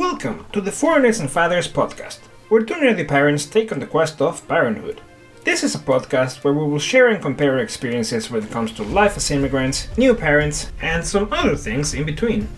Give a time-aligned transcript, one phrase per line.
[0.00, 4.22] Welcome to the Foreigners and Fathers podcast, where two nerdy parents take on the quest
[4.22, 5.02] of parenthood.
[5.44, 8.72] This is a podcast where we will share and compare our experiences when it comes
[8.72, 12.48] to life as immigrants, new parents, and some other things in between.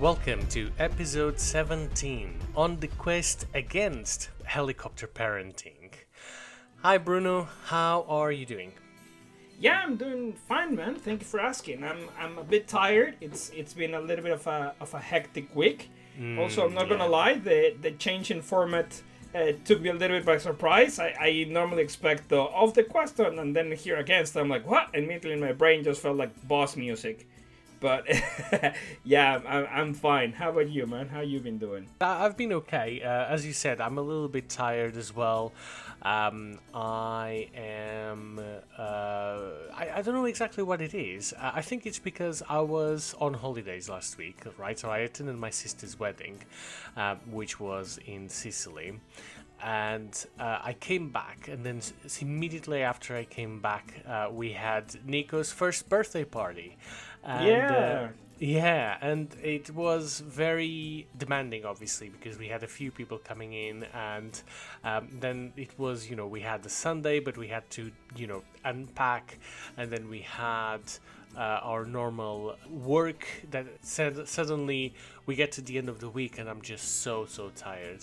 [0.00, 5.90] Welcome to episode 17 on the quest against helicopter parenting.
[6.78, 8.72] Hi Bruno, how are you doing?
[9.60, 10.94] Yeah, I'm doing fine, man.
[10.96, 11.84] Thank you for asking.
[11.84, 13.16] I'm I'm a bit tired.
[13.20, 15.90] It's it's been a little bit of a of a hectic week.
[16.38, 19.00] also, I'm not gonna lie, the the change in format
[19.34, 20.98] uh, took me a little bit by surprise.
[20.98, 24.36] I, I normally expect the of the question and then here against.
[24.36, 24.88] I'm like, what?
[24.94, 27.26] Immediately, my brain just felt like boss music.
[27.80, 28.04] But
[29.04, 30.32] yeah, I'm, I'm fine.
[30.32, 31.08] How about you, man?
[31.08, 31.86] How you been doing?
[32.00, 33.00] I- I've been okay.
[33.02, 35.52] Uh, as you said, I'm a little bit tired as well.
[36.02, 38.40] Um, I am.
[38.78, 38.82] Uh,
[39.74, 41.34] I, I don't know exactly what it is.
[41.34, 44.78] Uh, I think it's because I was on holidays last week, right?
[44.78, 46.38] So I attended my sister's wedding,
[46.96, 48.98] uh, which was in Sicily.
[49.62, 51.82] And uh, I came back, and then
[52.20, 56.78] immediately after I came back, uh, we had Nico's first birthday party.
[57.22, 58.08] And, Yeah.
[58.40, 63.84] Yeah, and it was very demanding, obviously, because we had a few people coming in,
[63.92, 64.42] and
[64.82, 68.26] um, then it was, you know, we had the Sunday, but we had to, you
[68.26, 69.38] know, unpack,
[69.76, 70.80] and then we had
[71.36, 73.26] uh, our normal work.
[73.50, 74.94] That said, suddenly
[75.26, 78.00] we get to the end of the week, and I'm just so so tired.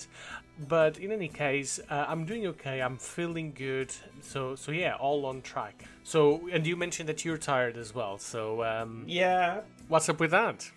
[0.68, 2.82] But in any case, uh, I'm doing okay.
[2.82, 3.92] I'm feeling good.
[4.22, 5.86] So so yeah, all on track.
[6.04, 8.18] So and you mentioned that you're tired as well.
[8.18, 10.70] So um, Yeah, What's up with that?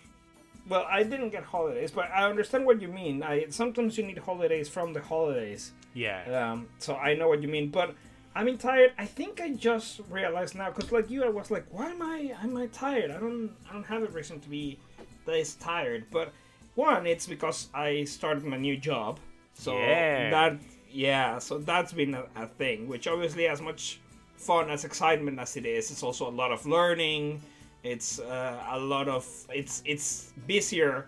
[0.69, 3.23] well, I didn't get holidays, but I understand what you mean.
[3.23, 5.71] I sometimes you need holidays from the holidays.
[5.93, 6.51] Yeah.
[6.51, 7.95] Um, so I know what you mean, but
[8.35, 8.93] I'm in tired.
[8.97, 12.33] I think I just realized now, cause like you, I was like, why am I?
[12.43, 13.11] Am I tired?
[13.11, 13.51] I don't.
[13.69, 14.79] I don't have a reason to be
[15.25, 16.05] this tired.
[16.11, 16.31] But
[16.75, 19.19] one, it's because I started my new job.
[19.55, 20.29] So Yeah.
[20.29, 20.57] that
[20.89, 21.39] yeah.
[21.39, 23.99] So that's been a, a thing, which obviously as much
[24.37, 27.41] fun as excitement as it is, it's also a lot of learning.
[27.83, 31.07] It's uh, a lot of it's it's busier.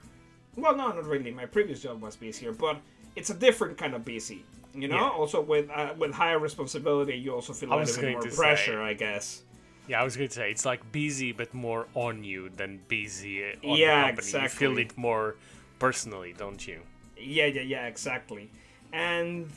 [0.55, 1.31] Well, no, not really.
[1.31, 2.77] My previous job was busier, but
[3.15, 4.43] it's a different kind of busy.
[4.75, 5.09] You know, Yeah.
[5.09, 8.89] also with uh, with higher responsibility, you also feel a little bit more pressure, say.
[8.91, 9.43] I guess.
[9.87, 13.43] Yeah, I was going to say it's like busy, but more on you than busy
[13.43, 14.43] on Yeah, the company.
[14.43, 15.35] You feel it more
[15.77, 16.79] personally, don't you?
[17.17, 18.49] Yeah, yeah, yeah, exactly.
[18.93, 19.49] And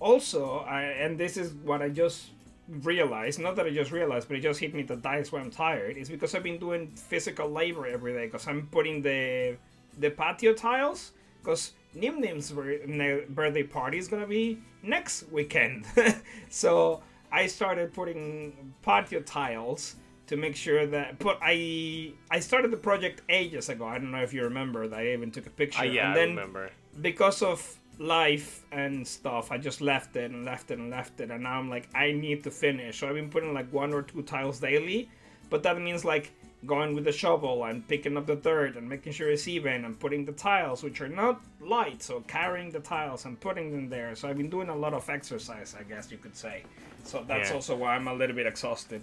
[0.00, 2.30] also, I and this is what I just
[2.68, 3.38] realized.
[3.40, 5.50] Not that I just realized, but it just hit me that that is why I'm
[5.50, 5.96] tired.
[5.96, 8.26] It's because I've been doing physical labor every day.
[8.26, 9.56] Because I'm putting the
[9.98, 11.12] the patio tiles.
[11.42, 15.86] Because Nim Nim's birthday party is gonna be next weekend.
[16.50, 21.18] so I started putting patio tiles to make sure that.
[21.18, 23.86] But I I started the project ages ago.
[23.86, 24.98] I don't know if you remember that.
[24.98, 25.80] I even took a picture.
[25.82, 26.70] Ah, yeah, and I then remember.
[27.00, 31.30] because of life and stuff, I just left it and left it and left it,
[31.30, 33.00] and now I'm like, I need to finish.
[33.00, 35.08] So I've been putting like one or two tiles daily,
[35.50, 36.32] but that means like
[36.66, 39.98] going with the shovel and picking up the dirt and making sure it's even and
[39.98, 44.14] putting the tiles, which are not light, so carrying the tiles and putting them there.
[44.16, 46.64] So I've been doing a lot of exercise, I guess you could say.
[47.04, 47.54] So that's Yeah.
[47.56, 49.02] also why I'm a little bit exhausted.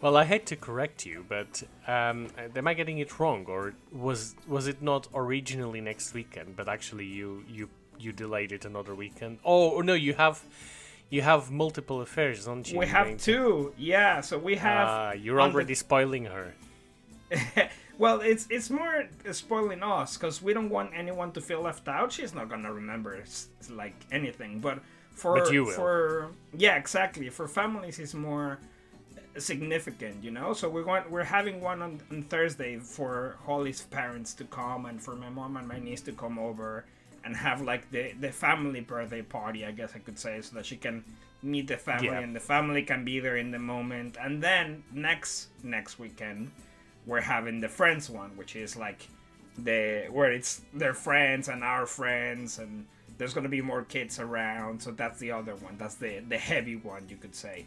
[0.00, 4.36] Well, I hate to correct you, but um, am I getting it wrong, or was
[4.46, 7.68] was it not originally next weekend, but actually you you
[8.00, 9.38] you delayed it another weekend?
[9.44, 10.42] Oh, no, you have
[11.10, 12.78] you have multiple affairs, don't you?
[12.78, 14.20] We have two, yeah.
[14.20, 14.88] So we have.
[14.88, 16.54] Ah, you're on the- already spoiling her.
[17.98, 22.12] well, it's it's more spoiling us because we don't want anyone to feel left out.
[22.12, 23.22] She's not gonna remember
[23.70, 25.72] like anything, but for But you will.
[25.72, 27.28] for yeah, exactly.
[27.28, 28.58] For families, it's more
[29.36, 30.52] significant, you know.
[30.52, 35.02] So we want we're having one on, on Thursday for Holly's parents to come and
[35.02, 36.84] for my mom and my niece to come over
[37.24, 40.66] and have like the the family birthday party, I guess I could say, so that
[40.66, 41.04] she can
[41.42, 42.20] meet the family Yeah.
[42.20, 44.16] and the family can be there in the moment.
[44.20, 46.50] And then next next weekend
[47.06, 49.08] we're having the friends one, which is like
[49.56, 52.86] the where it's their friends and our friends and
[53.18, 55.76] there's gonna be more kids around, so that's the other one.
[55.78, 57.66] That's the the heavy one you could say.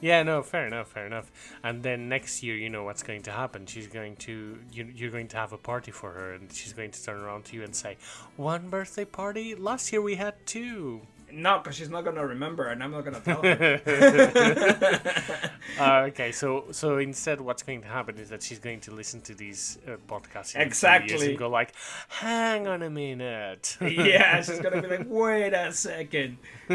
[0.00, 1.32] Yeah, no, fair enough, fair enough.
[1.64, 3.66] And then next year, you know what's going to happen.
[3.66, 6.92] She's going to you, you're going to have a party for her, and she's going
[6.92, 7.96] to turn around to you and say,
[8.36, 9.56] "One birthday party?
[9.56, 11.02] Last year we had two.
[11.32, 13.80] No, because she's not gonna remember, and I'm not gonna tell her.
[15.78, 19.20] uh, okay, so so instead, what's going to happen is that she's going to listen
[19.22, 21.28] to these uh, podcasts in a few years Exactly.
[21.30, 21.72] and go like,
[22.08, 26.38] "Hang on a minute." yeah, she's gonna be like, wait a second.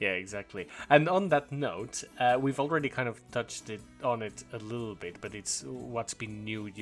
[0.00, 0.68] yeah, exactly.
[0.90, 4.94] And on that note, uh, we've already kind of touched it on it a little
[4.94, 6.78] bit, but it's what's been new with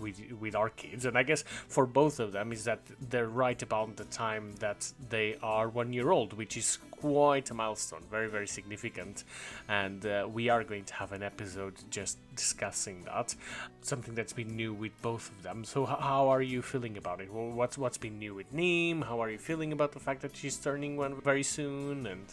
[0.00, 2.80] with with our kids, and I guess for both of them is that
[3.10, 7.54] they're right about the time that they are one year old, which is quite a
[7.54, 9.24] milestone, very very significant,
[9.68, 13.34] and uh, we are going to have an episode just discussing that,
[13.82, 15.64] something that's been new with both of them.
[15.64, 17.32] So h- how are you feeling about it?
[17.32, 19.02] Well, what's what's been new with Nim?
[19.02, 22.06] How are you feeling about the fact that she's turning one very soon?
[22.06, 22.24] And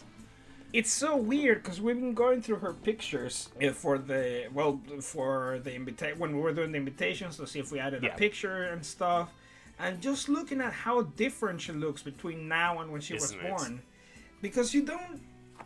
[0.72, 5.60] It's so weird because we've been going through her pictures uh, for the well for
[5.62, 8.14] the invitation when we were doing the invitations to see if we added Yeah.
[8.14, 9.30] a picture and stuff,
[9.78, 13.44] and just looking at how different she looks between now and when she Isn't was
[13.44, 13.50] it?
[13.50, 13.82] born,
[14.40, 15.20] because you don't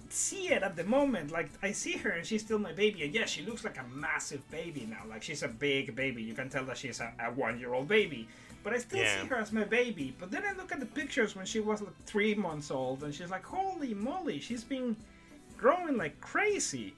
[0.09, 1.31] see it at the moment.
[1.31, 3.85] Like I see her and she's still my baby, and yeah, she looks like a
[3.95, 5.03] massive baby now.
[5.09, 6.21] Like she's a big baby.
[6.23, 8.27] You can tell that she's a, a one-year-old baby.
[8.67, 9.23] But I still Yeah.
[9.23, 10.13] see her as my baby.
[10.19, 13.15] But then I look at the pictures when she was like three months old, and
[13.15, 14.97] she's like, "Holy moly, she's been
[15.57, 16.93] growing like crazy,"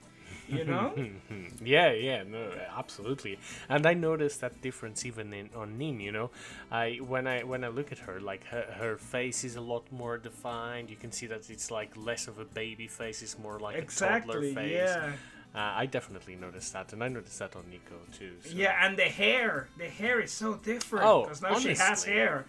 [0.49, 0.95] you know?
[1.63, 3.39] yeah, yeah, no, absolutely.
[3.69, 6.01] And I noticed that difference even in on Nim.
[6.01, 6.31] You know,
[6.73, 9.93] I when I when I look at her, like her, her face is a lot
[9.93, 10.89] more defined.
[10.89, 13.85] You can see that it's like less of a baby face; it's more like a
[13.85, 14.73] toddler face.
[14.73, 15.13] Yeah.
[15.59, 18.35] Uh, I definitely noticed that, and I noticed that on Nico too.
[18.45, 18.51] So.
[18.55, 22.13] Yeah, and the hair, the hair is so different Oh, because now she has honestly.
[22.13, 22.47] hair.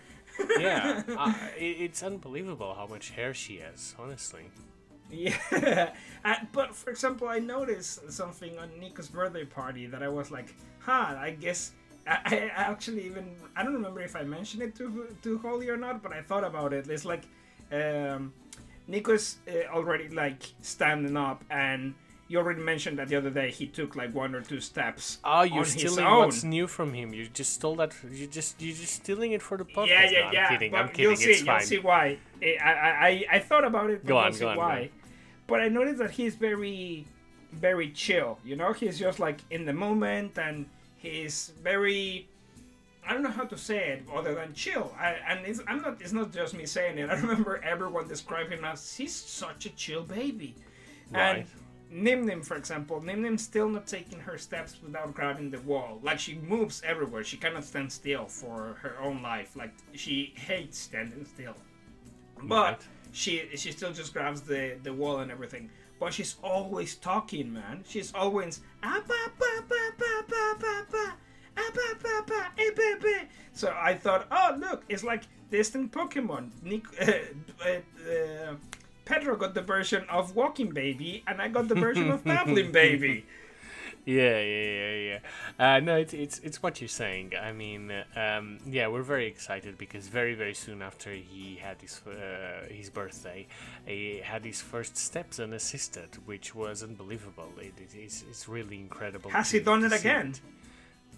[0.59, 3.95] yeah, uh, it, it's unbelievable how much hair she has.
[3.97, 4.43] Honestly.
[5.09, 5.35] Yeah,
[6.23, 10.53] uh, but for example, I noticed something on Nico's birthday party that I was like,
[10.77, 11.71] huh, I guess.
[12.05, 15.77] I, I actually even I don't remember if I mentioned it to to Holly or
[15.77, 16.87] not, but I thought about it.
[16.87, 17.23] It's like
[17.71, 18.33] um,
[18.87, 21.95] Nico's uh, already like standing up, and
[22.29, 25.17] you already mentioned that the other day he took like one or two steps.
[25.25, 27.11] Oh, you're stealing what's new from him.
[27.13, 27.93] You just stole that.
[28.09, 29.87] You just you're just stealing it for the podcast.
[29.87, 30.49] Yeah, No, yeah, I'm yeah.
[30.49, 30.75] kidding.
[30.75, 31.03] I'm kidding.
[31.05, 31.31] You'll see.
[31.31, 32.19] it's You'll see why.
[32.41, 34.03] Eh, I, I, I, I thought about it.
[34.03, 34.79] But Go on, go on, go why.
[34.81, 34.89] on.
[35.47, 37.05] But I noticed that he's very,
[37.51, 38.37] very chill.
[38.45, 40.67] You know, he's just like in the moment, and
[40.97, 42.27] he's very.
[43.07, 44.93] I don't know how to say it other than chill.
[44.99, 45.99] I, and it's, I'm not.
[45.99, 47.09] It's not just me saying it.
[47.09, 50.53] I remember everyone describing him as he's such a chill baby.
[51.11, 51.37] Right.
[51.37, 51.45] And
[51.91, 55.99] Nim Nim, for example, Nim Nim's still not taking her steps without grabbing the wall.
[56.03, 57.23] Like she moves everywhere.
[57.23, 59.55] She cannot stand still for her own life.
[59.55, 61.55] Like she hates standing still.
[62.43, 62.87] But Right.
[63.11, 65.69] she she still just grabs the the wall and everything.
[65.99, 67.83] But she's always talking, man.
[67.87, 68.61] She's always.
[73.53, 76.51] So I thought, oh look, it's like distant Pokemon.
[76.63, 77.11] Nick, uh,
[77.65, 77.69] uh,
[78.09, 78.55] uh,
[79.09, 83.25] Pedro got the version of Walking Baby, and I got the version of Babbling Baby.
[84.05, 85.19] Yeah, yeah, yeah, yeah.
[85.75, 87.33] Uh, no, it's, it's it's what you're saying.
[87.49, 87.83] I mean,
[88.15, 92.89] um, yeah, we're very excited because very very soon after he had his uh, his
[92.89, 93.45] birthday,
[93.85, 97.51] he had his first steps unassisted, which was unbelievable.
[97.59, 99.29] It, it, it's, it's really incredible.
[99.31, 100.33] Has to- he done it again?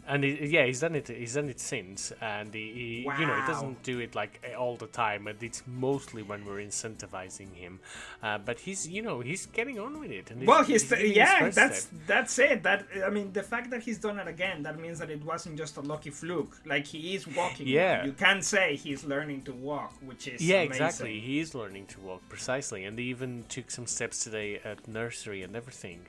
[0.08, 1.08] And it, yeah, he's done it.
[1.08, 4.76] He's done it since, and he, he you know, he doesn't do it like all
[4.76, 5.28] the time.
[5.28, 7.80] And it's mostly when we're incentivizing him.
[8.22, 10.32] Uh, but he's, you know, he's getting on with it.
[10.32, 12.00] And Well, he's his yeah, that's step.
[12.08, 12.64] that's it.
[12.64, 15.58] That I mean, the fact that he's done it again, that means that it wasn't
[15.58, 16.58] just a lucky fluke.
[16.66, 17.68] Like he is walking.
[17.68, 18.04] Yeah.
[18.04, 20.72] you can say he's learning to walk, which is Yeah, amazing.
[20.88, 21.20] exactly.
[21.20, 25.44] He is learning to walk precisely, and he even took some steps today at nursery
[25.44, 26.02] and everything.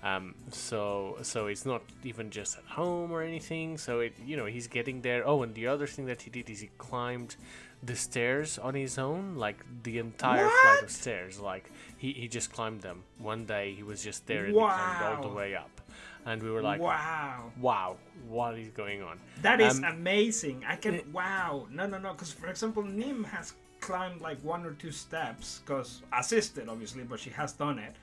[0.00, 3.38] Um, so, so it's not even just at home or anything.
[3.48, 5.26] So it, you know, he's getting there.
[5.26, 7.36] Oh, and the other thing that he did is he climbed
[7.82, 11.40] the stairs on his own, like the entire flight of stairs.
[11.40, 13.04] Like he, he just climbed them.
[13.18, 15.80] One day he was just there and he climbed all the way up,
[16.26, 17.96] and we were like, wow, "Wow,
[18.28, 20.64] what is going on?" that is Um, amazing.
[20.68, 21.66] I can wow.
[21.70, 22.12] No, no, no.
[22.12, 27.18] Because for example, Nim has climbed like one or two steps, because assisted obviously, but
[27.18, 27.94] she has done it.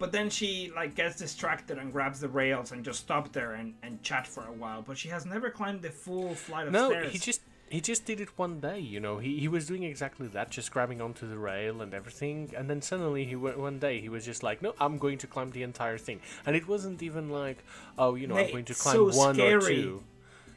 [0.00, 3.74] But then she like gets distracted and grabs the rails and just stop there and,
[3.82, 4.80] and chat for a while.
[4.80, 7.12] But she has never climbed the full flight of No, stairs.
[7.12, 8.78] he just he just did it one day.
[8.80, 12.50] You know, he he was doing exactly that, just grabbing onto the rail and everything,
[12.56, 15.26] and then suddenly he went one day he was just like, no, I'm going to
[15.26, 17.62] climb the entire thing, and it wasn't even like,
[17.98, 20.02] oh, you know, I'm going to so climb one or two.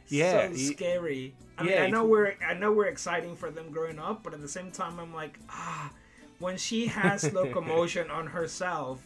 [0.08, 1.36] Yeah, so scary.
[1.58, 4.34] I mean, yeah, I know we're I know we're exciting for them growing up, but
[4.34, 5.92] at the same time, I'm like, ah,
[6.40, 9.06] when she has locomotion on herself,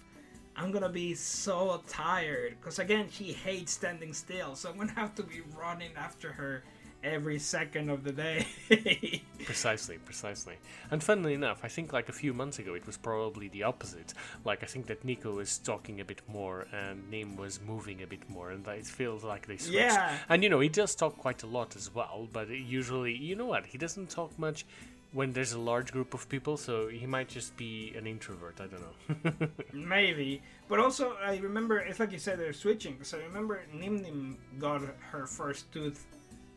[0.58, 2.58] I'm gonna be so tired.
[2.60, 6.64] Because again, she hates standing still, so I'm gonna have to be running after her
[7.04, 8.48] every second of the day.
[9.46, 10.56] precisely, precisely.
[10.92, 14.14] And funnily enough, I think like a few months ago it was probably the opposite.
[14.44, 18.08] Like I think that Nico was talking a bit more and Nim was moving a
[18.08, 19.76] bit more, and that it feels like they switched.
[19.76, 20.18] Yeah.
[20.28, 23.46] And you know he does talk quite a lot as well, but usually you know
[23.46, 24.66] what he doesn't talk much
[25.14, 28.60] when there's a large group of people, so he might just be an introvert.
[28.60, 29.48] I don't know.
[29.74, 32.94] Maybe, but also I remember it's like you said they're switching.
[32.94, 36.06] Because I remember Nim Nim got her first tooth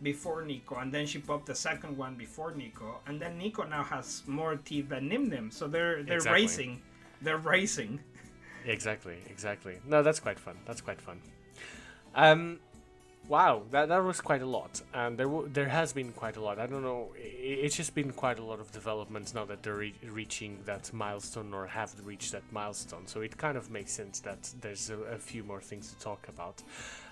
[0.02, 3.83] before Nico, and then she popped the second one before Nico, and then Nico now
[3.85, 5.50] has more teeth than Nim Nim.
[5.50, 6.42] So they're they're Exactly.
[6.42, 6.83] racing,
[7.23, 8.00] they're racing.
[8.66, 9.78] Exactly, exactly.
[9.87, 10.57] No, that's quite fun.
[10.66, 11.21] That's quite fun.
[12.14, 12.61] Um,
[13.30, 16.42] wow, that that was quite a lot, and there w- there has been quite a
[16.49, 16.58] lot.
[16.58, 17.02] I don't know.
[17.16, 20.84] i- It's just been quite a lot of developments now that they're re- reaching that
[20.92, 23.06] milestone or have reached that milestone.
[23.06, 26.22] So it kind of makes sense that there's a, a few more things to talk
[26.34, 26.56] about.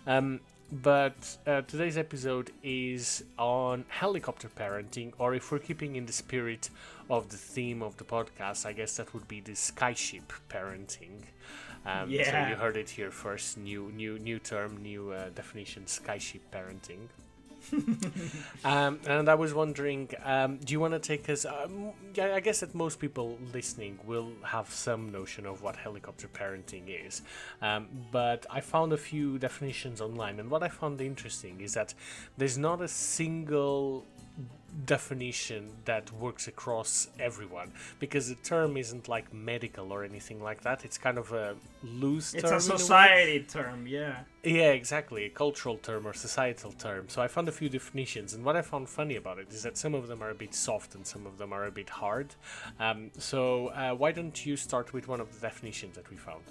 [0.06, 6.12] Um, but uh, today's episode is on helicopter parenting, or if we're keeping in the
[6.24, 6.68] spirit
[7.08, 11.22] of the theme of the podcast, I guess that would be the skyship parenting.
[11.86, 13.58] Um, So you heard it here first.
[13.58, 17.08] New, new, new term, new uh, definition: skyship parenting.
[18.64, 21.44] um, and I was wondering, um, do you want to take us?
[21.44, 26.84] Um, I guess that most people listening will have some notion of what helicopter parenting
[27.06, 27.22] is,
[27.60, 31.94] um, but I found a few definitions online, and what I found interesting is that
[32.36, 34.06] there's not a single
[34.84, 40.84] definition that works across everyone because the term isn't like medical or anything like that.
[40.84, 42.52] It's kind of a loose It's term.
[42.52, 42.76] a in way.
[42.76, 44.20] society term, yeah.
[44.44, 45.24] Yeah, exactly.
[45.24, 47.08] A cultural term or societal term.
[47.08, 49.76] So I found a few definitions, and what I found funny about it is that
[49.76, 52.34] some of them are a bit soft and some of them are a bit hard.
[52.78, 56.42] Um, so uh, why don't you start with one of the definitions that we found?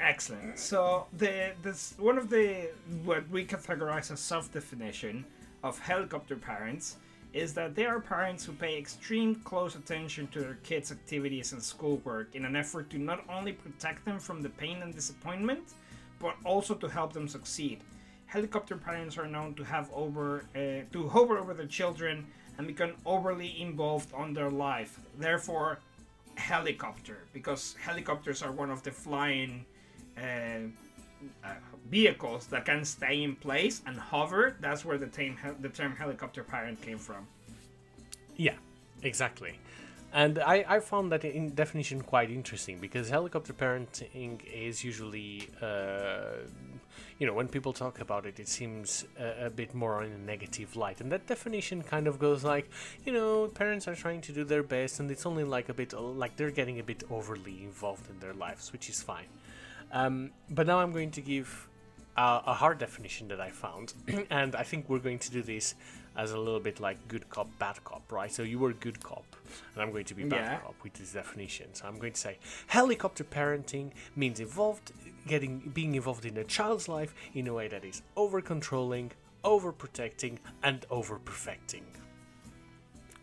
[0.00, 0.58] Excellent.
[0.58, 2.70] So the this one of the
[3.04, 5.24] what we categorize as self-definition
[5.64, 6.98] of helicopter parents
[7.32, 11.60] is that they are parents who pay extreme close attention to their kids' activities and
[11.60, 15.72] schoolwork in an effort to not only protect them from the pain and disappointment,
[16.20, 17.80] but also to help them succeed.
[18.26, 22.24] Helicopter parents are known to have over uh, to hover over their children
[22.56, 25.00] and become overly involved on their life.
[25.18, 25.80] Therefore,
[26.36, 29.64] helicopter because helicopters are one of the flying
[30.16, 30.20] uh,
[31.44, 31.48] uh,
[32.00, 34.56] vehicles that can stay in place and hover.
[34.60, 35.36] That's where the term
[35.66, 37.22] the term helicopter parent came from.
[38.46, 38.58] Yeah,
[39.02, 39.54] exactly.
[40.22, 46.46] And I, I found that in definition quite interesting because helicopter parenting is usually, uh,
[47.18, 50.22] you know, when people talk about it, it seems a, a bit more in a
[50.34, 51.00] negative light.
[51.00, 52.66] And that definition kind of goes like,
[53.04, 55.92] you know, parents are trying to do their best and it's only like a bit,
[55.92, 59.30] like they're getting a bit overly involved in their lives, which is fine.
[59.90, 61.68] Um, but now I'm going to give
[62.16, 63.94] uh, a hard definition that I found,
[64.30, 65.74] and I think we're going to do this
[66.16, 68.30] as a little bit like good cop, bad cop, right?
[68.32, 69.24] So you were good cop,
[69.74, 70.58] and I'm going to be bad Yeah.
[70.58, 71.74] cop with this definition.
[71.74, 74.92] So I'm going to say helicopter parenting means involved,
[75.26, 79.10] getting being involved in a child's life in a way that is over controlling,
[79.42, 81.84] over protecting, and over perfecting.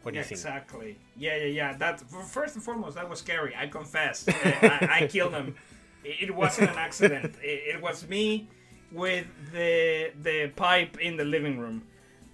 [0.04, 0.40] What do you think?
[0.40, 0.98] Exactly.
[1.16, 1.78] Yeah, yeah, yeah.
[1.78, 3.56] That first and foremost, that was scary.
[3.56, 4.28] I confess.
[4.28, 5.56] Uh, I, I killed him.
[6.04, 7.36] It, it wasn't an accident.
[7.42, 8.50] It, it was me
[8.92, 11.84] with the the pipe in the living room.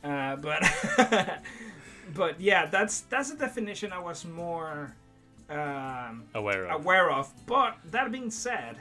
[0.04, 0.64] Uh, but
[2.16, 4.96] but yeah, that's that's a definition I was more
[5.50, 6.82] um, Aware of.
[6.82, 7.32] aware of.
[7.46, 8.78] But that being said,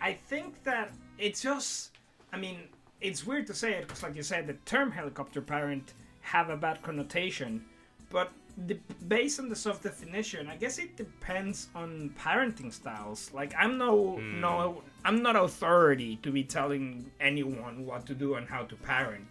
[0.00, 1.92] I think that it's just,
[2.32, 2.58] I mean,
[3.00, 5.92] it's weird to say it because, like you said, the term helicopter parent
[6.22, 7.64] have a bad connotation.
[8.10, 8.32] But
[8.66, 8.78] the,
[9.08, 13.30] based on the soft definition, I guess it depends on parenting styles.
[13.32, 14.40] Like I'm no hmm.
[14.40, 19.26] no I'm not authority to be telling anyone what to do and how to parent,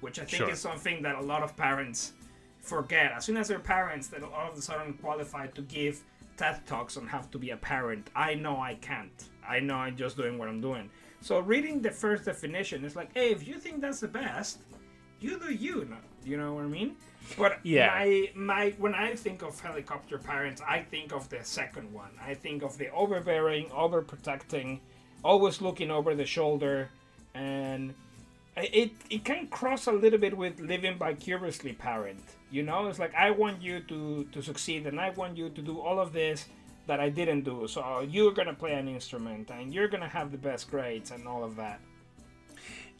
[0.00, 0.50] which I think Sure.
[0.50, 2.12] is something that a lot of parents
[2.60, 3.12] forget.
[3.12, 6.02] As soon as they're parents, they're all of a sudden qualified to give
[6.36, 8.10] TED talks on how to be a parent.
[8.16, 9.28] I know I can't.
[9.46, 10.90] I know I'm just doing what I'm doing.
[11.20, 14.58] So reading the first definition is like, hey, if you think that's the best,
[15.24, 15.76] you do you.
[16.24, 16.90] You know what I mean?
[17.38, 17.88] But Yeah.
[17.94, 18.08] my
[18.50, 22.12] my when I think of helicopter parents, I think of the second one.
[22.30, 24.68] I think of the overbearing, overprotecting,
[25.30, 26.76] always looking over the shoulder,
[27.34, 27.94] and
[28.56, 32.22] it it can cross a little bit with living vicariously parent.
[32.50, 34.00] You know, it's like I want you to
[34.34, 36.46] to succeed, and I want you to do all of this
[36.86, 37.66] that I didn't do.
[37.66, 37.80] So
[38.14, 41.56] you're gonna play an instrument, and you're gonna have the best grades, and all of
[41.56, 41.80] that.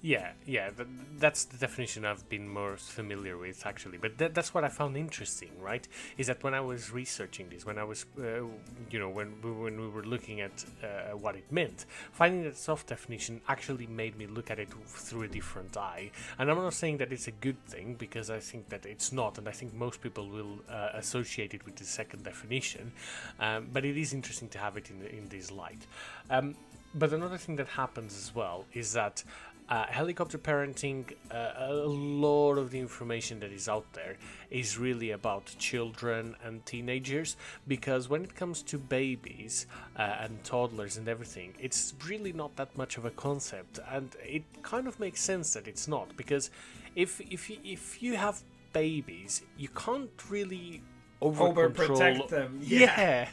[0.05, 0.87] Yeah, yeah, th-
[1.19, 3.97] that's the definition I've been more familiar with actually.
[3.97, 5.89] But th- that's what I found interesting, right?
[6.19, 8.43] Is that when I was researching this, when I was, uh,
[8.91, 12.59] you know, when we, when we were looking at uh, what it meant, finding that
[12.59, 16.11] soft definition actually made me look at it through a different eye.
[16.39, 19.39] And I'm not saying that it's a good thing because I think that it's not,
[19.39, 22.93] and I think most people will uh, associate it with the second definition.
[23.41, 25.87] Um, but it is interesting to have it in in this light.
[26.29, 26.57] Um,
[26.95, 29.25] but another thing that happens as well is that
[29.69, 34.17] uh, helicopter parenting, uh, a lot of the information that is out there
[34.51, 39.67] is really about children and teenagers because when it comes to babies
[39.97, 44.45] uh, and toddlers and everything, it's really not that much of a concept, and it
[44.63, 46.51] kind of makes sense that it's not because
[46.95, 48.43] if if if you have
[48.73, 50.83] babies, you can't really
[51.21, 52.61] over overprotect them.
[52.63, 52.95] Yeah.
[52.99, 53.29] Yeah.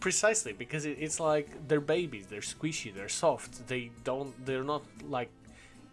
[0.00, 2.26] precisely because it, it's like they're babies.
[2.26, 2.92] They're squishy.
[2.94, 3.68] They're soft.
[3.68, 4.34] They don't.
[4.44, 5.30] They're not like.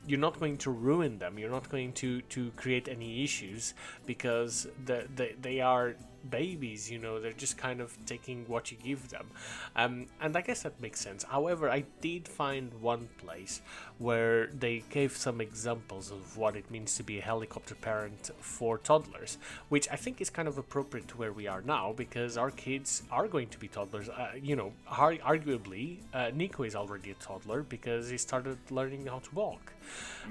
[0.05, 1.39] You're not going to ruin them.
[1.39, 3.73] You're not going to to create any issues
[4.05, 5.95] because the, the they are
[6.29, 6.89] babies.
[6.89, 9.27] You know, they're just kind of taking what you give them,
[9.75, 11.23] um, and I guess that makes sense.
[11.23, 13.61] However, I did find one place
[13.97, 18.77] where they gave some examples of what it means to be a helicopter parent for
[18.77, 19.37] toddlers,
[19.69, 23.03] which I think is kind of appropriate to where we are now because our kids
[23.11, 24.09] are going to be toddlers.
[24.09, 29.05] Uh, you know, ar- arguably, uh, Nico is already a toddler because he started learning
[29.07, 29.73] how to walk.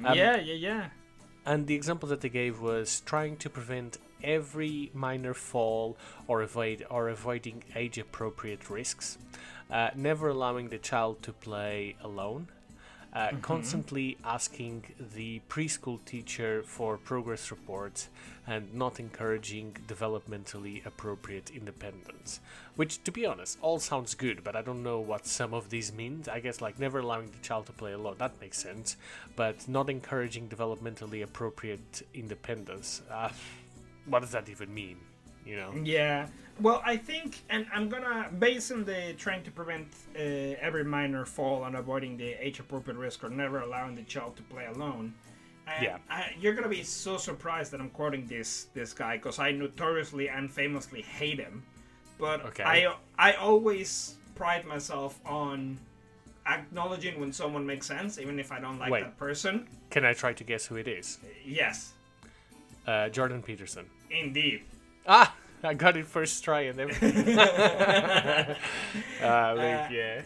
[0.05, 0.87] Um, yeah, yeah, yeah.
[1.45, 6.85] And the example that they gave was trying to prevent every minor fall or avoid
[6.91, 9.19] or avoiding age-appropriate risks,
[9.71, 12.49] uh, never allowing the child to play alone,
[13.15, 18.09] uh, constantly asking the preschool teacher for progress reports,
[18.47, 22.41] and not encouraging developmentally appropriate independence.
[22.75, 25.93] Which, to be honest, all sounds good, but I don't know what some of these
[25.93, 26.27] means.
[26.27, 28.97] I guess like never allowing the child to play alone, that makes sense,
[29.37, 33.03] but not encouraging developmentally appropriate independence.
[33.11, 33.29] Uh,
[34.07, 34.99] what does that even mean?
[35.45, 35.73] You know?
[35.83, 36.27] Yeah.
[36.61, 40.19] Well, I think, and I'm gonna based on the trying to prevent uh,
[40.61, 44.67] every minor fall and avoiding the age-appropriate risk or never allowing the child to play
[44.67, 45.15] alone.
[45.67, 45.99] And Yeah.
[46.11, 50.29] I, you're gonna be so surprised that I'm quoting this this guy because I notoriously
[50.29, 51.63] and famously hate him,
[52.19, 52.65] but Okay.
[52.65, 55.79] I I always pride myself on
[56.47, 59.03] acknowledging when someone makes sense, even if I don't like Wait.
[59.03, 59.69] that person.
[59.91, 61.19] Can I try to guess who it is?
[61.45, 61.93] Yes,
[62.87, 63.87] Uh, Jordan Peterson.
[64.11, 64.63] indeed.
[65.07, 67.39] Ah, I got it first try and everything.
[67.39, 68.55] uh,
[69.23, 70.23] like, yeah.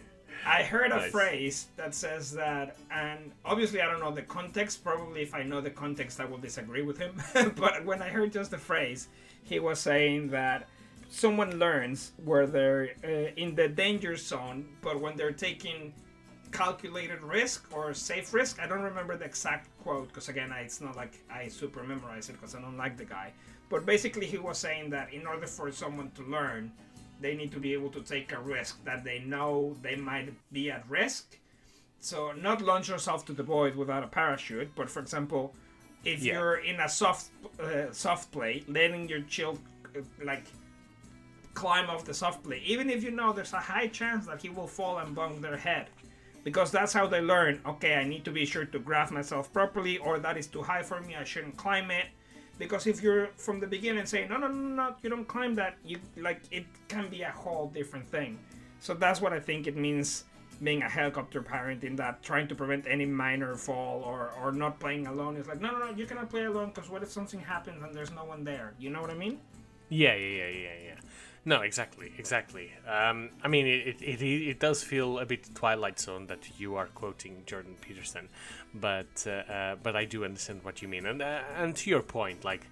[0.46, 4.84] I heard a phrase that says that, and obviously I don't know the context.
[4.84, 7.20] Probably if I know the context, I will disagree with him.
[7.56, 9.08] but when I heard just the phrase,
[9.42, 10.68] he was saying that
[11.08, 15.92] someone learns where they're uh, in the danger zone, but when they're taking
[16.56, 20.80] calculated risk or safe risk, I don't remember the exact quote because again, I, it's
[20.80, 23.32] not like I super memorize it because I don't like the guy.
[23.68, 26.72] But basically, he was saying that in order for someone to learn,
[27.20, 30.70] they need to be able to take a risk that they know they might be
[30.70, 31.38] at risk.
[31.98, 35.54] So not launch yourself to the void without a parachute, but for example,
[36.04, 36.34] if Yeah.
[36.34, 39.58] you're in a soft uh, soft play, letting your child
[39.96, 40.46] uh, like
[41.54, 44.50] climb off the soft play, even if you know there's a high chance that he
[44.50, 45.86] will fall and bump their head,
[46.46, 47.60] because that's how they learn.
[47.66, 50.84] Okay, I need to be sure to grab myself properly, or that is too high
[50.84, 51.16] for me.
[51.16, 52.06] I shouldn't climb it.
[52.56, 55.74] Because if you're from the beginning saying no, no, no, no, you don't climb that,
[55.84, 58.38] you like it can be a whole different thing.
[58.78, 60.22] So that's what I think it means
[60.62, 64.78] being a helicopter parent in that trying to prevent any minor fall or, or not
[64.78, 67.40] playing alone is like no no no you cannot play alone because what if something
[67.40, 69.38] happens and there's no one there you know what i mean
[69.90, 70.94] Yeah, yeah, yeah, yeah, yeah.
[71.48, 72.72] No, exactly, exactly.
[72.88, 76.74] Um, I mean, it, it, it, it does feel a bit Twilight Zone that you
[76.74, 78.28] are quoting Jordan Peterson,
[78.74, 82.02] but uh, uh, but I do understand what you mean, and uh, and to your
[82.02, 82.66] point, like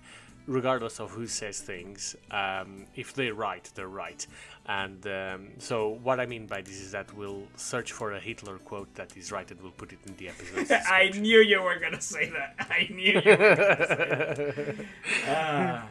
[0.48, 4.26] regardless of who says things, um, if they're right, they're right.
[4.66, 8.58] And um, so what I mean by this is that we'll search for a Hitler
[8.58, 10.68] quote that is right, and we'll put it in the episode.
[10.88, 14.86] i knew you were gonna say that i knew you were gonna say that.
[15.28, 15.88] Ah.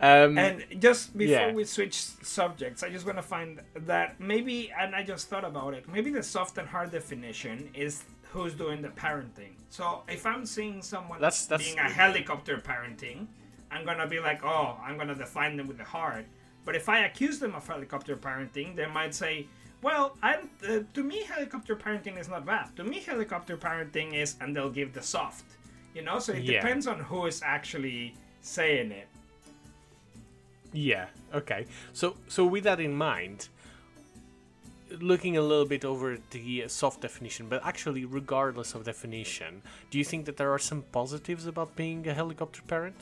[0.00, 1.52] Um, And just before Yeah.
[1.52, 5.74] we switch subjects, I just want to find that maybe, and I just thought about
[5.74, 9.52] it, maybe the soft and hard definition is who's doing the parenting.
[9.70, 13.26] So if I'm seeing someone That's- that's- being a helicopter parenting,
[13.70, 16.26] I'm gonna be like, oh, I'm gonna define them with the hard.
[16.64, 19.46] But if I accuse them of helicopter parenting, they might say,
[19.82, 22.74] well, I'm, uh, to me, helicopter parenting is not bad.
[22.76, 25.44] To me, helicopter parenting is, and they'll give the soft.
[25.94, 26.60] You know, so it Yeah.
[26.60, 29.08] depends on who is actually saying it.
[30.74, 31.06] Yeah.
[31.32, 31.66] Okay.
[31.92, 33.48] So so with that in mind,
[35.00, 40.04] looking a little bit over the soft definition, but actually, regardless of definition, do you
[40.04, 42.96] think that there are some positives about being a helicopter parent?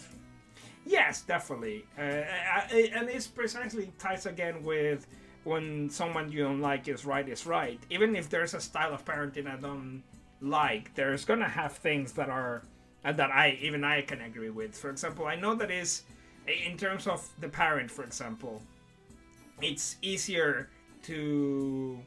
[0.85, 1.85] Yes, definitely.
[1.97, 5.07] Uh, and it's precisely ties again with
[5.45, 7.81] when someone you don't like is right is right.
[7.91, 10.03] Even if there's a style of parenting I don't
[10.41, 12.63] like, there's gonna have things that are
[13.05, 14.77] that I even I can agree with.
[14.77, 16.03] For example, I know that is
[16.47, 18.63] in terms of the parent, for example,
[19.61, 20.71] it's easier
[21.05, 21.99] to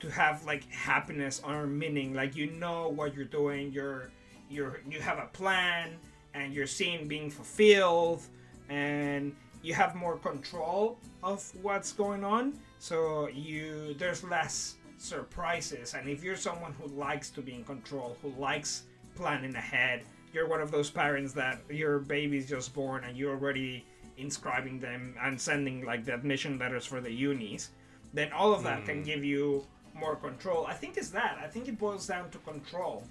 [0.00, 2.14] to have like happiness or meaning.
[2.14, 3.72] Like you know what you're doing.
[3.72, 4.10] You're
[4.48, 5.98] you're you have a plan
[6.34, 8.22] and you're seeing being fulfilled
[8.68, 16.08] and you have more control of what's going on so you there's less surprises and
[16.08, 20.02] if you're someone who likes to be in control who likes planning ahead
[20.36, 23.86] you're one of those parents that your baby's just born and you're already
[24.18, 27.70] inscribing them and sending like the admission letters for the unis
[28.12, 28.86] then all of that mm.
[28.86, 29.02] can hmm.
[29.04, 33.02] give you more control i think it's that i think it boils down to control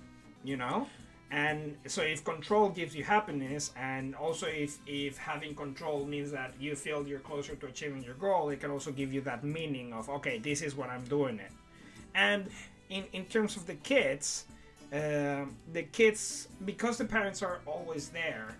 [0.44, 0.88] you know
[1.32, 6.54] and so if control gives you happiness and also if if having control means that
[6.60, 9.94] you feel you're closer to achieving your goal it can also give you that meaning
[9.94, 11.52] of okay this is what i'm doing it
[12.14, 12.46] and
[12.90, 14.46] in in terms of the kids
[14.94, 18.56] uh, the kids because the parents are always there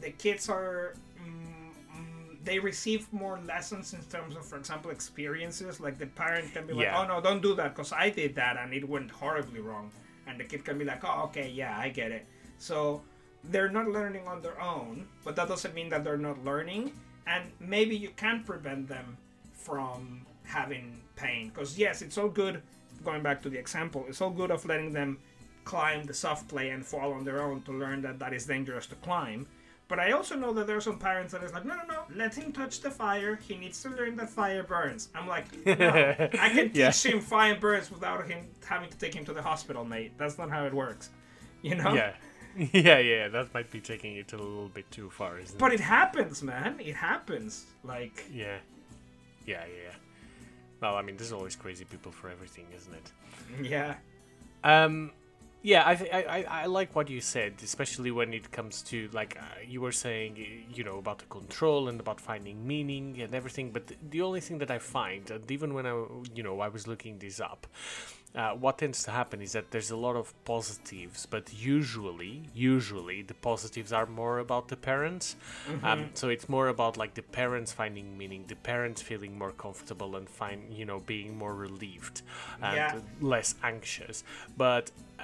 [0.00, 5.80] the kids are mm, mm, they receive more lessons in terms of for example experiences
[5.80, 8.56] like the parent can be like oh no don't do that because i did that
[8.56, 9.90] and it went horribly wrong
[10.30, 12.26] and the kid can be like, oh, okay, yeah, I get it.
[12.58, 13.02] So
[13.44, 16.92] they're not learning on their own, but that doesn't mean that they're not learning.
[17.26, 19.16] And maybe you can prevent them
[19.52, 21.48] from having pain.
[21.48, 22.62] Because, yes, it's all good,
[23.04, 25.18] going back to the example, it's all good of letting them
[25.70, 28.86] climb the soft play and fall on their own to learn that that is dangerous
[28.88, 29.46] to climb.
[29.86, 32.00] But I also know that there are some parents that is like, no, no, no,
[32.14, 33.36] let him touch the fire.
[33.36, 35.08] He needs to learn that fire burns.
[35.14, 37.12] I'm like, no, I can teach yeah.
[37.12, 40.12] him fire burns without him having to take him to the hospital, mate.
[40.18, 41.10] That's not how it works.
[41.62, 41.94] You know?
[41.94, 42.12] Yeah.
[42.72, 45.78] Yeah, yeah, that might be taking it a little bit too far, isn't but it?
[45.78, 46.80] But it happens, man.
[46.80, 47.66] It happens.
[47.84, 48.24] Like.
[48.32, 48.56] Yeah.
[49.46, 49.94] Yeah, yeah.
[50.80, 53.12] Well, I mean, there's always crazy people for everything, isn't it?
[53.62, 53.94] Yeah.
[54.64, 55.12] Um,
[55.62, 59.36] yeah, I, th- I I like what you said, especially when it comes to like
[59.38, 60.38] uh, you were saying,
[60.72, 63.70] you know, about the control and about finding meaning and everything.
[63.70, 66.86] But the, only thing that I find, and even when I, you know, I was
[66.86, 67.66] looking this up,
[68.34, 73.22] uh, what tends to happen is that there's a lot of positives, but usually, usually
[73.22, 75.34] the positives are more about the parents.
[75.68, 75.84] Mm-hmm.
[75.84, 80.14] Um, so it's more about like the parents finding meaning, the parents feeling more comfortable
[80.14, 82.22] and find you know being more relieved
[82.62, 83.00] and yeah.
[83.20, 84.22] less anxious.
[84.56, 85.22] But uh,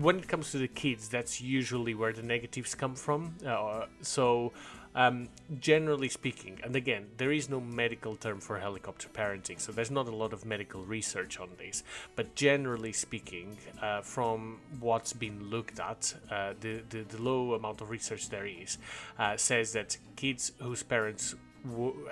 [0.00, 3.34] when it comes to the kids, that's usually where the negatives come from.
[3.46, 4.52] Uh, so
[4.96, 5.28] um,
[5.60, 10.08] generally speaking, and again, there is no medical term for helicopter parenting, so there's not
[10.08, 11.84] a lot of medical research on this.
[12.16, 17.82] But generally speaking, uh, from what's been looked at, uh, the, the, the low amount
[17.82, 18.78] of research there is
[19.18, 21.34] uh, says that kids whose parents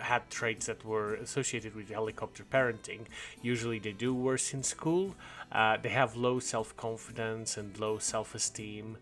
[0.00, 3.06] had traits that were associated with helicopter parenting,
[3.40, 5.14] usually they do worse in school.
[5.50, 8.98] Uh, they have low self confidence and low self esteem.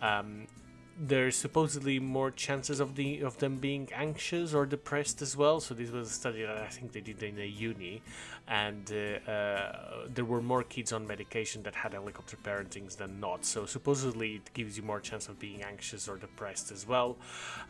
[0.00, 0.48] Um,
[0.98, 5.60] there's supposedly more chances of the of them being anxious or depressed as well.
[5.60, 8.02] So this was a study that I think they did in a uni,
[8.46, 13.44] and uh, uh, there were more kids on medication that had helicopter parentings than not.
[13.44, 17.16] So supposedly it gives you more chance of being anxious or depressed as well.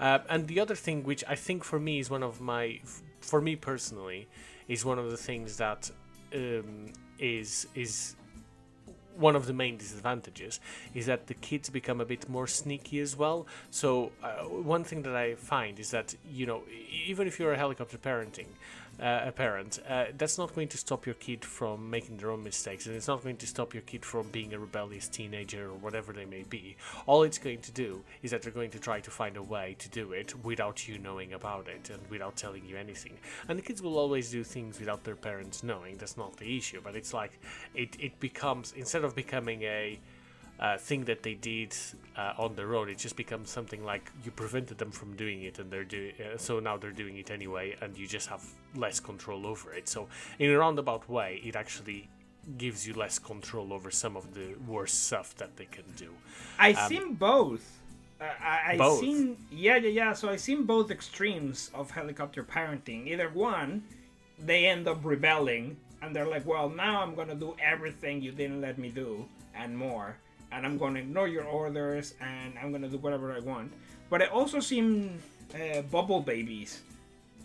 [0.01, 2.81] Uh, and the other thing, which I think for me is one of my,
[3.21, 4.29] for me personally,
[4.69, 5.91] is one of the things that
[6.35, 8.17] um, is is
[9.17, 10.61] one of the main disadvantages
[10.95, 13.47] is that the kids become a bit more sneaky as well.
[13.71, 16.63] So uh, one thing that I find is that you know
[17.07, 18.47] even if you're a helicopter parenting,
[19.01, 22.43] uh, a parent, uh, that's not going to stop your kid from making their own
[22.43, 25.75] mistakes, and it's not going to stop your kid from being a rebellious teenager or
[25.75, 26.77] whatever they may be.
[27.07, 29.77] All it's going to do is that they're going to try to find a way
[29.79, 33.19] to do it without you knowing about it and without telling you anything.
[33.49, 35.97] And the kids will always do things without their parents knowing.
[35.97, 37.39] That's not the issue, but it's like
[37.75, 39.99] it, it becomes instead of becoming a
[40.61, 41.75] uh, thing that they did
[42.17, 42.89] uh, on their own.
[42.89, 46.37] It just becomes something like you prevented them from doing it, and they're doing uh,
[46.37, 49.89] so now they're doing it anyway, and you just have less control over it.
[49.89, 52.09] So in a roundabout way, it actually
[52.59, 56.11] gives you less control over some of the worst stuff that they can do.
[56.59, 57.81] I um, seen both.
[58.21, 59.01] Uh, I, both.
[59.01, 60.13] seen yeah yeah yeah.
[60.13, 63.09] So I seen both extremes of helicopter parenting.
[63.09, 63.83] Either one,
[64.39, 68.61] they end up rebelling and they're like, well, now I'm gonna do everything you didn't
[68.61, 70.17] let me do and more
[70.53, 73.73] and I'm going to ignore your orders and I'm going to do whatever I want.
[74.11, 75.19] But I also seen
[75.55, 76.83] uh, bubble babies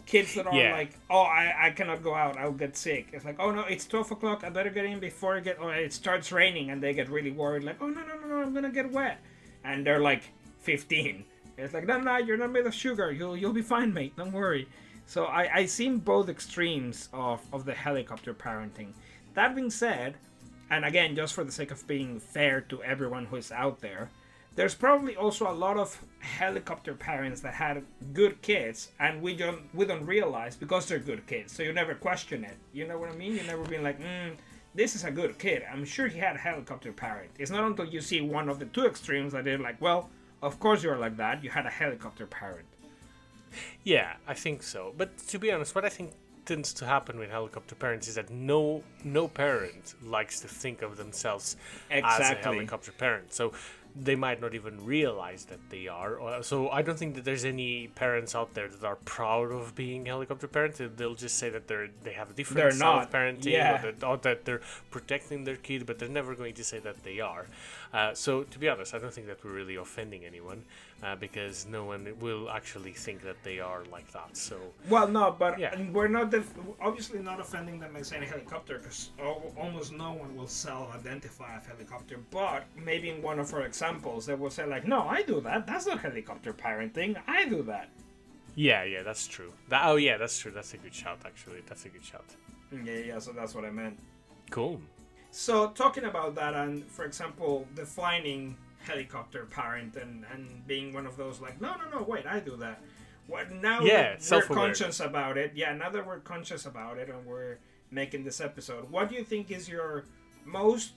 [0.05, 0.71] kids that are Yeah.
[0.71, 3.09] like, oh, I, I cannot go out, I'll get sick.
[3.11, 5.75] It's like, oh no, it's twelve o'clock, I better get in before it get, or
[5.75, 8.53] it starts raining, and they get really worried, like, oh no no no no, I'm
[8.53, 9.19] gonna get wet,
[9.65, 10.23] and they're like
[10.59, 11.25] fifteen.
[11.57, 14.31] It's like, no no, you're not made of sugar, you'll you'll be fine, mate, don't
[14.31, 14.67] worry.
[15.07, 18.93] So I I seen both extremes of of the helicopter parenting.
[19.33, 20.15] That being said,
[20.69, 24.09] and again, just for the sake of being fair to everyone who is out there,
[24.55, 29.61] there's probably also a lot of helicopter parents that had good kids, and we don't
[29.73, 31.53] we don't realize because they're good kids.
[31.53, 32.57] So you never question it.
[32.73, 33.35] You know what I mean?
[33.35, 34.35] You never been like, mm,
[34.73, 35.63] this is a good kid.
[35.71, 37.31] I'm sure he had a helicopter parent.
[37.37, 40.09] It's not until you see one of the two extremes that they're like, well,
[40.41, 41.43] of course you're like that.
[41.43, 42.67] You had a helicopter parent.
[43.83, 44.93] Yeah, I think so.
[44.97, 46.13] But to be honest, what I think
[46.47, 50.97] tends to happen with helicopter parents is that no no parent likes to think of
[50.97, 51.57] themselves
[51.91, 53.33] as a helicopter parent.
[53.33, 53.53] So
[54.03, 56.21] they might not even realize that they are.
[56.21, 59.75] Uh, so I don't think that there's any parents out there that are proud of
[59.75, 60.81] being helicopter parents.
[60.95, 63.85] They'll just say that they're they have a different They're style not, of parenting, yeah.
[63.85, 67.03] or, that, or that they're protecting their kid, but they're never going to say that
[67.03, 67.47] they are.
[67.97, 70.63] Uh, so to be honest, I don't think that we're really offending anyone
[71.01, 74.37] uh, because no one will actually think that they are like that.
[74.37, 74.57] So
[74.87, 75.73] Well, no, but Yeah.
[75.95, 79.09] we're not def- obviously not offending them by saying helicopter because
[79.63, 82.17] almost no one will self-identify as helicopter.
[82.29, 85.65] But maybe in one of our examples, they will say like, "No, I do that.
[85.65, 87.11] That's not helicopter parenting.
[87.25, 87.89] I do that."
[88.67, 89.51] Yeah, yeah, that's true.
[89.69, 90.51] That, oh, yeah, that's true.
[90.57, 91.61] That's a good shout, actually.
[91.69, 92.29] That's a good shout.
[92.71, 93.19] Yeah, yeah.
[93.25, 93.97] So that's what I meant.
[94.51, 94.81] Cool.
[95.31, 101.17] So talking about that, and for example, defining helicopter parent and and being one of
[101.17, 102.81] those like, no, no, no, wait, I do that.
[103.27, 103.81] What now?
[103.81, 105.51] Yeah, that we're conscious about it.
[105.55, 107.57] Yeah, now that we're conscious about it and we're
[107.91, 110.05] making this episode, what do you think is your
[110.45, 110.93] most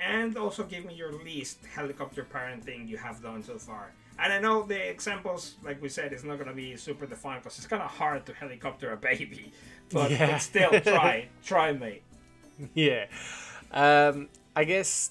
[0.00, 3.92] and also give me your least helicopter parenting you have done so far?
[4.18, 7.42] And I know the examples, like we said, is not going to be super defined
[7.42, 9.52] because it's kind of hard to helicopter a baby.
[9.92, 10.30] But, Yeah.
[10.32, 12.02] but still, try, try, mate.
[12.74, 13.06] yeah.
[13.74, 15.10] Um, I guess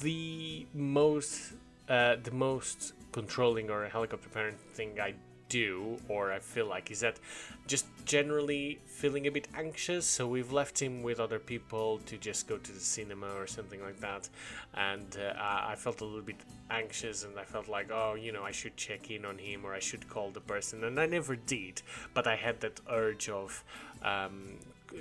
[0.00, 1.54] the most
[1.88, 5.14] uh, the most controlling or helicopter parent thing I
[5.48, 7.18] do or I feel like is that
[7.66, 10.06] just generally feeling a bit anxious.
[10.06, 13.82] So we've left him with other people to just go to the cinema or something
[13.82, 14.28] like that,
[14.74, 18.42] and uh, I felt a little bit anxious and I felt like oh you know
[18.44, 21.34] I should check in on him or I should call the person and I never
[21.34, 21.80] did,
[22.12, 23.64] but I had that urge of.
[24.02, 24.58] Um,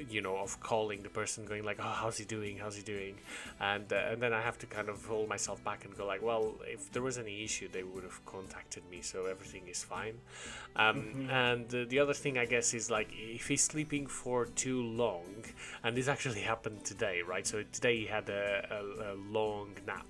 [0.10, 2.58] you know of calling the person going like oh how's he doing?
[2.58, 3.16] How's he doing?
[3.60, 6.22] And uh, and then i have to kind of hold myself back and go like
[6.22, 10.16] well if there was any issue they would have contacted me so everything is fine.
[10.76, 14.82] Um, and uh, the other thing i guess is like if he's sleeping for too
[14.82, 15.44] long
[15.84, 17.46] and this actually happened today right?
[17.46, 20.08] So today he had a, a, a long nap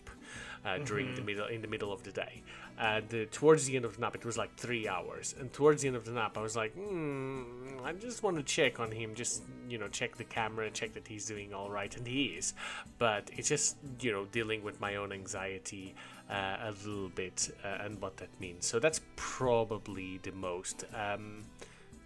[0.65, 2.41] uh, during the middle in the middle of the day.
[2.82, 5.36] Uh, towards the end of the nap, it was like three hours.
[5.39, 7.44] And towards the end of the nap, I was like, hmm,
[7.84, 11.08] I just want to check on him, just you know, check the camera, check that
[11.08, 12.56] he's doing all right, and he is.
[12.98, 15.94] But it's just you know dealing with my own anxiety
[16.28, 18.65] uh, a little bit uh, and what that means.
[18.65, 20.84] So that's probably the most.
[20.96, 21.44] Um,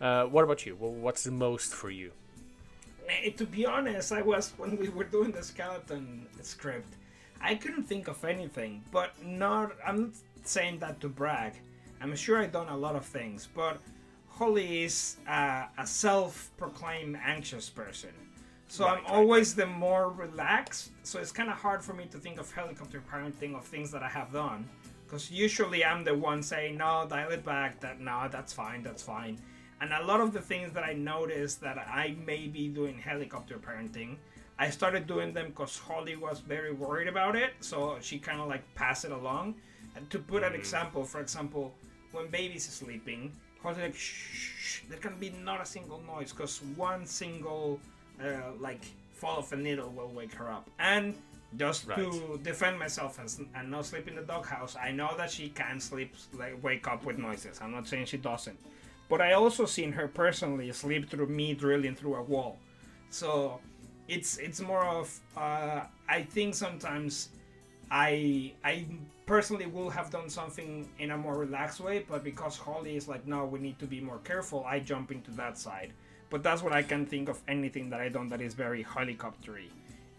[0.02, 0.76] uh, what about you?
[0.76, 2.12] What's the most for you?
[3.08, 6.96] Eh, to be honest, I was when we were doing the skeleton script,
[7.40, 8.84] I couldn't think of anything.
[8.92, 10.12] But not, I'm
[10.48, 11.54] saying that to brag.
[12.02, 13.80] I'm sure I've done a lot of things, but
[14.28, 18.12] Holly is uh, a self-proclaimed anxious person.
[18.68, 20.92] So I'm Right, right, always the more relaxed.
[21.04, 24.04] So it's kind of hard for me to think of helicopter parenting of things that
[24.04, 24.68] I have done,
[25.06, 27.80] because usually I'm the one saying no, dial it back.
[27.80, 29.40] That no, that's fine, that's fine.
[29.82, 33.58] And a lot of the things that I noticed that I may be doing helicopter
[33.58, 34.18] parenting,
[34.58, 37.54] I started doing them because Holly was very worried about it.
[37.60, 39.56] So she kind of like passed it along.
[39.96, 41.74] And to put an example, for example,
[42.12, 43.32] when baby's sleeping,
[43.62, 47.80] Holly's like, shh, shh, there can be not a single noise because one single
[48.24, 50.70] uh, like fall of a needle will wake her up.
[50.80, 51.16] And
[51.58, 55.50] just to defend myself and, and not sleep in the doghouse, I know that she
[55.50, 57.60] can sleep, like wake up with noises.
[57.62, 58.60] I'm not saying she doesn't,
[59.10, 62.58] but I also seen her personally sleep through me drilling through a wall.
[63.10, 63.60] So
[64.08, 67.30] it's it's more of uh, I think sometimes
[67.90, 68.86] I I
[69.26, 73.26] personally will have done something in a more relaxed way, but because Holly is like,
[73.28, 75.92] no, we need to be more careful, I jump into that side.
[76.30, 79.70] But that's what I can think of anything that I done that is very helicoptery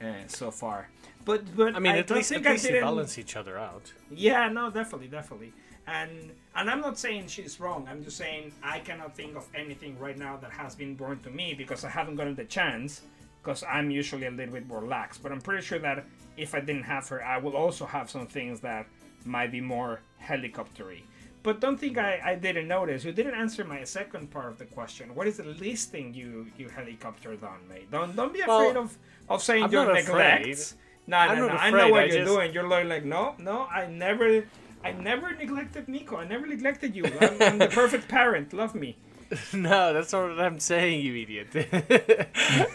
[0.00, 0.88] uh, so far.
[1.24, 3.36] But but I mean, at don't least at think I least they didn't- balance each
[3.36, 3.92] other out.
[4.10, 5.52] yeah, no, definitely, definitely.
[5.88, 7.86] And and I'm not saying she's wrong.
[7.90, 11.30] I'm just saying I cannot think of anything right now that has been born to
[11.30, 13.02] me because I haven't gotten the chance.
[13.42, 15.18] Because I'm usually a little bit more lax.
[15.18, 16.04] But I'm pretty sure that
[16.36, 18.86] if I didn't have her, I will also have some things that
[19.26, 21.02] might be more helicoptery.
[21.42, 23.04] but don't think I, I didn't notice.
[23.04, 25.14] You didn't answer my second part of the question.
[25.14, 27.88] What is the least thing you you helicopter done, mate?
[27.90, 30.74] Don't don't be afraid Well, of of saying I'm neglect.
[31.06, 31.54] No, I'm no, no.
[31.54, 32.52] I know what I you're just- doing.
[32.54, 33.56] You're like, like, no, no.
[33.66, 34.44] I never,
[34.84, 36.16] I never neglected Nico.
[36.16, 37.04] I never neglected you.
[37.20, 38.52] I'm, I'm the perfect parent.
[38.52, 38.90] Love me.
[39.52, 41.48] No, that's not what I'm saying, you idiot.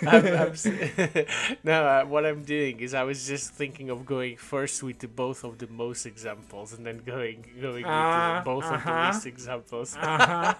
[0.07, 0.53] I'm, I'm,
[1.63, 5.07] no, uh, what I'm doing is I was just thinking of going first with the
[5.07, 8.89] both of the most examples and then going going Ah, with the both of the
[8.89, 9.11] uh-huh.
[9.13, 9.95] least examples.
[9.95, 10.53] Uh-huh.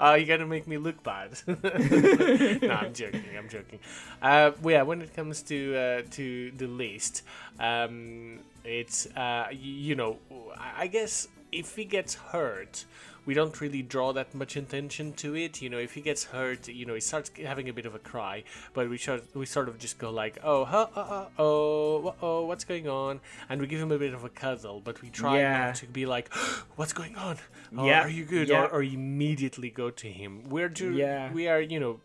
[0.00, 1.30] Oh, you're gonna make me look bad.
[1.46, 3.24] no, I'm joking.
[3.38, 3.78] I'm joking.
[4.20, 7.22] Uh, well, yeah, when it comes to uh, to the list,
[7.60, 10.18] um, it's uh, you know,
[10.58, 12.84] I guess if he gets hurt,
[13.26, 15.62] we don't really draw that much attention to it.
[15.62, 17.98] You know, if he gets hurt, you know, he starts having a bit of a
[17.98, 22.14] cry, but we sort we sort of just go like, oh, huh, uh, uh, oh,
[22.20, 23.20] oh, what's going on?
[23.48, 25.66] And we give him a bit of a cuddle, but we try Yeah.
[25.66, 26.32] not to be like,
[26.76, 27.38] what's going on?
[27.76, 28.48] Oh, Yeah, are you good?
[28.48, 28.64] yeah.
[28.64, 30.42] Or, or immediately go to him.
[30.48, 31.32] We're ju- Yeah.
[31.32, 32.00] we are, you know,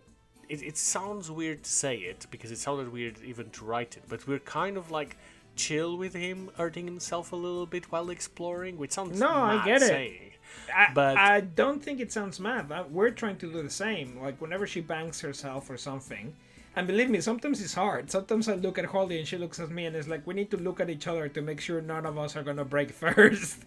[0.47, 4.03] it, it sounds weird to say it because it sounded weird even to write it,
[4.09, 5.15] but we're kind of like
[5.55, 9.81] chill with him hurting himself a little bit while exploring, which sounds No, I get
[9.81, 9.87] it.
[9.87, 10.31] saying.
[10.75, 12.71] I, But- I don't think it sounds mad.
[12.91, 14.19] We're trying to do the same.
[14.21, 16.35] Like whenever she bangs herself or something,
[16.75, 18.11] and believe me, sometimes it's hard.
[18.11, 20.51] Sometimes I look at Holly and she looks at me, and it's like we need
[20.51, 23.63] to look at each other to make sure none of us are gonna break first.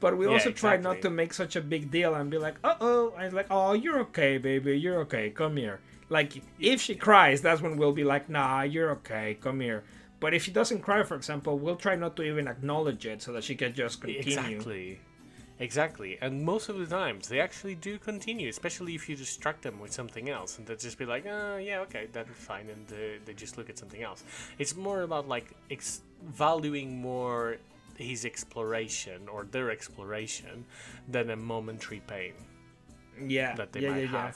[0.00, 2.56] but we Yeah, also try not to make such a big deal and be like,
[2.64, 3.12] uh oh.
[3.16, 4.78] And it's like, oh, you're okay, baby.
[4.78, 5.30] You're okay.
[5.30, 5.80] Come here.
[6.08, 9.36] Like if she cries, that's when we'll be like, nah, you're okay.
[9.40, 9.82] Come here.
[10.20, 13.32] But if she doesn't cry, for example, we'll try not to even acknowledge it so
[13.32, 14.22] that she can just continue.
[14.56, 15.00] Exactly.
[15.60, 16.18] Exactly.
[16.20, 19.92] And most of the times they actually do continue, especially if you distract them with
[19.92, 22.68] something else and they just be like, oh, yeah, okay, that's fine.
[22.68, 24.24] And uh, they just look at something else.
[24.58, 27.58] It's more about like ex- valuing more
[27.96, 30.64] his exploration or their exploration
[31.08, 32.34] than a momentary pain
[33.20, 33.54] Yeah.
[33.54, 34.32] that they yeah, might yeah, yeah.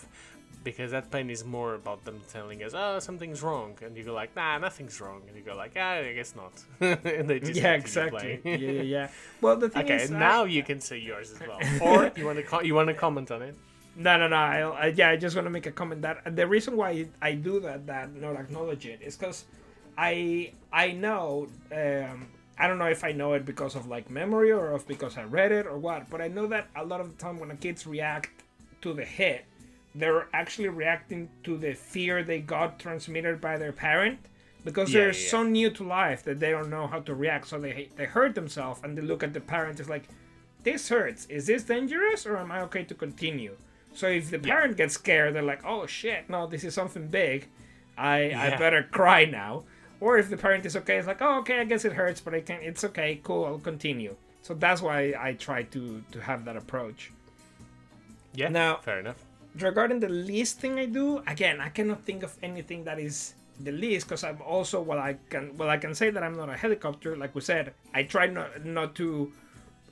[0.70, 3.70] Because that pain is more about them telling us, oh, something's wrong.
[3.85, 5.22] And you go like, nah, nothing's wrong.
[5.26, 6.52] And you go like, ah, I guess not.
[7.04, 8.40] and they just yeah, exactly.
[8.44, 9.09] yeah, yeah, yeah.
[9.40, 11.61] Well, the thing Okay, is, I- now you can say yours as well.
[11.81, 13.54] Or you want to co- you want to comment on it?
[13.96, 14.37] no, no, no.
[14.37, 16.90] I, I, yeah, I just want to make a comment that the reason why
[17.22, 19.44] I do that, that not acknowledge it, is because
[19.96, 22.28] I, I know, um,
[22.59, 25.24] I don't know if I know it because of like memory or if because I
[25.24, 27.57] read it or what, but I know that a lot of the time when the
[27.57, 28.31] kids react
[28.83, 29.44] to the hit,
[29.94, 34.18] they're actually reacting to the fear they got transmitted by their parent
[34.64, 35.31] because Yeah, they're yeah, yeah.
[35.31, 37.48] so new to life that they don't know how to react.
[37.48, 40.09] So they they hurt themselves and they look at the parent it's like
[40.64, 41.27] this hurts.
[41.27, 43.57] Is this dangerous or am i okay to continue?
[43.94, 47.48] So if the parent gets scared they're like oh shit no this is something big.
[47.96, 49.64] I i better cry now.
[50.01, 52.35] Or if the parent is okay it's like oh okay i guess it hurts but
[52.35, 54.14] i can it's okay cool i'll continue.
[54.42, 57.11] So that's why i try to to have that approach.
[58.35, 58.48] Yeah.
[58.51, 59.24] Now- fair enough.
[59.61, 63.73] Regarding the least thing I do, again, I cannot think of anything that is the
[63.73, 66.57] least because I'm also well I can well I can say that I'm not a
[66.57, 67.16] helicopter.
[67.16, 69.33] Like we said, I try not not to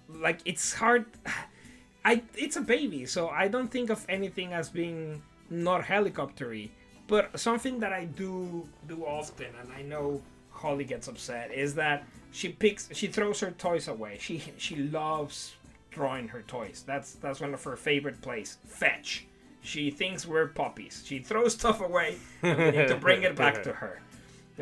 [0.08, 1.06] like it's hard.
[2.04, 6.70] I it's a baby, so I don't think of anything as being not helicoptery.
[7.08, 12.06] But something that I do do often, and I know Holly gets upset, is that
[12.30, 14.18] she picks she throws her toys away.
[14.20, 15.54] She she loves
[15.90, 16.84] throwing her toys.
[16.86, 18.58] That's that's one of her favorite plays.
[18.66, 19.26] Fetch.
[19.66, 21.02] She thinks we're puppies.
[21.04, 24.00] She throws stuff away and we need to bring it back to her.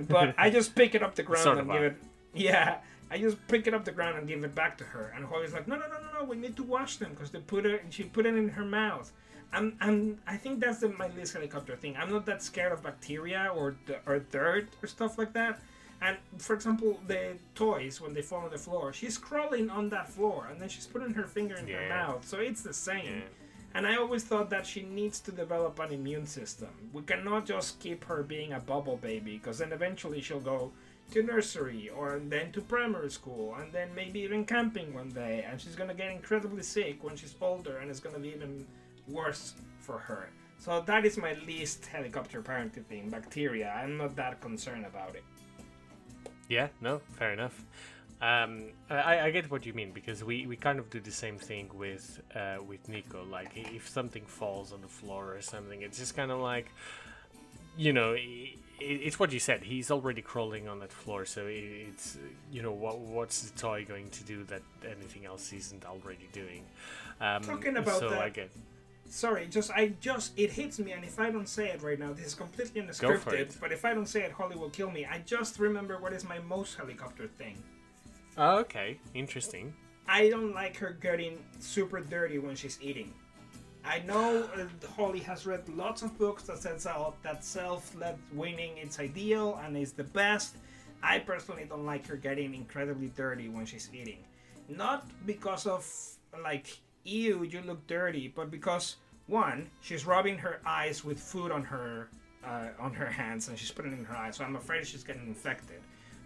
[0.09, 1.97] But I just pick it up the ground Sort and give it
[2.35, 2.79] yeah.
[3.11, 5.13] I just pick it up the ground and give it back to her.
[5.15, 6.25] And Holly's like, no, no, no, no, no.
[6.25, 7.85] We need to wash them because they put it.
[7.91, 9.13] She put it in her mouth.
[9.53, 11.97] I'm, I'm, I think that's the, my least helicopter thing.
[11.97, 15.61] I'm not that scared of bacteria or or dirt or stuff like that.
[16.03, 20.09] And for example, the toys when they fall on the floor, she's crawling on that
[20.09, 22.27] floor and then she's putting her finger in her mouth.
[22.27, 23.05] So it's the same.
[23.05, 23.44] Yeah.
[23.75, 26.69] And I always thought that she needs to develop an immune system.
[26.93, 30.73] We cannot just keep her being a bubble baby because then eventually she'll go
[31.11, 35.61] to nursery or then to primary school and then maybe even camping one day and
[35.61, 38.65] she's gonna get incredibly sick when she's older and it's gonna be even
[39.09, 40.31] worse for her.
[40.59, 43.71] So that is my least helicopter parenting thing, bacteria.
[43.77, 45.25] I'm not that concerned about it.
[46.49, 47.65] Yeah, no, fair enough.
[48.25, 51.37] Um, I, I get what you mean because we, we kind of do the same
[51.37, 53.23] thing with uh, with Nico.
[53.23, 56.71] Like if something falls on the floor or something, it's just kind of like,
[57.77, 59.63] you know, i i it's what you said.
[59.63, 62.17] He's already crawling on that floor, so it's
[62.51, 64.63] you know what what's the toy going to do that
[64.97, 66.65] anything else isn't already doing?
[67.21, 68.51] Um, Talking about so that- I get
[69.11, 72.15] Sorry, just I just it hits me, and if I don't say it right now,
[72.15, 73.61] this is completely unscripted.
[73.61, 75.05] But if I don't say it, Holly will kill me.
[75.05, 77.63] I just remember what is my most helicopter thing.
[78.37, 79.73] Oh, okay, interesting.
[80.09, 83.13] I don't like her getting super dirty when she's eating.
[83.85, 84.67] I know uh,
[84.97, 86.87] Holly has read lots of books that says
[87.23, 90.57] that self-led weaning is ideal and is the best.
[91.03, 94.25] I personally don't like her getting incredibly dirty when she's eating.
[94.69, 95.87] Not because of
[96.43, 98.97] like ew, you look dirty, but because
[99.27, 102.09] one, she's rubbing her eyes with food on her
[102.45, 104.37] uh, on her hands and she's putting it in her eyes.
[104.37, 105.81] So I'm afraid she's getting infected.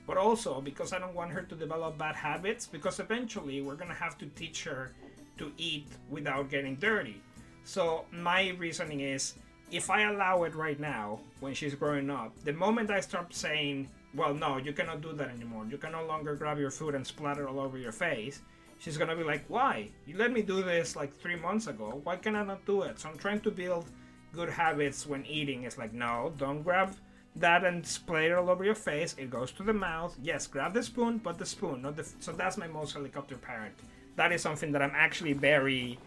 [0.08, 3.92] But also because I don't want her to develop bad habits because eventually we're gonna
[3.92, 4.94] have to teach her
[5.36, 7.20] to eat without getting dirty.
[7.64, 9.34] So my reasoning is
[9.70, 13.90] if I allow it right now when she's growing up, the moment I start saying,
[14.14, 15.66] well, no, you cannot do that anymore.
[15.70, 18.40] You can no longer grab your food and splatter all over your face.
[18.78, 19.90] She's gonna be like, why?
[20.06, 22.00] You let me do this like three months ago.
[22.02, 22.98] Why can I not do it?
[22.98, 23.84] So I'm trying to build
[24.32, 25.64] good habits when eating.
[25.64, 26.96] It's like, no, don't grab
[27.36, 29.14] that and spray it all over your face.
[29.18, 30.16] It goes to the mouth.
[30.22, 32.02] Yes, grab the spoon, but the spoon, not the.
[32.02, 33.74] F- so that's my most helicopter parent.
[34.16, 35.98] That is something that I'm actually very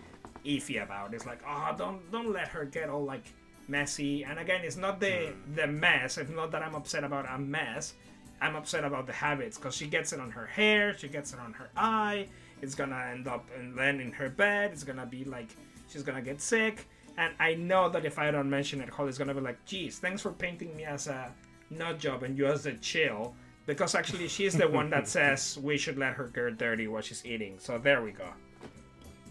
[0.46, 1.14] iffy about.
[1.14, 3.26] It's like, oh, don't don't let her get all like
[3.68, 4.24] messy.
[4.24, 5.56] And again, it's not the hmm.
[5.56, 6.18] the mess.
[6.18, 7.94] It's not that I'm upset about a mess.
[8.42, 11.40] I'm upset about the habits because she gets it on her hair, she gets it
[11.40, 12.28] on her eye.
[12.62, 14.72] It's gonna end up and then in her bed.
[14.72, 15.56] It's gonna be like
[15.90, 16.88] she's gonna get sick.
[17.18, 20.22] And I know that if I don't mention it, Holly's gonna be like, "Geez, thanks
[20.22, 21.34] for painting me as a
[21.70, 23.36] nut job and you as a chill."
[23.66, 27.26] Because actually, she's the one that says we should let her get dirty while she's
[27.26, 27.60] eating.
[27.60, 28.30] So there we go.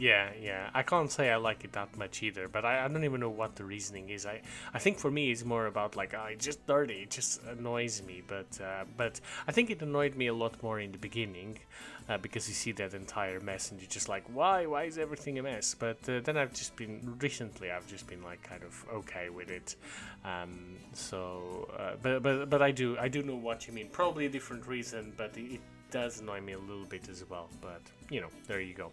[0.00, 0.70] Yeah, yeah.
[0.72, 3.28] I can't say I like it that much either, but I, I don't even know
[3.28, 4.24] what the reasoning is.
[4.24, 4.40] I,
[4.72, 8.02] I think for me it's more about like oh, it's just dirty, it just annoys
[8.02, 8.22] me.
[8.26, 11.58] But uh, but I think it annoyed me a lot more in the beginning
[12.10, 15.38] uh, because you see that entire mess and you're just like why why is everything
[15.38, 15.74] a mess?
[15.78, 19.48] But uh, then I've just been recently I've just been like kind of okay with
[19.48, 19.76] it.
[20.24, 23.88] Um, so uh, but but but I do I do know what you mean.
[23.92, 25.60] Probably a different reason, but it, it
[25.92, 27.48] does annoy me a little bit as well.
[27.60, 28.90] But you know there you go.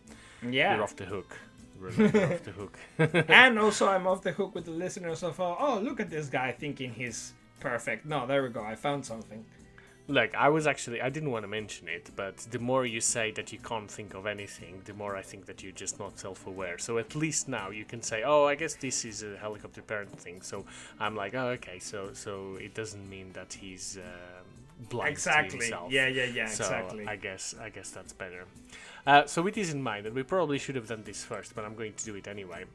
[0.48, 0.76] Yeah.
[0.76, 1.36] You're off the hook.
[1.84, 2.78] Off the hook.
[3.30, 6.28] and also, I'm off the hook with the listeners of, uh, oh, look at this
[6.28, 8.04] guy thinking he's perfect.
[8.04, 8.64] No, there we go.
[8.64, 9.46] I found something.
[10.10, 13.32] Look, I was actually, I didn't want to mention it, but the more you say
[13.32, 16.48] that you can't think of anything, the more I think that you're just not self
[16.48, 16.78] aware.
[16.78, 20.18] So at least now you can say, oh, I guess this is a helicopter parent
[20.18, 20.42] thing.
[20.42, 20.66] So
[20.98, 23.98] I'm like, oh, okay, so so it doesn't mean that he's.
[23.98, 24.44] Uh,
[24.90, 25.58] blind exactly.
[25.60, 25.92] to himself.
[25.92, 26.48] Yeah, yeah, yeah.
[26.48, 27.08] So exactly.
[27.08, 28.46] I guess I guess that's better.
[29.06, 31.66] Uh, so with this in mind, and we probably should have done this first, but
[31.66, 32.66] I'm going to do it anyway.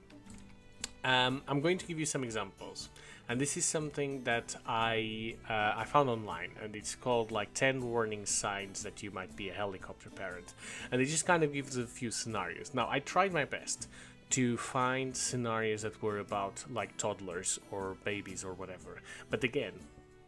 [1.04, 2.88] Um, I'm going to give you some examples,
[3.32, 7.82] and this is something that I uh, I found online, and it's called like 10
[7.82, 10.52] warning signs that you might be a helicopter parent,
[10.90, 12.74] and it just kind of gives a few scenarios.
[12.74, 13.88] Now I tried my best
[14.36, 19.72] to find scenarios that were about like toddlers or babies or whatever, but again,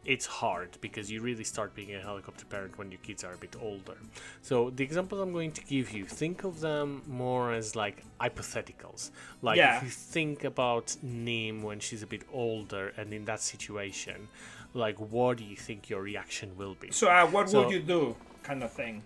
[0.05, 3.37] it's hard because you really start being a helicopter parent when your kids are a
[3.37, 3.97] bit older.
[4.41, 9.09] So the examples I'm going to give you, think of them more as like hypotheticals.
[9.41, 9.77] Like Yeah.
[9.77, 14.27] if you think about Nim when she's a bit older and in that situation,
[14.73, 16.91] like what do you think your reaction will be?
[16.91, 18.15] so, uh, what So- would you do?
[18.43, 19.01] Kind of thing.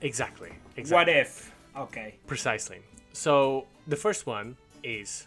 [0.00, 0.52] Exactly.
[0.76, 0.94] Exactly.
[0.94, 1.52] What if?
[1.76, 2.14] Okay.
[2.28, 2.78] Precisely.
[3.12, 5.26] So the first one is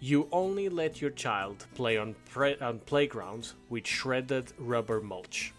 [0.00, 5.52] you only let your child play on pre- on playgrounds with shredded rubber mulch.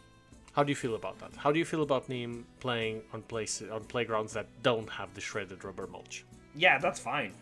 [0.53, 1.31] How do you feel about that?
[1.35, 5.21] How do you feel about Nim playing on places on playgrounds that don't have the
[5.21, 6.25] shredded rubber mulch?
[6.55, 7.33] Yeah, that's fine.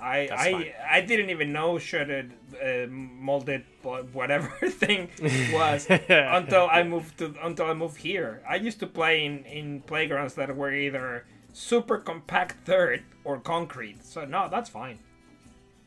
[0.00, 0.72] I That's I fine.
[0.90, 3.64] I didn't even know shredded uh, molded
[4.12, 5.08] whatever thing
[5.52, 8.42] was until I moved to until I moved here.
[8.48, 14.04] I used to play in in playgrounds that were either super compact dirt or concrete.
[14.04, 14.98] So no, that's fine.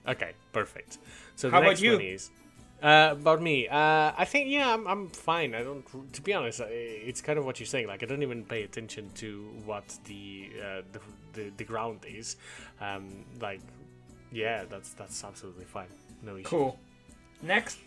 [0.07, 0.99] Okay, perfect.
[1.35, 1.93] So the How about next you?
[1.93, 2.29] one is
[2.81, 3.67] uh, about me.
[3.67, 5.55] Uh, I think yeah, I'm, I'm fine.
[5.55, 5.83] I don't.
[6.13, 7.87] To be honest, it's kind of what you're saying.
[7.87, 10.99] Like I don't even pay attention to what the uh, the,
[11.33, 12.37] the the ground is.
[12.79, 13.61] Um, like
[14.31, 15.87] yeah, that's that's absolutely fine.
[16.23, 16.47] No issue.
[16.47, 16.79] Cool.
[17.41, 17.79] Next.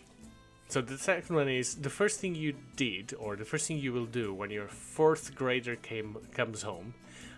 [0.67, 3.91] So the second one is the first thing you did, or the first thing you
[3.91, 6.93] will do when your fourth grader came comes home,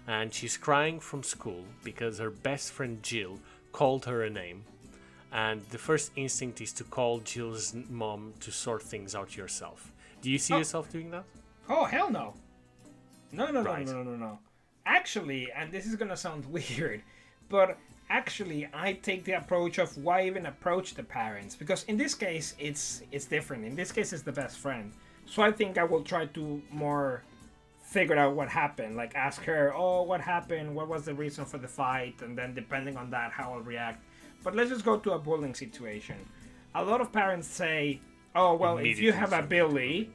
[0.08, 3.40] and she's crying from school because her best friend Jill
[3.72, 4.66] called her a name,
[5.34, 9.92] and the first instinct is to call Jill's mom to sort things out yourself.
[10.22, 10.60] Do you see Oh.
[10.60, 11.26] yourself doing that?
[11.68, 12.36] Oh hell no.
[13.32, 13.86] No no no Right.
[13.86, 14.40] no no no no.
[14.86, 17.02] Actually, and this is gonna sound weird,
[17.50, 17.78] but
[18.10, 22.54] actually I take the approach of why even approach the parents because in this case
[22.60, 23.66] it's it's different.
[23.66, 24.94] In this case it's the best friend.
[25.26, 27.24] So I think I will try to more
[27.82, 28.96] figure out what happened.
[28.96, 30.76] Like ask her, oh what happened?
[30.76, 32.22] What was the reason for the fight?
[32.22, 34.04] And then depending on that how I'll react.
[34.44, 36.18] But let's just go to a bullying situation.
[36.76, 38.02] A lot of parents say,
[38.36, 40.10] oh well if you have a bully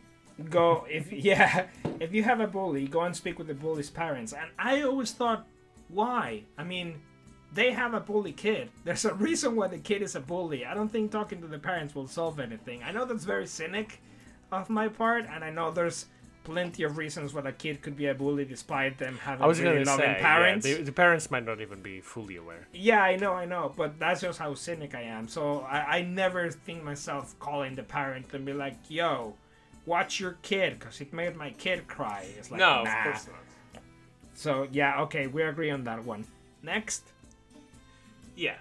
[0.51, 1.67] go if yeah
[2.01, 5.13] if you have a bully go and speak with the bully's parents and i always
[5.13, 5.47] thought
[5.89, 6.43] why?
[6.57, 7.01] I mean,
[7.53, 8.71] they have a bully kid.
[8.85, 10.65] There's a reason why the kid is a bully.
[10.65, 12.83] I don't think talking to the parents will solve anything.
[12.83, 14.01] I know that's very cynic
[14.53, 16.07] of my part, and I know there's
[16.49, 19.61] plenty of reasons why a kid could be a bully despite them having I was
[19.61, 20.67] really loving say, parents.
[20.67, 22.67] yeah, the, the parents might not even be fully aware.
[22.73, 25.29] Yeah, I know, I know, but that's just how cynic I am.
[25.29, 29.35] So I, I never think myself calling the parent and be like, "Yo,
[29.85, 32.27] watch your kid," because it made my kid cry.
[32.39, 32.99] It's like, no, nah.
[32.99, 33.83] of course not.
[34.35, 36.25] So yeah, okay, we agree on that one.
[36.63, 37.03] Next,
[38.37, 38.57] Yeah.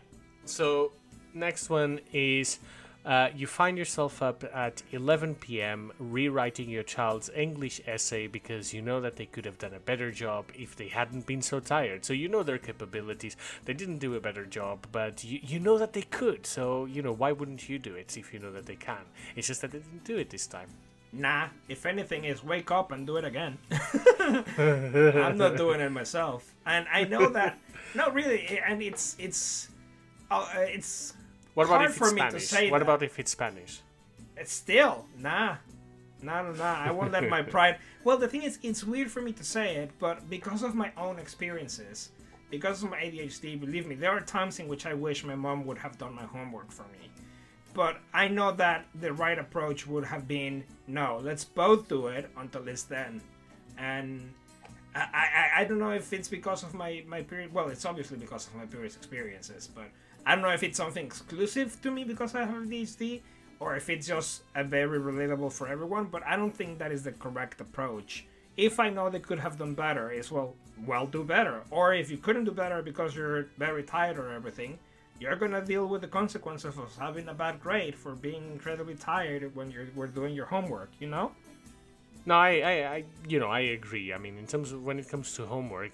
[0.46, 0.92] So
[1.34, 2.60] next one is
[3.08, 5.94] uh, you find yourself up at 11 p.m.
[5.98, 10.12] rewriting your child's English essay because you know that they could have done a better
[10.12, 12.04] job if they hadn't been so tired.
[12.04, 13.38] So you know their capabilities.
[13.64, 16.46] They didn't do a better job, but you, you know that they could.
[16.46, 19.06] So, you know, why wouldn't you do it if you know that they can?
[19.38, 20.70] It's just that they didn't do it this time.
[21.14, 21.48] nah.
[21.70, 23.58] If anything, is wake up and do it again.
[23.72, 27.58] I'm not doing it myself, and I know that.
[27.96, 29.70] No, really, and it's it's
[30.30, 31.14] uh, it's
[31.58, 32.48] What about hard if for it's me to Spanish?
[32.50, 32.84] say What that.
[32.84, 33.82] about if it's Spanish?
[34.36, 35.56] It's still nah,
[36.22, 36.76] nah, nah, nah.
[36.76, 37.78] I won't let my pride.
[38.04, 40.92] Well, the thing is, it's weird for me to say it, but because of my
[40.96, 42.10] own experiences,
[42.52, 45.66] because of my ADHD, believe me, there are times in which I wish my mom
[45.66, 47.10] would have done my homework for me.
[47.74, 52.30] But I know that the right approach would have been no, let's both do it
[52.38, 53.20] until it's done.
[53.80, 54.32] And
[54.94, 57.52] I, I, I don't know if it's because of my, my period.
[57.52, 59.86] Well, it's obviously because of my previous experiences, but
[60.28, 63.22] I don't know if it's something exclusive to me because I have ADHD
[63.62, 66.08] or if it's just a very relatable for everyone.
[66.08, 68.26] But I don't think that is the correct approach.
[68.58, 70.54] If I know they could have done better, is well,
[70.86, 71.62] well, do better.
[71.72, 74.78] Or if you couldn't do better because you're very tired or everything,
[75.18, 79.56] you're gonna deal with the consequences of having a bad grade for being incredibly tired
[79.56, 80.92] when you were doing your homework.
[81.00, 81.32] You know?
[82.26, 84.12] No, I, I, I, you know, I agree.
[84.14, 85.94] I mean, in terms of when it comes to homework,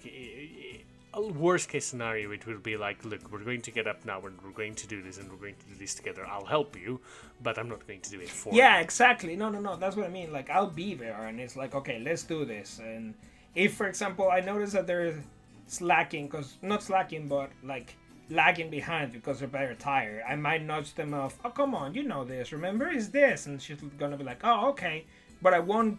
[1.20, 4.40] worst case scenario, it would be like, look, we're going to get up now and
[4.42, 6.26] we're going to do this and we're going to do this together.
[6.26, 7.00] I'll help you,
[7.42, 8.58] but I'm not going to do it for Yeah, you.
[8.58, 9.36] Yeah, exactly.
[9.36, 9.76] No, no, no.
[9.76, 10.32] That's what I mean.
[10.32, 12.80] Like, I'll be there, and it's like, okay, let's do this.
[12.82, 13.14] And
[13.54, 15.22] if, for example, I notice that they're
[15.66, 17.96] slacking, because not slacking, but like
[18.30, 21.38] lagging behind because they're very tired, I might nudge them off.
[21.44, 22.52] Oh, come on, you know this.
[22.52, 23.46] Remember, is this?
[23.46, 25.04] And she's gonna be like, oh, okay.
[25.42, 25.98] But I won't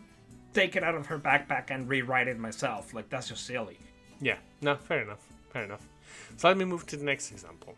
[0.54, 2.94] take it out of her backpack and rewrite it myself.
[2.94, 3.78] Like, that's just silly.
[4.26, 5.24] Yeah, no, fair enough,
[5.54, 5.88] fair enough.
[6.38, 7.76] So let me move to the next example.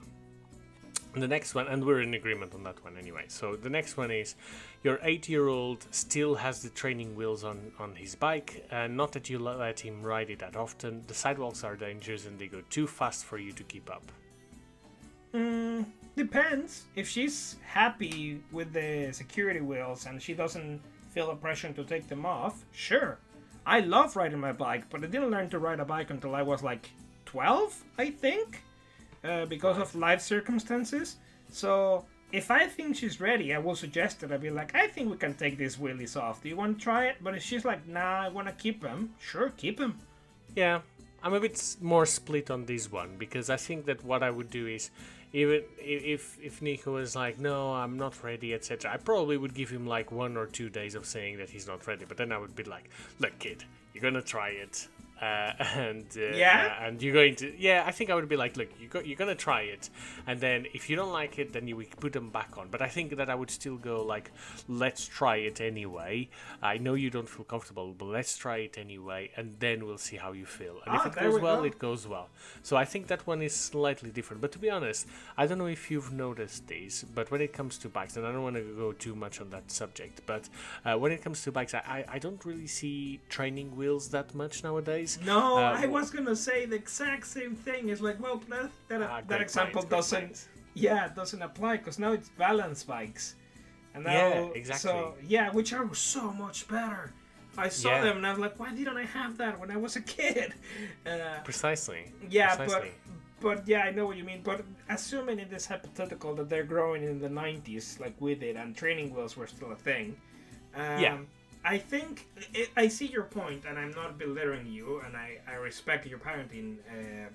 [1.13, 3.25] The next one, and we're in agreement on that one anyway.
[3.27, 4.35] So the next one is
[4.81, 9.39] your eight-year-old still has the training wheels on on his bike, and not that you
[9.39, 11.03] let him ride it that often.
[11.07, 14.05] The sidewalks are dangerous and they go too fast for you to keep up.
[15.33, 15.85] Mm,
[16.15, 16.85] depends.
[16.95, 20.79] If she's happy with the security wheels and she doesn't
[21.11, 23.17] feel a pressure to take them off, sure.
[23.67, 26.41] I love riding my bike, but I didn't learn to ride a bike until I
[26.41, 26.89] was like
[27.25, 28.63] 12, I think,
[29.25, 31.17] uh, because of life circumstances.
[31.51, 34.31] So if I think she's ready, I will suggest it.
[34.31, 36.41] I'll be like, I think we can take these wheelies off.
[36.41, 37.17] Do you want to try it?
[37.21, 39.99] But if she's like, nah, I want to keep them, sure, keep them.
[40.55, 40.79] Yeah,
[41.21, 44.49] I'm a bit more split on this one because I think that what I would
[44.49, 44.91] do is,
[45.33, 49.69] even if if Nico is like, no, I'm not ready, etc., I probably would give
[49.69, 52.05] him like one or two days of saying that he's not ready.
[52.05, 53.63] But then I would be like, look, kid,
[53.93, 54.87] you're gonna try it.
[55.21, 56.75] Uh, and uh, Yeah?
[56.79, 58.99] uh, and you're going to yeah I think I would be like look you go,
[58.99, 59.89] you're gonna try it
[60.27, 62.67] and then if you don't like it then you would put them back on.
[62.69, 64.31] But I think that I would still go like
[64.67, 66.29] let's try it anyway.
[66.61, 70.17] I know you don't feel comfortable but let's try it anyway and then we'll see
[70.17, 70.75] how you feel.
[70.85, 71.63] And Ah, if it goes we well go.
[71.71, 72.29] it goes well.
[72.61, 75.71] So I think that one is slightly different but to be honest I don't know
[75.79, 78.75] if you've noticed this but when it comes to bikes and I don't want to
[78.77, 80.43] go too much on that subject but
[80.85, 84.35] uh, when it comes to bikes I, I, I don't really see training wheels that
[84.35, 87.81] much nowadays No, Uh, I was gonna say the exact same thing.
[87.89, 90.35] It's like, well, that that, Ah, that example doesn't,
[90.73, 93.35] yeah, it doesn't apply because now it's balance bikes,
[93.93, 94.89] and now, Yeah, exactly.
[94.89, 97.05] So yeah, which are so much better.
[97.59, 98.01] I saw Yeah.
[98.05, 100.53] them and I was like, why didn't I have that when I was a kid?
[101.11, 102.01] Uh, Precisely.
[102.29, 102.91] yeah, Precisely.
[103.39, 104.41] but but yeah, I know what you mean.
[104.43, 108.75] But assuming in this hypothetical that they're growing in the '90s, like we did, and
[108.75, 110.07] training wheels were still a thing.
[110.75, 111.17] Um, Yeah.
[111.63, 115.55] I think it, I see your point, and I'm not belittling you, and I, I
[115.55, 117.29] respect your parenting uh,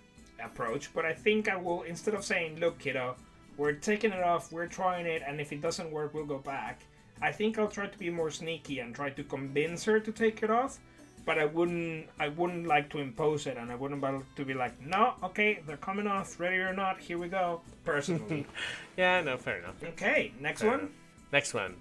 [0.44, 0.92] approach.
[0.94, 3.16] But I think I will instead of saying, "Look, kiddo,
[3.56, 6.80] we're taking it off, we're trying it, and if it doesn't work, we'll go back."
[7.20, 10.42] I think I'll try to be more sneaky and try to convince her to take
[10.42, 10.78] it off
[11.24, 14.54] but I wouldn't I wouldn't like to impose it and I wouldn't like to be
[14.54, 18.46] like no okay they're coming off ready or not here we go personally
[18.96, 19.82] Yeah, no, fair enough.
[19.84, 20.90] okay next Fair one enough.
[21.32, 21.76] Next one.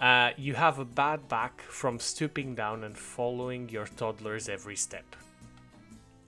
[0.00, 5.04] Uh, you have a bad back from stooping down and following your toddler's every step.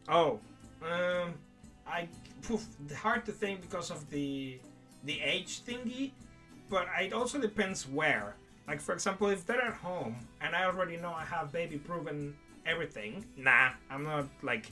[0.09, 0.41] oh
[0.83, 1.35] um
[1.87, 2.09] I
[2.43, 2.65] poof,
[2.97, 4.59] hard to think because of the
[5.05, 6.13] the age thingy,
[6.69, 8.37] but it also depends where.
[8.67, 12.37] Like for example, if they're at home and I already know I have baby proven
[12.67, 14.71] everything, nah, I'm not like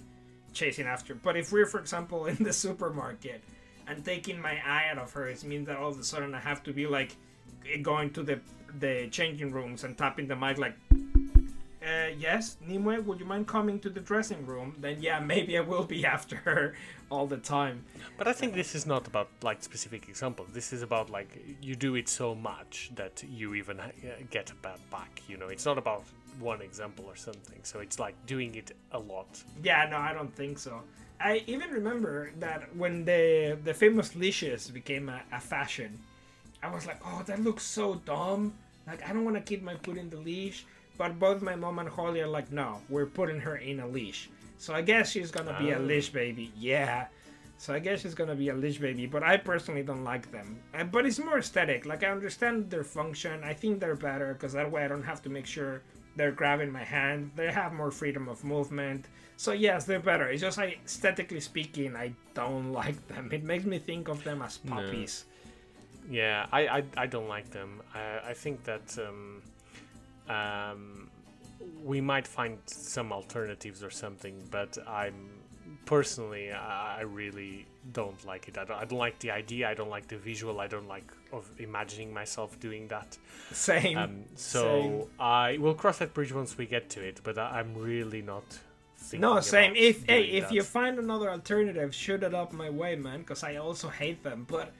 [0.52, 1.14] chasing after.
[1.14, 3.42] But if we're for example in the supermarket
[3.86, 6.40] and taking my eye out of her, it means that all of a sudden I
[6.40, 7.16] have to be like
[7.82, 8.40] going to the
[8.78, 10.74] the changing rooms and tapping the mic like
[11.86, 14.74] uh, yes, Nimue, would you mind coming to the dressing room?
[14.80, 16.74] Then yeah, maybe I will be after her
[17.10, 17.84] all the time.
[18.18, 20.48] But I think this is not about like specific examples.
[20.52, 21.28] This is about like
[21.62, 23.90] you do it so much that you even uh,
[24.30, 25.22] get a bad back.
[25.28, 26.04] You know, it's not about
[26.40, 27.60] one example or something.
[27.62, 29.42] So it's like doing it a lot.
[29.62, 30.82] Yeah, no, I don't think so.
[31.20, 36.00] I even remember that when the the famous leashes became a, a fashion,
[36.62, 38.54] I was like, oh, that looks so dumb.
[38.86, 40.64] Like I don't want to keep my foot in the leash
[40.98, 44.30] but both my mom and Holly are like, no, we're putting her in a leash.
[44.58, 45.82] So I guess she's gonna be a oh.
[45.82, 46.52] leash baby.
[46.56, 47.06] Yeah.
[47.58, 50.58] So I guess she's gonna be a leash baby, but I personally don't like them.
[50.74, 51.84] Uh, but it's more aesthetic.
[51.86, 53.42] Like I understand their function.
[53.44, 55.82] I think they're better because that way I don't have to make sure
[56.16, 57.30] they're grabbing my hand.
[57.36, 59.06] They have more freedom of movement.
[59.36, 60.28] So yes, they're better.
[60.28, 63.28] It's just like aesthetically speaking, I don't like them.
[63.32, 65.24] It makes me think of them as puppies.
[65.28, 65.35] No.
[66.10, 67.82] Yeah, I, I, I don't like them.
[67.94, 69.42] I, I think that um,
[70.28, 71.10] um,
[71.84, 75.30] we might find some alternatives or something, but I'm
[75.84, 78.58] personally I really don't like it.
[78.58, 79.68] I don't, I don't like the idea.
[79.68, 80.60] I don't like the visual.
[80.60, 83.16] I don't like of imagining myself doing that.
[83.52, 83.98] Same.
[83.98, 85.04] Um, so same.
[85.18, 87.20] I will cross that bridge once we get to it.
[87.22, 88.44] But I, am really not.
[89.12, 89.74] No, same.
[89.76, 93.20] If hey, if you find another alternative, shoot it up my way, man.
[93.20, 94.46] Because I also hate them.
[94.48, 94.72] But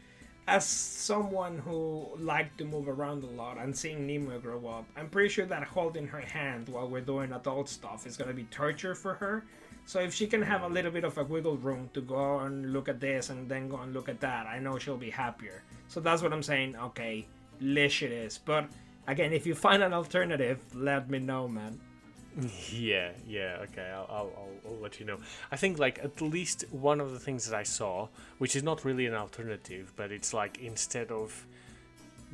[0.49, 5.09] as someone who liked to move around a lot and seeing Nimue grow up, I'm
[5.09, 8.95] pretty sure that holding her hand while we're doing adult stuff is gonna be torture
[8.95, 9.45] for her.
[9.87, 12.73] So if she can have a little bit of a wiggle room to go and
[12.73, 15.63] look at this and then go and look at that, I know she'll be happier.
[15.89, 16.77] So that's what I'm saying.
[16.77, 17.27] Okay,
[17.61, 18.39] lish it is.
[18.39, 18.69] But
[19.07, 21.81] again, if you find an alternative, let me know, man.
[22.71, 25.19] Yeah, yeah, okay, I'll, I'll, I'll, let you know.
[25.51, 28.09] I think, like, at least one of the things that I saw,
[28.39, 31.47] which is not really an alternative, but it's like instead of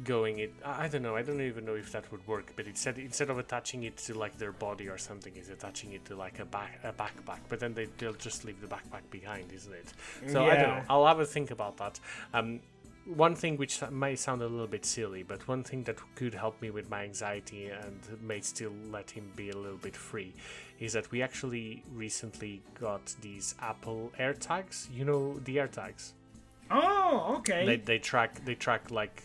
[0.02, 2.98] going it, I don't know, I don't even know if that would work, but instead,
[2.98, 6.40] instead of attaching it to like their body or something, is attaching it to like
[6.40, 9.92] a back a backpack, but then they, they'll just leave the backpack behind, isn't it?
[10.26, 10.52] So yeah.
[10.52, 12.00] I don't know, I'll have a think about that.
[12.34, 12.60] Um,
[13.06, 16.60] one thing which may sound a little bit silly, but one thing that could help
[16.62, 20.32] me with my anxiety and may still let him be a little bit free
[20.78, 24.88] is that we actually recently got these Apple AirTags.
[24.92, 26.12] You know the AirTags.
[26.70, 27.66] Oh, okay.
[27.66, 29.22] They, they track they track like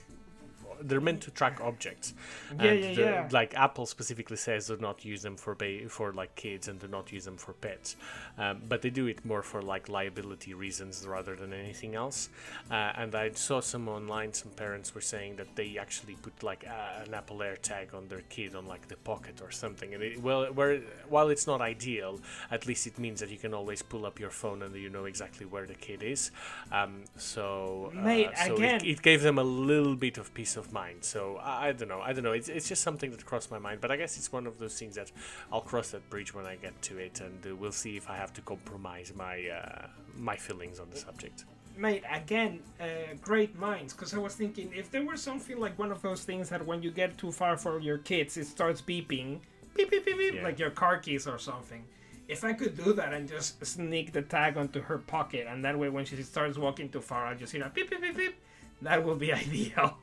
[0.82, 2.14] they're meant to track objects.
[2.60, 3.30] Yeah, and yeah, the, yeah.
[3.32, 6.88] Like Apple specifically says, do not use them for ba- for like kids and do
[6.88, 7.96] not use them for pets.
[8.38, 12.30] Um, but they do it more for like liability reasons rather than anything else.
[12.70, 16.66] Uh, and I saw some online, some parents were saying that they actually put like
[16.66, 19.94] a, an Apple AirTag on their kid on like the pocket or something.
[19.94, 22.20] And it, well, where while it's not ideal,
[22.52, 25.06] at least it means that you can always pull up your phone and you know
[25.06, 26.32] exactly where the kid is.
[26.72, 30.58] Um, so, uh, Mate, so again, it, it gave them a little bit of peace
[30.58, 31.04] of of mind.
[31.04, 32.02] So I, I, don't know.
[32.02, 32.34] I don't know.
[32.34, 33.82] It's, it's just something that crossed my mind.
[33.82, 35.12] But I guess it's one of those things that
[35.52, 38.16] I'll cross that bridge when I get to it, and uh, we'll see if I
[38.18, 41.46] have to compromise my uh, my feelings on the subject.
[41.76, 43.94] Mate, again, uh, great minds.
[43.94, 46.82] Because I was thinking, if there were something like one of those things that when
[46.82, 49.40] you get too far for your kids, it starts beeping,
[49.76, 50.44] beep beep beep beep, yeah.
[50.44, 51.84] like your car keys or something.
[52.28, 55.80] If I could do that and just sneak the tag onto her pocket, and that
[55.80, 58.36] way when she starts walking too far, I just hear a beep beep beep beep
[58.82, 59.98] that would be ideal.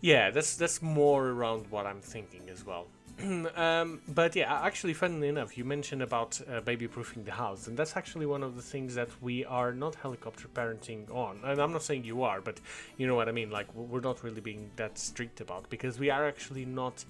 [0.00, 2.86] yeah, that's that's more around what I'm thinking as well.
[3.56, 7.76] um, but yeah, actually, funnily enough, you mentioned about uh, baby proofing the house, and
[7.76, 11.40] that's actually one of the things that we are not helicopter parenting on.
[11.44, 12.60] And I'm not saying you are, but
[12.96, 13.50] you know what I mean.
[13.50, 17.04] Like we're not really being that strict about because we are actually not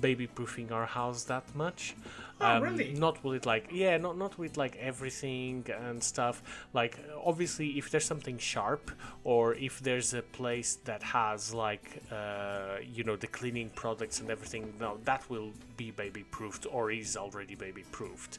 [0.00, 1.94] baby proofing our house that much.
[2.40, 2.92] Oh, um, really?
[2.94, 6.42] Not with like yeah, not not with like everything and stuff.
[6.72, 8.90] Like obviously, if there's something sharp
[9.22, 14.30] or if there's a place that has like uh, you know the cleaning products and
[14.30, 18.38] everything, now that will be baby proofed or is already baby proofed.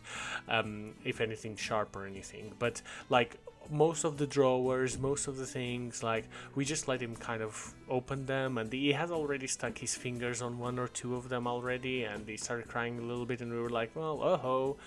[0.50, 3.38] Um, if anything sharp or anything, but like
[3.70, 7.74] most of the drawers, most of the things, like we just let him kind of
[7.90, 11.48] open them, and he has already stuck his fingers on one or two of them
[11.48, 14.78] already, and he started crying a little bit, and we were like, well, oh ho,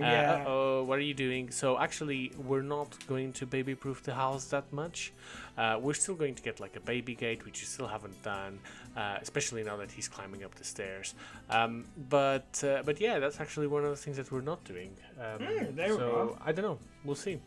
[0.00, 1.50] uh, oh, what are you doing?
[1.50, 5.12] So actually, we're not going to baby proof the house that much.
[5.56, 8.58] Uh, we're still going to get like a baby gate, which we still haven't done,
[8.96, 11.14] uh, especially now that he's climbing up the stairs.
[11.50, 14.96] Um, but uh, but yeah, that's actually one of the things that we're not doing.
[15.20, 16.78] Um, mm, so I don't know.
[17.04, 17.38] We'll see.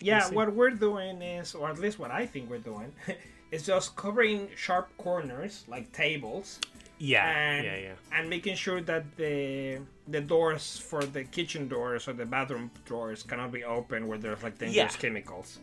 [0.00, 2.92] Yeah, what we're doing is, or at least what I think we're doing,
[3.50, 6.60] is just covering sharp corners like tables
[6.98, 8.18] Yeah, and yeah, yeah.
[8.18, 13.22] and making sure that the the doors for the kitchen doors or the bathroom doors
[13.22, 15.00] cannot be open where there's like dangerous Yeah.
[15.02, 15.58] chemicals.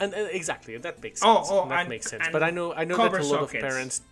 [0.00, 1.48] And uh, exactly, that makes Oh, sense.
[1.50, 2.26] oh, that and- makes sense.
[2.32, 3.54] But I know, I know that a lot sockets.
[3.54, 4.02] of parents.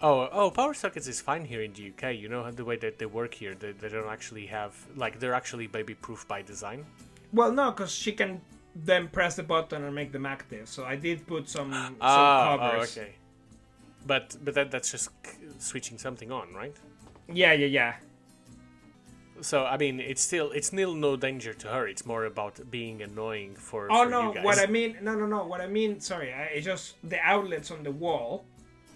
[0.00, 2.04] Oh, oh, power sockets is fine here in the UK.
[2.22, 3.54] You know the way that they work here.
[3.54, 6.84] They, they don't actually have like they're actually baby proof by design.
[7.32, 8.40] Well, no, because she can
[8.74, 10.68] then press the button and make them active.
[10.68, 12.96] So I did put some some Ah, oh, covers.
[12.98, 13.14] okay.
[14.06, 15.10] But but that, that's just
[15.58, 16.76] switching something on, right?
[17.28, 17.94] Yeah, yeah, yeah.
[19.40, 21.86] So I mean, it's still it's still no danger to her.
[21.88, 23.88] It's more about being annoying for.
[23.90, 25.44] Oh for no, what I mean, no, no, no.
[25.44, 28.44] What I mean, sorry, I, it's just the outlets on the wall.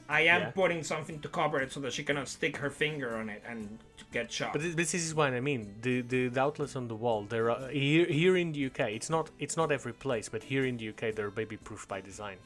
[0.08, 0.50] I am Yeah.
[0.50, 3.78] putting something to cover it so that she cannot stick her finger on it and
[4.12, 4.52] get shot.
[4.52, 5.74] But this is what I mean.
[5.82, 7.22] The, the the outlets on the wall.
[7.28, 8.80] There are here here in the UK.
[8.98, 12.00] It's not it's not every place, but here in the UK they're baby proof by
[12.00, 12.38] design.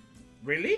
[0.44, 0.76] really?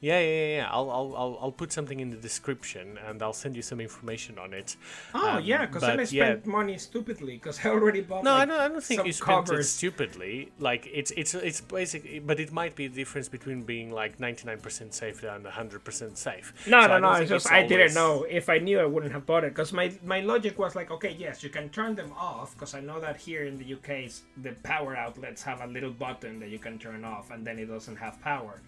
[0.00, 0.68] Yeah, yeah, yeah.
[0.70, 4.38] I'll, I'll I'll I'll put something in the description and I'll send you some information
[4.38, 4.76] on it.
[5.14, 6.24] Oh Um, yeah, because then I but yeah.
[6.26, 8.22] spent money stupidly because I already bought.
[8.22, 8.60] No, like, I don't.
[8.60, 10.52] I don't think you spent it stupidly.
[10.58, 14.44] Like it's it's it's basically, but it might be the difference between being like ninety
[14.46, 16.52] nine percent safe and hundred percent safe.
[16.66, 17.12] No, So no, I no.
[17.14, 18.26] It's just it's I didn't know.
[18.28, 19.54] If I knew, I wouldn't have bought it.
[19.54, 22.52] Because my my logic was like, okay, yes, you can turn them off.
[22.54, 24.10] Because I know that here in the UK,
[24.42, 27.66] the power outlets have a little button that you can turn off, and then it
[27.66, 28.60] doesn't have power.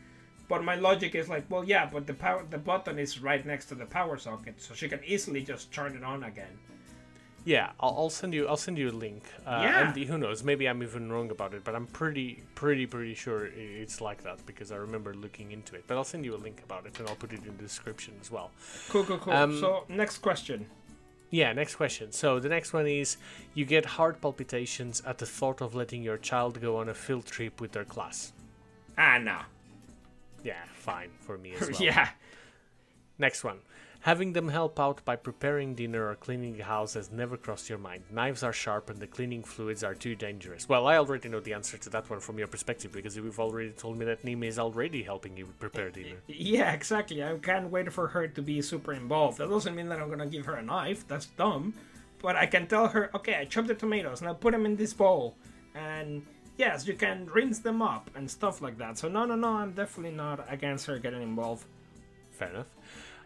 [0.48, 3.66] But my logic is like, well, yeah, but the power the button is right next
[3.66, 6.58] to the power socket, so she can easily just turn it on again.
[7.44, 8.48] Yeah, I'll, I'll send you.
[8.48, 9.22] I'll send you a link.
[9.46, 9.88] Uh, Yeah.
[9.94, 10.42] And who knows?
[10.42, 14.44] Maybe I'm even wrong about it, but I'm pretty, pretty, pretty sure it's like that
[14.46, 15.84] because I remember looking into it.
[15.86, 18.14] But I'll send you a link about it, and I'll put it in the description
[18.20, 18.50] as well.
[18.88, 19.32] Cool, cool, cool.
[19.32, 20.66] Um, so next question.
[21.30, 22.10] Yeah, next question.
[22.12, 23.16] So the next one is
[23.54, 27.26] you get heart palpitations at the thought of letting your child go on a field
[27.26, 28.32] trip with their class.
[28.98, 29.38] Ah, no.
[30.46, 31.82] Yeah, fine for me as well.
[31.82, 32.08] yeah.
[33.18, 33.58] Next one.
[34.00, 37.78] Having them help out by preparing dinner or cleaning the house has never crossed your
[37.78, 38.02] mind.
[38.12, 40.68] Knives are sharp and the cleaning fluids are too dangerous.
[40.68, 43.70] Well, I already know the answer to that one from your perspective because you've already
[43.70, 46.18] told me that Nima is already helping you prepare dinner.
[46.28, 47.24] Yeah, exactly.
[47.24, 49.38] I can't wait for her to be super involved.
[49.38, 51.08] That doesn't mean that I'm gonna give her a knife.
[51.08, 51.74] That's dumb.
[52.22, 54.22] But I can tell her, okay, I chopped the tomatoes.
[54.22, 55.36] Now put them in this bowl,
[55.74, 56.24] and
[56.56, 58.98] yes, you can rinse them up and stuff like that.
[58.98, 59.48] So no, no, no.
[59.48, 61.64] I'm definitely not against her getting involved.
[62.32, 62.66] Fair enough.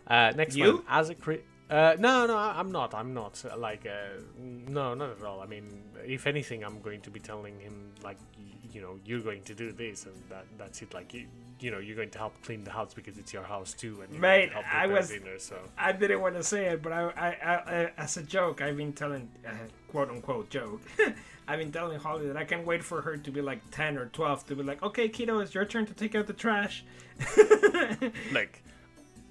[0.06, 0.76] Uh, next You?
[0.76, 0.84] one.
[0.88, 2.94] As a cri- uh, no, no, I'm not.
[2.94, 3.42] I'm not.
[3.44, 4.20] Uh, Like, uh,
[4.68, 5.40] no, not at all.
[5.40, 9.20] I mean, if anything, I'm going to be telling him, like, y- you know, you're
[9.20, 10.92] going to do this, and that that's it.
[10.94, 11.26] Like, you,
[11.60, 14.18] you know, you're going to help clean the house because it's your house too, and
[14.20, 15.38] Mate, I was- dinner.
[15.38, 18.76] So, I didn't want to say it, but I, I, I, as a joke, I've
[18.76, 19.50] been telling, uh,
[19.90, 20.80] quote unquote joke,
[21.48, 24.06] I've been telling Holly that I can't wait for her to be like 10 or
[24.06, 26.84] 12 to be like, okay, kiddo, it's your turn to take out the trash.
[28.32, 28.62] like,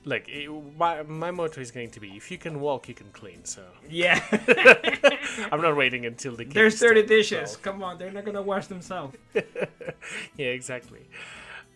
[0.10, 3.10] like it, my my motto is going to be: if you can walk, you can
[3.20, 3.46] clean.
[3.46, 4.20] So, Yeah.
[5.52, 6.56] I'm not waiting until the kids.
[6.56, 7.52] There's dirty start, dishes.
[7.52, 9.16] so- Come on, they're not gonna wash themselves.
[9.34, 11.04] yeah, exactly.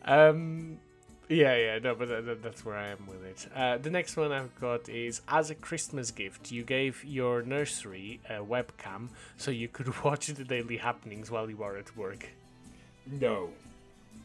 [0.05, 0.79] Um,
[1.29, 3.47] yeah, yeah, no, but that, that- that's where I am with it.
[3.55, 8.19] Uh, the next one I've got is as a Christmas gift, you gave your nursery
[8.29, 12.29] a webcam so you could watch the daily happenings while you are at work.
[13.05, 13.49] No.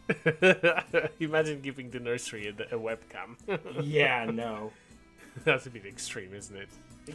[1.20, 3.36] Imagine giving the nursery a, a webcam.
[3.82, 4.72] Yeah, no.
[5.44, 6.68] that's a bit extreme, isn't it?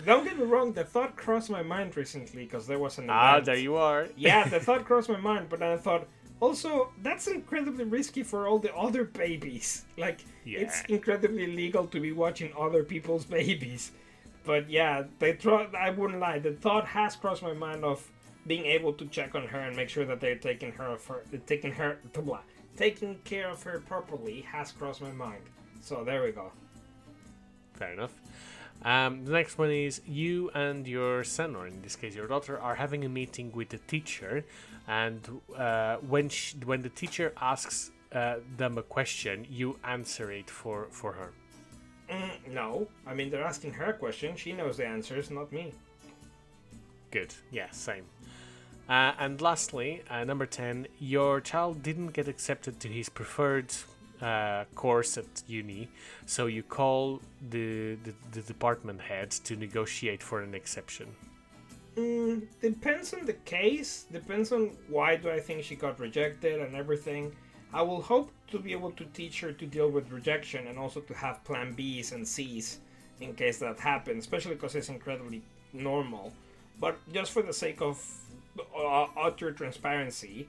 [0.05, 0.73] Don't get me wrong.
[0.73, 3.45] The thought crossed my mind recently because there was an Ah, event.
[3.45, 4.07] there you are.
[4.17, 6.07] yeah, the thought crossed my mind, but then I thought,
[6.39, 9.85] also, that's incredibly risky for all the other babies.
[9.97, 13.91] Like, it's incredibly legal to be watching other people's babies.
[14.43, 16.39] But yeah, they thought I wouldn't lie.
[16.39, 18.05] The thought has crossed my mind of
[18.45, 21.23] being able to check on her and make sure that they're taking her of her,
[21.45, 22.39] taking her, to blah,
[22.78, 25.43] taking care of her properly has crossed my mind.
[25.82, 26.51] So there we go.
[27.74, 28.13] Fair enough.
[28.84, 32.59] Um, the next one is you and your son, or in this case your daughter,
[32.59, 34.43] are having a meeting with the teacher,
[34.88, 35.21] and
[35.55, 40.88] uh, when sh- when the teacher asks uh, them a question, you answer it for
[40.91, 41.32] for her.
[42.09, 44.36] Mm, no, I mean they're asking her a question.
[44.36, 45.74] She knows the answers, not me.
[47.11, 47.34] Good.
[47.51, 48.05] Yeah, same.
[48.89, 53.73] Uh, and lastly, uh, number 10, your child didn't get accepted to his preferred
[54.21, 55.88] uh, course at uni,
[56.25, 61.07] so you call the, the, the department head to negotiate for an exception.
[61.95, 64.05] Mm, depends on the case.
[64.11, 67.36] Depends on why do I think she got rejected and everything.
[67.73, 71.01] I will hope to be able to teach her to deal with rejection and also
[71.01, 72.79] to have plan Bs and Cs
[73.19, 76.34] in case that happens, especially because it's incredibly normal.
[76.79, 77.97] But just for the sake of
[78.77, 80.47] uh, utter transparency,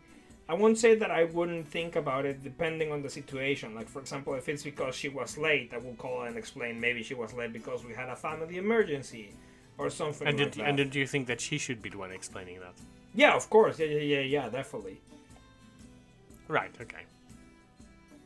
[0.49, 3.75] I won't say that I wouldn't think about it depending on the situation.
[3.75, 7.03] Like, for example, if it's because she was late, I will call and explain maybe
[7.03, 9.33] she was late because we had a family emergency
[9.79, 10.79] or something And like did, that.
[10.81, 12.75] and do you think that she should be the one explaining that?
[13.15, 13.79] yeah, of course.
[13.79, 15.01] Yeah, yeah, yeah, yeah, definitely.
[16.49, 16.71] Right.
[16.81, 17.05] Okay.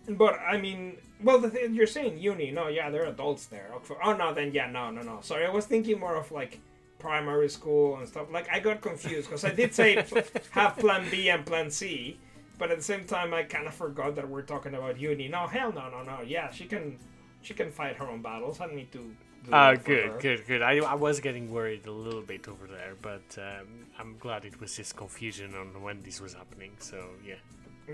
[0.09, 2.51] But I mean, well, the th- you're saying uni?
[2.51, 3.71] No, yeah, they're adults there.
[4.03, 5.21] Oh no, then yeah, no, no, no.
[5.21, 6.59] Sorry, I was thinking more of like
[6.99, 8.27] primary school and stuff.
[8.31, 9.95] Like I got confused because I did say
[10.51, 12.19] have Plan B and Plan C,
[12.59, 15.29] but at the same time I kind of forgot that we're talking about uni.
[15.29, 16.23] No, hell no, no, no.
[16.23, 16.99] Yeah, she can,
[17.43, 18.61] she can fight her own battles.
[18.61, 19.15] I don't need to.
[19.51, 20.19] That for good, her.
[20.19, 20.63] good, good.
[20.63, 24.61] I, I was getting worried a little bit over there, but um, I'm glad it
[24.61, 26.73] was just confusion on when this was happening.
[26.81, 27.37] So yeah.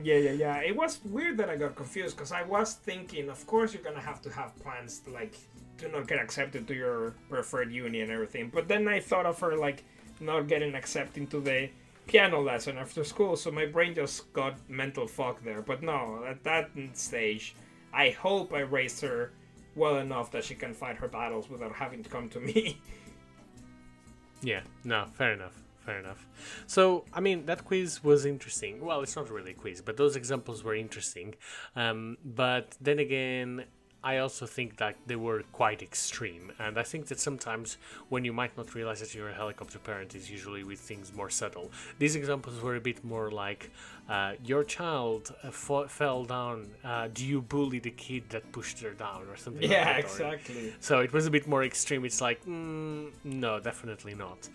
[0.03, 0.57] Yeah, yeah, yeah.
[0.57, 4.01] It was weird that I got confused because I was thinking, of course, you're gonna
[4.01, 5.37] have to have plans to like
[5.79, 8.51] to not get accepted to your preferred uni and everything.
[8.53, 9.85] But then I thought of her like
[10.21, 11.71] not getting accepted to the
[12.07, 15.63] piano lesson after school, so my brain just got mental fuck there.
[15.63, 17.55] But no, at that stage,
[17.93, 19.33] I hope I raised her
[19.75, 22.81] well enough that she can fight her battles without having to come to me.
[24.43, 25.63] Yeah, no, fair enough.
[25.85, 26.27] Fair enough.
[26.67, 28.83] So, I mean, that quiz was interesting.
[28.83, 31.35] Well, it's not really a quiz, but those examples were interesting.
[31.77, 33.65] Um, but then again,
[34.05, 36.53] I also think that they were quite extreme.
[36.59, 37.79] And I think that sometimes
[38.11, 41.31] when you might not realize that you're a helicopter parent is usually with things more
[41.31, 41.73] subtle.
[41.99, 43.71] These examples were a bit more like
[44.09, 45.51] uh, your child uh,
[45.89, 46.69] fell down.
[46.85, 50.21] Uh, do you bully the kid that pushed her down or something yeah, like that?
[50.21, 50.75] Or- exactly.
[50.81, 52.05] so it was a bit more extreme.
[52.05, 54.49] It's like, mm, no, definitely not.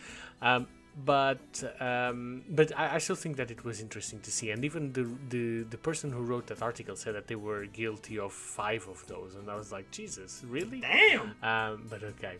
[0.43, 0.67] Um,
[1.05, 4.51] but um, but I, I still think that it was interesting to see.
[4.51, 8.19] And even the, the the person who wrote that article said that they were guilty
[8.19, 10.81] of five of those, and I was like, Jesus, really?
[10.81, 11.35] Damn.
[11.43, 12.37] Um, but okay.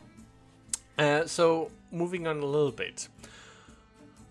[0.97, 3.07] Uh, so moving on a little bit.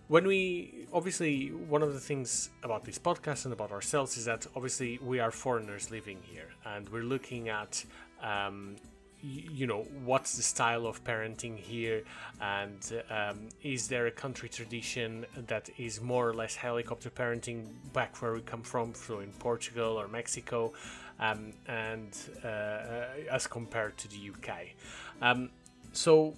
[0.09, 4.47] When we obviously one of the things about this podcast and about ourselves is that
[4.57, 7.85] obviously we are foreigners living here, and we're looking at
[8.22, 8.76] um,
[9.23, 12.03] you know what's the style of parenting here?
[12.41, 18.21] And um, is there a country tradition that is more or less helicopter parenting back
[18.23, 20.73] where we come from so in portugal or mexico
[21.21, 24.49] um, and uh, as compared to the uk
[25.23, 25.51] um,
[25.93, 26.35] so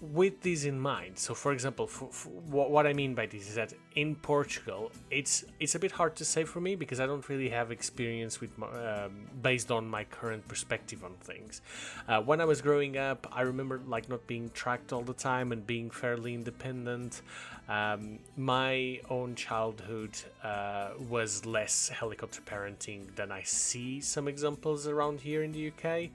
[0.00, 4.14] with this in mind so for example what, i mean by this is that in
[4.14, 7.70] portugal it's it's a bit hard to say for me because i don't really have
[7.70, 11.60] experience with my, um, based on my current perspective on things.
[12.08, 15.52] Uh, when i was growing up i remember like not being tracked all the time
[15.52, 17.22] and being fairly independent.
[17.68, 25.20] Um, my own childhood uh, was less helicopter parenting than i see some examples around
[25.20, 26.10] here in the uk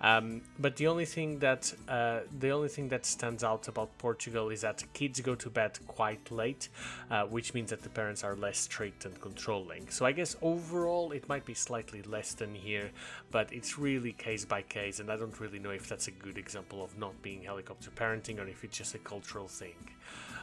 [0.00, 4.50] um, but the only thing that uh, the only thing that stands out about Portugal
[4.50, 6.68] is that kids go to bed quite late,
[7.10, 9.88] uh, which means that the parents are less strict and controlling.
[9.90, 12.90] So I guess overall it might be slightly less than here,
[13.30, 16.38] but it's really case by case, and I don't really know if that's a good
[16.38, 19.74] example of not being helicopter parenting or if it's just a cultural thing.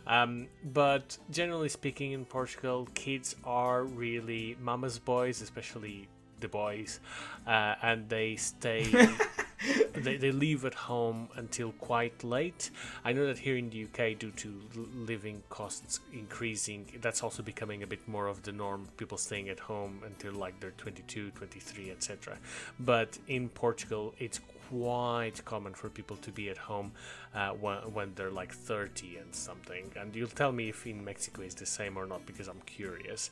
[0.07, 6.07] Um, but generally speaking, in Portugal, kids are really mama's boys, especially
[6.39, 6.99] the boys,
[7.47, 8.85] uh, and they stay.
[9.93, 12.69] they, they leave at home until quite late.
[13.03, 14.61] I know that here in the UK, due to
[14.95, 18.87] living costs increasing, that's also becoming a bit more of the norm.
[18.97, 22.37] People staying at home until like they're 22, 23, etc.
[22.79, 24.39] But in Portugal, it's
[24.69, 26.91] quite common for people to be at home
[27.33, 29.91] uh, when, when they're like 30 and something.
[29.99, 33.31] And you'll tell me if in Mexico is the same or not because I'm curious.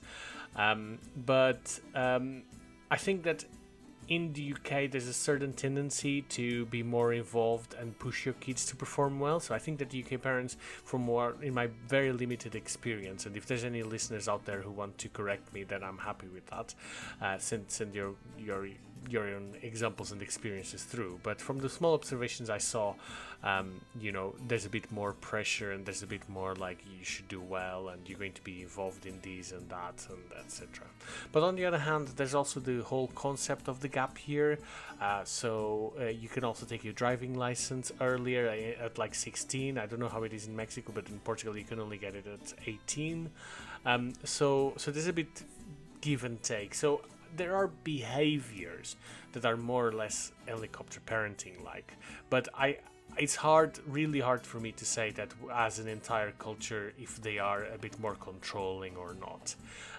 [0.56, 2.44] Um, but um,
[2.92, 3.46] I think that
[4.08, 8.66] in the UK, there's a certain tendency to be more involved and push your kids
[8.68, 9.40] to perform well.
[9.40, 13.36] So I think that the UK parents, from what in my very limited experience, and
[13.36, 16.46] if there's any listeners out there who want to correct me, then I'm happy with
[16.48, 16.74] that.
[17.22, 18.68] Uh, send send your your
[19.10, 21.20] your own examples and experiences through.
[21.24, 22.96] But from the small observations I saw,
[23.44, 27.04] um, you know, there's a bit more pressure and there's a bit more like you
[27.04, 30.86] should do well and you're going to be involved in these and that and etc.
[31.34, 34.60] But on the other hand, there's also the whole concept of the gap here.
[35.02, 39.78] Uh, so uh, you can also take your driving license earlier uh, at like 16.
[39.78, 42.16] I don't know how it is in Mexico, but in Portugal you can only get
[42.16, 43.30] it at 18.
[43.86, 45.44] Um, so so there's a bit
[46.00, 46.74] give and take.
[46.74, 47.02] So
[47.36, 48.96] there are behaviors
[49.34, 51.94] that are more or less helicopter parenting like,
[52.30, 52.78] but I
[53.18, 57.38] it's hard, really hard for me to say that as an entire culture if they
[57.38, 59.56] are a bit more controlling or not.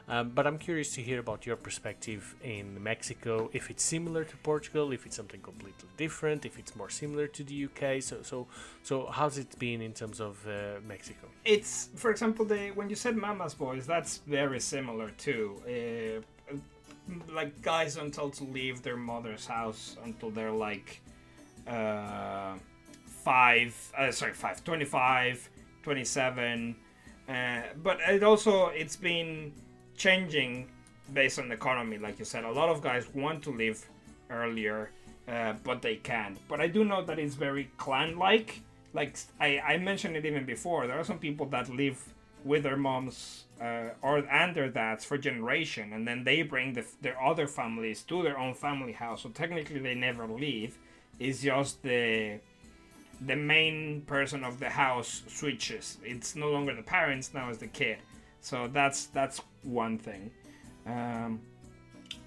[0.07, 3.49] Um, but I'm curious to hear about your perspective in Mexico.
[3.55, 7.43] If it's similar to Portugal, if it's something completely different, if it's more similar to
[7.43, 8.03] the UK.
[8.03, 8.47] So, so,
[8.83, 11.29] so how's it been in terms of uh, Mexico?
[11.45, 15.63] It's, for example, the when you said "mama's boys," that's very similar too.
[15.67, 16.21] Uh,
[17.33, 21.01] like guys told to leave their mother's house until they're like
[21.67, 22.55] uh,
[23.07, 25.49] five, uh, sorry, five, 25,
[25.83, 26.77] 27.
[27.29, 29.53] Uh, but it also it's been
[29.97, 30.69] changing
[31.13, 32.45] based on the economy, like you said.
[32.45, 33.85] A lot of guys want to leave
[34.31, 34.91] earlier,
[35.29, 36.39] uh, but they can't.
[36.49, 38.61] But I do know that it's very clan-like.
[38.93, 40.87] Like I, I mentioned it even before.
[40.87, 42.03] There are some people that live
[42.45, 47.21] with their moms uh, or their dads for generation, and then they bring the, their
[47.21, 49.23] other families to their own family house.
[49.23, 50.79] So technically, they never leave.
[51.19, 52.41] It's just the
[53.21, 55.99] the main person of the house switches.
[56.03, 57.99] It's no longer the parents now; it's the kid.
[58.41, 60.31] So that's that's one thing.
[60.87, 61.41] Um,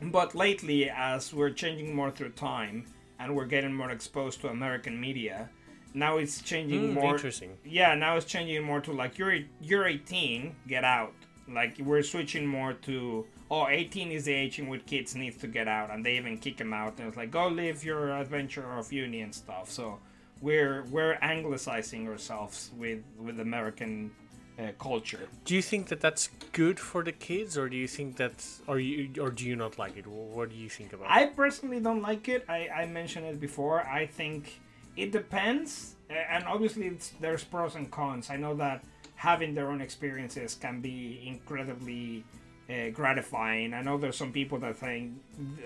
[0.01, 2.85] but lately, as we're changing more through time
[3.19, 5.49] and we're getting more exposed to American media,
[5.97, 7.13] now it's changing Mm, more.
[7.15, 7.51] interesting.
[7.65, 11.13] Yeah, now it's changing more to like you're you're 18, get out.
[11.59, 15.47] Like we're switching more to oh 18 is the age in which kids needs to
[15.47, 16.93] get out, and they even kick them out.
[16.99, 19.71] And it's like go live your adventure of uni and stuff.
[19.71, 19.99] So
[20.41, 24.11] we're we're anglicizing ourselves with with American
[24.59, 25.25] uh, culture.
[25.45, 28.79] Do you think that that's good for the kids, or do you think that, or
[28.79, 30.07] you, or do you not like it?
[30.07, 31.05] What do you think about?
[31.05, 31.11] it?
[31.11, 32.43] I personally don't like it.
[32.49, 33.81] I, I mentioned it before.
[33.99, 34.59] I think
[34.97, 38.29] it depends, and obviously it's, there's pros and cons.
[38.29, 38.83] I know that
[39.15, 42.23] having their own experiences can be incredibly
[42.69, 43.73] uh, gratifying.
[43.73, 45.13] I know there's some people that think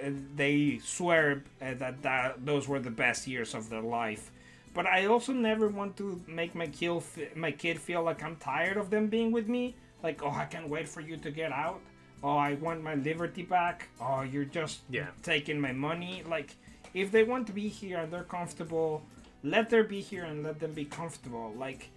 [0.05, 4.32] uh, they swear uh, that, that those were the best years of their life.
[4.73, 7.01] But I also never want to make my kid
[7.36, 9.75] my kid feel like I'm tired of them being with me.
[10.01, 11.82] Like, oh, I can't wait for you to get out.
[12.23, 13.89] Oh, I want my liberty back.
[13.99, 15.07] Oh, you're just Yeah.
[15.23, 16.23] taking my money.
[16.27, 16.55] Like,
[16.93, 19.01] if they want to be here and they're comfortable,
[19.44, 21.54] let them be here and let them be comfortable.
[21.58, 21.89] Like,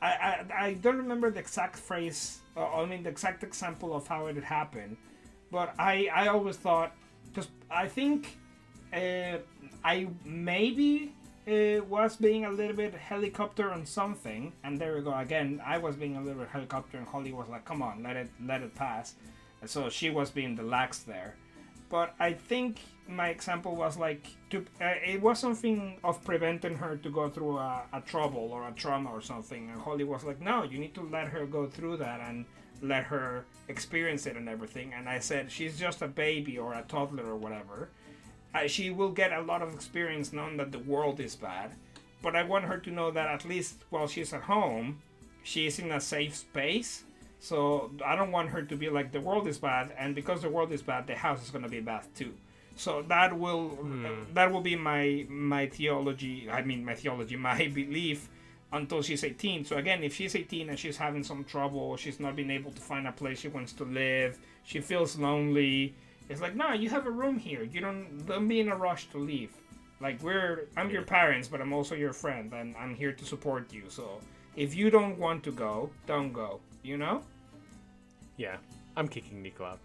[0.00, 2.40] I I, I don't remember the exact phrase.
[2.56, 4.96] Uh, I mean, the exact example of how it happened,
[5.50, 6.92] but I I always thought
[7.26, 8.38] because I think
[8.92, 9.38] uh,
[9.84, 11.14] I maybe
[11.48, 15.60] uh, was being a little bit helicopter on something, and there we go again.
[15.64, 18.30] I was being a little bit helicopter, and Holly was like, "Come on, let it
[18.44, 19.14] let it pass."
[19.60, 21.36] And so she was being the lax there.
[21.88, 26.96] But I think my example was like to uh, it was something of preventing her
[26.96, 30.40] to go through a, a trouble or a trauma or something, and Holly was like,
[30.40, 32.44] "No, you need to let her go through that and."
[32.84, 36.82] let her experience it and everything and i said she's just a baby or a
[36.88, 37.90] toddler or whatever
[38.54, 41.72] uh, she will get a lot of experience knowing that the world is bad.
[42.22, 45.00] But I want her to know that at least while she's at home,
[45.42, 47.04] she is in a safe space.
[47.40, 50.48] So I don't want her to be like the world is bad, and because the
[50.50, 52.34] world is bad, the house is gonna be bad too.
[52.76, 54.34] So that will hmm.
[54.34, 56.48] that will be my my theology.
[56.50, 58.28] I mean my theology, my belief
[58.72, 59.64] until she's 18.
[59.66, 62.80] So again, if she's 18 and she's having some trouble, she's not being able to
[62.80, 65.94] find a place she wants to live, she feels lonely.
[66.30, 67.62] It's like, no, you have a room here.
[67.62, 69.50] You don't don't be in a rush to leave.
[70.00, 73.72] Like we're I'm your parents, but I'm also your friend, and I'm here to support
[73.72, 73.84] you.
[73.88, 74.20] So
[74.56, 76.60] if you don't want to go, don't go.
[76.82, 77.22] You know?
[78.36, 78.56] yeah,
[78.96, 79.80] I'm kicking Nico out.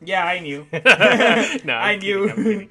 [0.00, 0.66] Yeah, I knew.
[0.72, 0.80] no,
[1.74, 2.28] I I'm kidding, knew.
[2.28, 2.68] Kidding.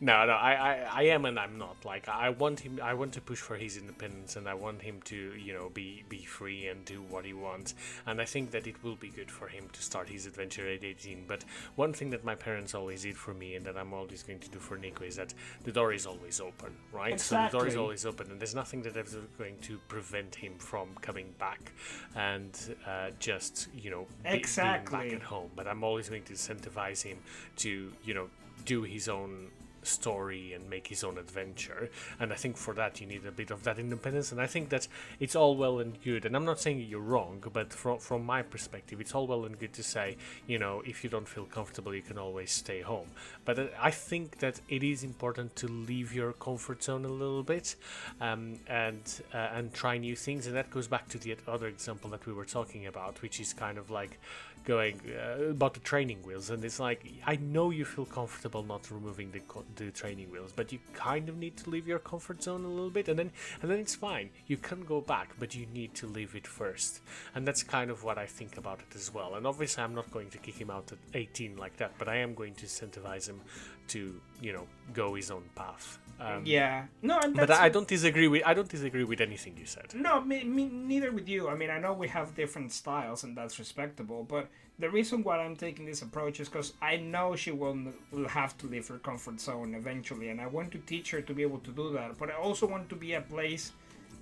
[0.00, 1.76] No, no, I, I, I am and I'm not.
[1.84, 2.80] Like I want him.
[2.82, 6.04] I want to push for his independence, and I want him to, you know, be
[6.08, 7.74] be free and do what he wants.
[8.06, 10.82] And I think that it will be good for him to start his adventure at
[10.84, 11.24] 18.
[11.28, 11.44] But
[11.76, 14.48] one thing that my parents always did for me, and that I'm always going to
[14.50, 15.32] do for Nico, is that
[15.62, 17.18] the door is always open, right?
[17.20, 20.54] So the door is always open, and there's nothing that is going to prevent him
[20.58, 21.72] from coming back
[22.16, 22.50] and
[22.86, 25.50] uh, just, you know, be, being back at home.
[25.54, 27.18] But I'm always going to incentivize him
[27.58, 28.28] to, you know,
[28.64, 29.48] do his own
[29.86, 31.90] story and make his own adventure.
[32.20, 34.32] And i think for that you need a bit of that independence.
[34.32, 34.88] And i think that
[35.20, 36.24] it's all well and good.
[36.24, 39.58] And i'm not saying you're wrong but from from my perspective it's all well and
[39.58, 40.16] good to say
[40.46, 43.08] you know if you don't feel comfortable you can always stay home.
[43.44, 47.42] But uh, i think that it is important to leave your comfort zone a little
[47.42, 47.76] bit
[48.20, 50.46] um, and uh, and try new things.
[50.46, 53.52] And that goes back to the other example that we were talking about which is
[53.52, 54.18] kind of like
[54.64, 58.90] going uh, about the training wheels and it's like i know you feel comfortable not
[58.90, 62.42] removing the co- do training wheels, but you kind of need to leave your comfort
[62.42, 63.30] zone a little bit, and then
[63.62, 64.30] and then it's fine.
[64.46, 67.00] You can go back, but you need to leave it first,
[67.34, 69.34] and that's kind of what I think about it as well.
[69.34, 72.16] And obviously, I'm not going to kick him out at 18 like that, but I
[72.16, 73.40] am going to incentivize him
[73.88, 75.98] to you know go his own path.
[76.20, 79.56] Um, yeah, no, and but that's- I don't disagree with I don't disagree with anything
[79.56, 79.92] you said.
[79.94, 81.48] No, me, me neither with you.
[81.48, 84.22] I mean, I know we have different styles, and that's respectable.
[84.22, 87.76] But the reason why I'm taking this approach is because I know she will,
[88.12, 91.34] will have to leave her comfort zone eventually, and I want to teach her to
[91.34, 92.16] be able to do that.
[92.16, 93.72] But I also want to be a place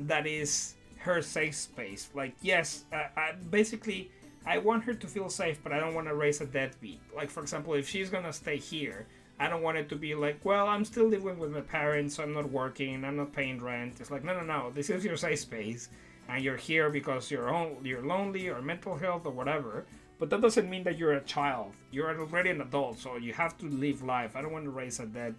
[0.00, 2.08] that is her safe space.
[2.14, 4.10] Like, yes, uh, I, basically,
[4.46, 7.00] I want her to feel safe, but I don't want to raise a deadbeat.
[7.14, 9.06] Like, for example, if she's gonna stay here.
[9.42, 12.32] I don't want it to be like, well, I'm still living with my parents, I'm
[12.32, 13.96] not working, I'm not paying rent.
[13.98, 15.88] It's like, no, no, no, this is your safe space,
[16.28, 19.84] and you're here because you're on, you're lonely or mental health or whatever.
[20.20, 21.72] But that doesn't mean that you're a child.
[21.90, 24.36] You're already an adult, so you have to live life.
[24.36, 25.34] I don't want to raise a dead,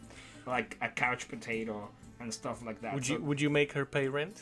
[0.46, 1.90] like a couch potato
[2.20, 2.94] and stuff like that.
[2.96, 4.42] Would So you would you make her pay rent?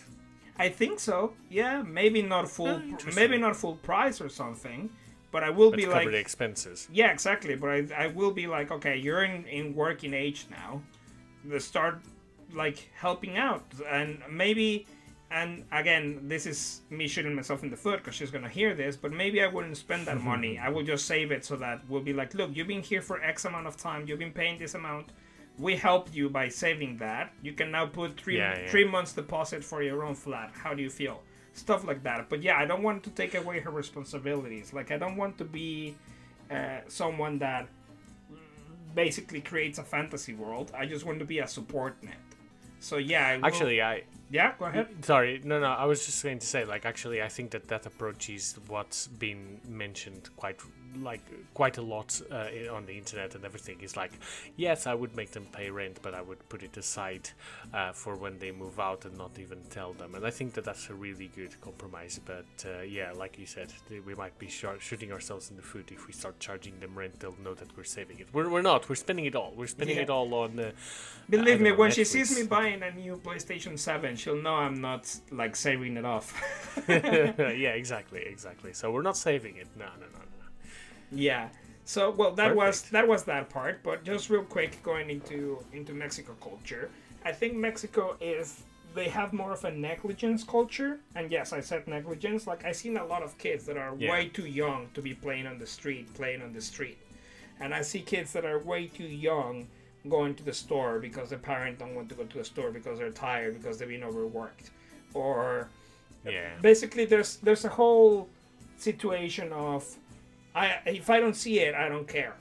[0.57, 1.34] I think so.
[1.51, 4.89] Yeah, maybe not oh, full, Oh, maybe not full price or something,
[5.32, 6.88] but I will be like, the expenses.
[6.92, 7.56] yeah, exactly.
[7.56, 10.82] But I, I will be like, okay, you're in, in working age now.
[11.46, 12.02] Let's start
[12.54, 14.86] like helping out, and maybe,
[15.32, 18.96] and again, this is me shooting myself in the foot because she's gonna hear this.
[18.98, 20.60] But maybe I wouldn't spend that money.
[20.66, 23.22] I will just save it so that we'll be like, look, you've been here for
[23.24, 24.06] X amount of time.
[24.08, 25.08] You've been paying this amount.
[25.58, 27.34] We helped you by saving that.
[27.42, 28.70] You can now put three Yeah, yeah.
[28.70, 30.52] three months deposit for your own flat.
[30.54, 31.22] How do you feel?
[31.54, 32.30] Stuff like that.
[32.30, 34.74] But yeah, I don't want to take away her responsibilities.
[34.74, 35.95] Like I don't want to be
[36.49, 37.68] uh, someone that
[38.95, 40.72] basically creates a fantasy world.
[40.78, 42.16] I just want to be a support net.
[42.80, 44.88] So yeah, I will- Actually, I yeah, go ahead.
[45.04, 45.68] Sorry, no, no.
[45.68, 49.08] I was just going to say, like, actually, I think that that approach is what's
[49.08, 50.58] been mentioned quite,
[51.00, 51.22] like,
[51.54, 53.82] quite a lot uh, on the internet and everything.
[53.82, 54.12] Is like,
[54.58, 57.30] yes, I would make them pay rent, but I would put it aside
[57.74, 60.16] uh, for when they move out and not even tell them.
[60.16, 62.20] And I think that that's a really good compromise.
[62.26, 63.74] But uh, yeah, like you said,
[64.06, 67.20] we might be shor- shooting ourselves in the foot if we start charging them rent.
[67.20, 68.28] They'll know that we're saving it.
[68.34, 68.89] We're, we're not.
[68.89, 69.54] We're spending it all.
[69.56, 70.04] We're spending Yeah.
[70.04, 70.60] it all on.
[70.60, 70.72] Uh,
[71.30, 74.82] Believe me, know, when she sees me buying a new PlayStation 7, she'll know I'm
[74.82, 76.34] not like saving it off.
[76.89, 78.74] yeah, exactly, exactly.
[78.74, 79.68] So we're not saving it.
[79.78, 80.20] No, no, no.
[81.12, 81.49] Yeah.
[81.86, 83.84] So well, that was that was that part.
[83.84, 86.89] But just real quick, going into into Mexico culture,
[87.26, 90.99] I think Mexico is they have more of a negligence culture.
[91.16, 92.45] And yes, I said negligence.
[92.47, 94.12] Like I seen a lot of kids that are Yeah.
[94.12, 96.97] way too young to be playing on the street, playing on the street,
[97.59, 99.68] and I see kids that are way too young
[100.09, 102.97] going to the store because the parents don't want to go to the store because
[102.99, 104.72] they're tired because they've been overworked,
[105.14, 105.68] or
[106.26, 106.49] Yeah.
[106.62, 108.30] basically there's there's a whole
[108.78, 109.84] situation of
[110.56, 112.36] I if I don't see it I don't care.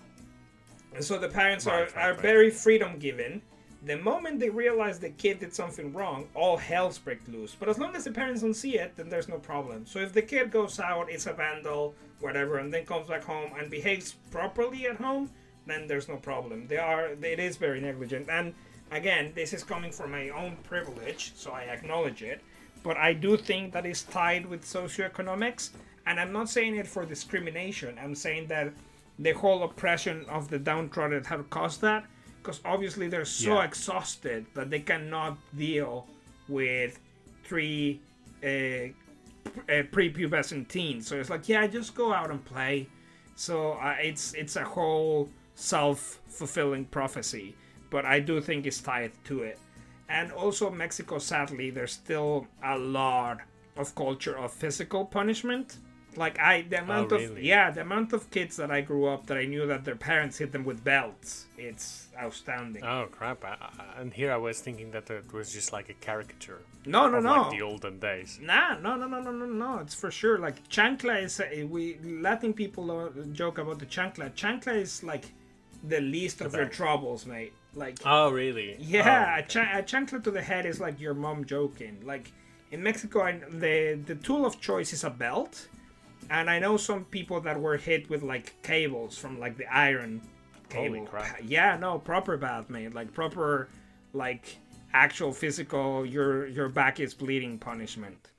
[0.95, 2.21] And so the parents Right, are, right, are right.
[2.21, 3.43] very freedom given.
[3.83, 7.55] The moment they realize the kid did something wrong, all hell's break loose.
[7.59, 9.87] But as long as the parents don't see it, then there's no problem.
[9.87, 13.53] So if the kid goes out, is a vandal, whatever, and then comes back home
[13.59, 15.31] and behaves properly at home,
[15.67, 16.67] then there's no problem.
[16.67, 18.29] They are it is very negligent.
[18.29, 18.53] And
[18.91, 22.43] again, this is coming from my own privilege, so I acknowledge it.
[22.83, 25.71] But I do think that is tied with socioeconomics,
[26.07, 27.99] and I'm not saying it for discrimination.
[28.03, 28.73] I'm saying that
[29.19, 32.05] the whole oppression of the downtrodden have caused that,
[32.43, 33.65] because obviously they're so Yeah.
[33.65, 36.07] exhausted that they cannot deal
[36.49, 36.99] with
[37.45, 38.01] three
[38.43, 41.07] uh, uh, prepubescent teens.
[41.07, 42.89] So it's like, yeah, just go out and play.
[43.37, 47.55] So uh, it's it's a whole self-fulfilling prophecy,
[47.91, 49.59] but I do think it's tied to it.
[50.09, 53.39] And also Mexico, sadly, there's still a lot
[53.77, 55.77] of culture of physical punishment.
[56.17, 57.47] Like I, the amount of really?
[57.47, 60.39] yeah, the amount of kids that I grew up that I knew that their parents
[60.39, 61.47] hit them with belts.
[61.57, 62.83] It's outstanding.
[62.85, 63.45] Oh crap!
[63.45, 67.09] I, I, and here I was thinking that it was just like a caricature no,
[67.09, 67.43] no, of no.
[67.43, 68.39] like the olden days.
[68.43, 69.79] Nah, no, no, no, no, no, no.
[69.79, 70.39] It's for sure.
[70.39, 74.33] Like chancla is uh, we Latin people joke about the chancla.
[74.35, 75.27] Chancla is like
[75.85, 77.53] the least of your troubles, mate.
[77.75, 78.77] Like Oh really?
[78.81, 82.01] yeah, Oh, a, cha- a chancla to the head is like your mom joking.
[82.05, 82.33] Like
[82.73, 85.69] in Mexico, I, the the tool of choice is a belt,
[86.29, 90.23] and I know some people that were hit with like cables from like the iron
[90.73, 91.07] Holy cable.
[91.07, 91.41] crap.
[91.43, 92.95] Yeah, no, proper bad, mate.
[92.95, 93.69] Like proper,
[94.13, 94.57] like
[94.93, 96.05] actual physical.
[96.05, 98.31] Your your back is bleeding punishment.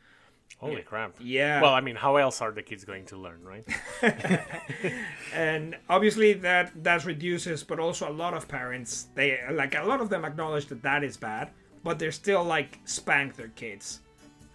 [0.60, 1.16] Holy crap!
[1.20, 1.60] Yeah.
[1.62, 3.66] Well, I mean, how else are the kids going to learn, right?
[5.34, 10.02] and obviously that that reduces but also a lot of parents they like a lot
[10.02, 11.50] of them acknowledge that that is bad
[11.84, 14.02] but they're still like spank their kids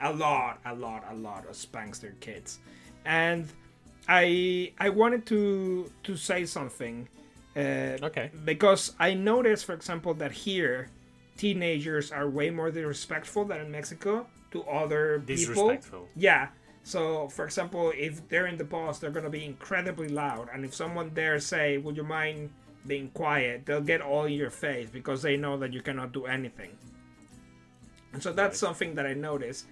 [0.01, 2.59] a lot a lot a lot of spanks their kids
[3.07, 3.49] and
[4.09, 7.09] i i wanted to to say something
[7.57, 8.29] Uh, Okay.
[8.45, 10.77] Because I noticed, for example, that here
[11.41, 15.73] teenagers are way more disrespectful than in Mexico to other people.
[15.73, 16.05] Disrespectful.
[16.29, 16.45] Yeah.
[16.85, 20.73] So, for example, if they're in the bus, they're gonna be incredibly loud, and if
[20.83, 22.51] someone dare say, "Would you mind
[22.87, 26.23] being quiet?" they'll get all in your face because they know that you cannot do
[26.39, 26.73] anything.
[28.13, 28.67] And so that's Right.
[28.69, 29.65] something that I noticed.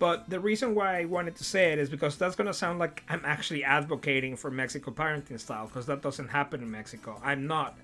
[0.00, 3.04] But the reason why I wanted to say it is because that's gonna sound like
[3.08, 7.20] I'm actually advocating for Mexico parenting style, because that doesn't happen in Mexico.
[7.22, 7.78] I'm not.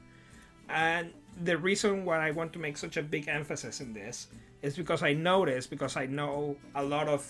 [0.70, 1.12] And
[1.44, 4.28] the reason why I want to make such a big emphasis in this
[4.62, 7.22] is because I notice, because I know a lot of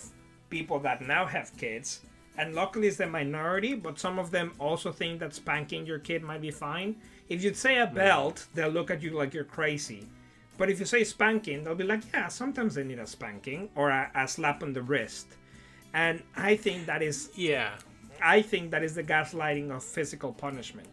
[0.49, 1.99] people that now have kids,
[2.37, 6.23] and luckily it's the minority, but some of them also think that spanking your kid
[6.23, 6.95] might be fine.
[7.27, 7.93] If you'd say a mm.
[7.93, 10.07] belt, they'll look at you like you're crazy.
[10.57, 13.89] But if you say spanking, they'll be like, yeah, sometimes they need a spanking or
[13.89, 15.27] a, a slap on the wrist.
[15.93, 17.75] And I think that is Yeah.
[18.21, 20.89] I think that is the gaslighting of physical punishment.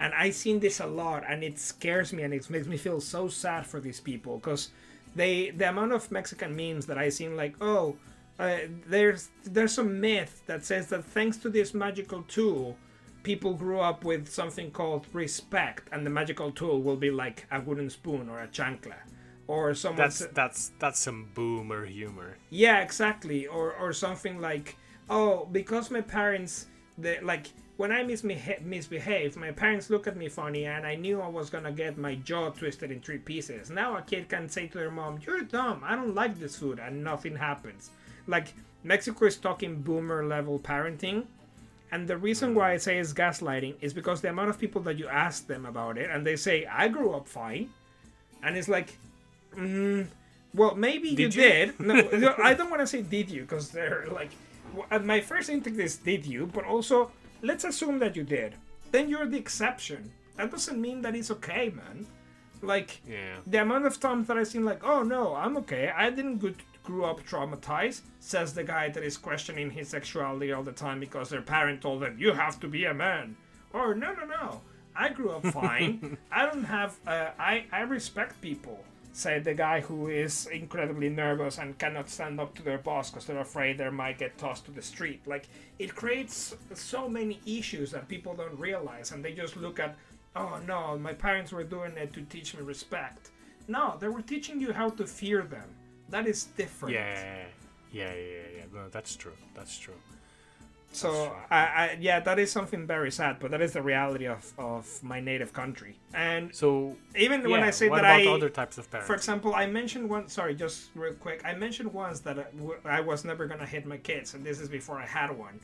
[0.00, 3.00] And I've seen this a lot, and it scares me, and it makes me feel
[3.00, 4.70] so sad for these people because
[5.14, 7.96] they the amount of Mexican memes that I've seen, like, oh,
[8.38, 12.76] uh, there's there's some myth that says that thanks to this magical tool,
[13.24, 17.60] people grew up with something called respect, and the magical tool will be like a
[17.60, 18.94] wooden spoon or a chancla,
[19.48, 19.98] or someone.
[19.98, 22.36] That's that's that's some boomer humor.
[22.50, 23.46] yeah, exactly.
[23.48, 24.76] Or or something like,
[25.10, 30.28] oh, because my parents, they, like when I misbeha- misbehave, my parents look at me
[30.28, 33.68] funny, and I knew I was gonna get my jaw twisted in three pieces.
[33.68, 35.82] Now a kid can say to their mom, "You're dumb.
[35.84, 37.90] I don't like this food," and nothing happens.
[38.28, 41.26] Like Mexico is talking boomer level parenting.
[41.94, 44.98] And the reason why I say it's gaslighting is because the amount of people that
[44.98, 47.70] you ask them about it and they say, I grew up fine.
[48.42, 48.98] And it's like,
[49.56, 50.08] mm,
[50.52, 51.42] well, maybe you Did you?
[51.42, 51.78] did.
[51.78, 51.94] No,
[52.42, 54.30] I don't want to say did you because they're like,
[55.04, 57.12] my first instinct is did you, but also
[57.42, 58.54] let's assume that you did.
[58.90, 60.10] Then you're the exception.
[60.36, 62.06] That doesn't mean that it's okay, man.
[62.60, 63.36] Like, Yeah.
[63.46, 65.92] the amount of times that I've seen, like, oh no, I'm okay.
[65.94, 66.50] I didn't go
[66.84, 71.30] grew up traumatized, says the guy that is questioning his sexuality all the time because
[71.30, 73.36] their parent told them, you have to be a man.
[73.72, 74.60] Or, no, no, no.
[74.94, 76.18] I grew up fine.
[76.30, 81.58] I don't have, uh, I, I respect people, said the guy who is incredibly nervous
[81.58, 84.70] and cannot stand up to their boss because they're afraid they might get tossed to
[84.70, 85.26] the street.
[85.26, 85.48] Like,
[85.78, 89.96] it creates so many issues that people don't realize and they just look at,
[90.36, 93.30] oh no, my parents were doing it to teach me respect.
[93.66, 95.68] No, they were teaching you how to fear them.
[96.10, 96.94] That is different.
[96.94, 97.44] Yeah.
[97.92, 98.64] Yeah, yeah, yeah, yeah.
[98.72, 99.36] No, that's true.
[99.54, 99.94] That's true.
[100.92, 101.36] So, true.
[101.50, 105.02] I, I, yeah, that is something very sad, but that is the reality of, of
[105.02, 105.98] my native country.
[106.12, 109.06] And So even when I say that about I, other types of parents?
[109.08, 110.28] for example, I mentioned one.
[110.28, 111.42] Sorry, just real quick.
[111.44, 112.52] I mentioned once that
[112.84, 115.58] I was never gonna hit my kids, and this is before I had one.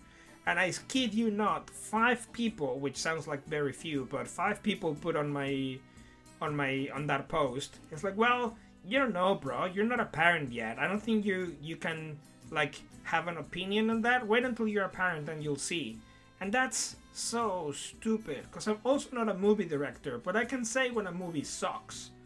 [0.47, 4.95] And I kid you not, five people, which sounds like very few, but five people
[4.95, 5.79] put on my,
[6.41, 7.79] on my on that post.
[7.93, 9.67] It's like, well, you don't know, bro.
[9.67, 10.79] You're not a parent yet.
[10.79, 12.19] I don't think you you can
[12.51, 14.27] like have an opinion on that.
[14.27, 15.99] Wait until you're a parent and you'll see.
[16.41, 20.91] And that's so stupid because I'm also not a movie director, but I can say
[20.91, 22.11] when a movie sucks.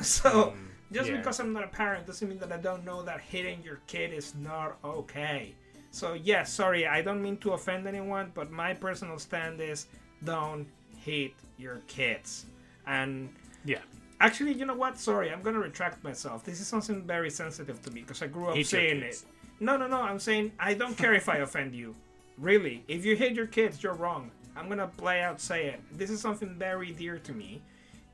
[0.00, 1.18] So hmm, just yeah.
[1.18, 4.14] because I'm not a parent doesn't mean that I don't know that hitting your kid
[4.14, 5.54] is not okay.
[5.90, 9.88] So yeah, sorry, I don't mean to offend anyone, but my personal stand is
[10.24, 10.66] don't
[10.96, 12.46] hit your kids.
[12.86, 13.28] And
[13.64, 13.82] yeah.
[14.20, 14.98] Actually, you know what?
[14.98, 16.44] Sorry, I'm gonna retract myself.
[16.44, 19.22] This is something very sensitive to me because I grew up your saying it.
[19.58, 20.00] No, no, no.
[20.00, 21.94] I'm saying I don't care if I offend you.
[22.38, 24.30] Really, if you hate your kids, you're wrong.
[24.56, 25.80] I'm gonna play out say it.
[25.92, 27.62] This is something very dear to me.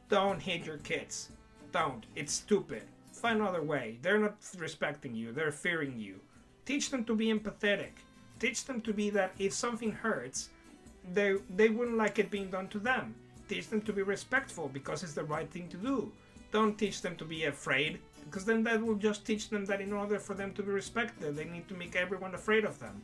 [0.09, 1.31] Don't hate your kids.
[1.73, 2.07] Don't.
[2.15, 2.83] It's stupid.
[3.13, 3.99] Find another way.
[4.03, 5.33] They're not respecting you.
[5.33, 6.21] They're fearing you.
[6.65, 7.93] Teach them to be empathetic.
[8.39, 10.51] Teach them to be that if something hurts,
[11.13, 13.15] they they wouldn't like it being done to them.
[13.49, 16.13] Teach them to be respectful because it's the right thing to do.
[16.53, 19.93] Don't teach them to be afraid because then that will just teach them that in
[19.93, 23.01] order for them to be respected, they need to make everyone afraid of them.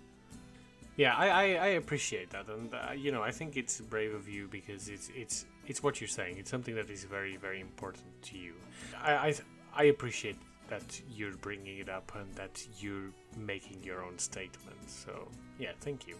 [0.96, 4.28] Yeah, I, I, I appreciate that, and uh, you know, I think it's brave of
[4.28, 6.36] you because it's it's it's what you're saying.
[6.38, 8.54] It's something that is very very important to you.
[9.02, 9.34] I I,
[9.74, 10.36] I appreciate
[10.68, 14.78] that you're bringing it up and that you're making your own statement.
[14.86, 15.28] So
[15.58, 16.16] yeah, thank you.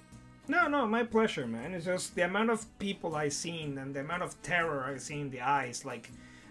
[0.48, 1.73] No, no, my pleasure, man.
[1.73, 5.20] It's just the amount of people I've seen and the amount of terror I see
[5.20, 5.85] in the eyes.
[5.85, 6.10] Like,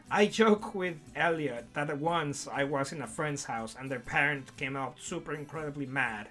[0.09, 4.55] I joke with Elliot that once I was in a friend's house and their parent
[4.55, 6.29] came out super incredibly mad.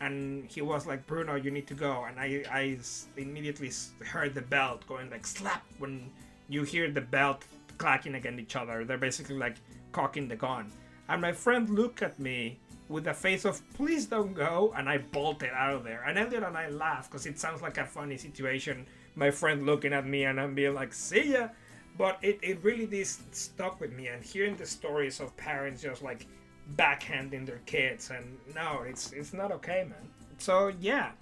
[0.00, 2.04] And he was like, Bruno, you need to go.
[2.04, 2.78] And I, I
[3.16, 3.70] immediately
[4.04, 5.64] heard the belt going like slap.
[5.78, 6.10] When
[6.48, 7.44] you hear the belt
[7.78, 9.56] clacking against each other, they're basically like
[9.92, 10.72] cocking the gun.
[11.08, 12.58] And my friend looked at me
[12.94, 16.42] with a face of please don't go and i bolted out of there and elliot
[16.42, 20.24] and i laughed because it sounds like a funny situation my friend looking at me
[20.24, 21.48] and I'm being like, see ya.
[21.96, 26.02] But it, it really this stuck with me and hearing the stories of parents just
[26.02, 26.26] like
[26.74, 30.08] backhanding their kids and no, it's it's not okay, man.
[30.38, 31.12] So yeah,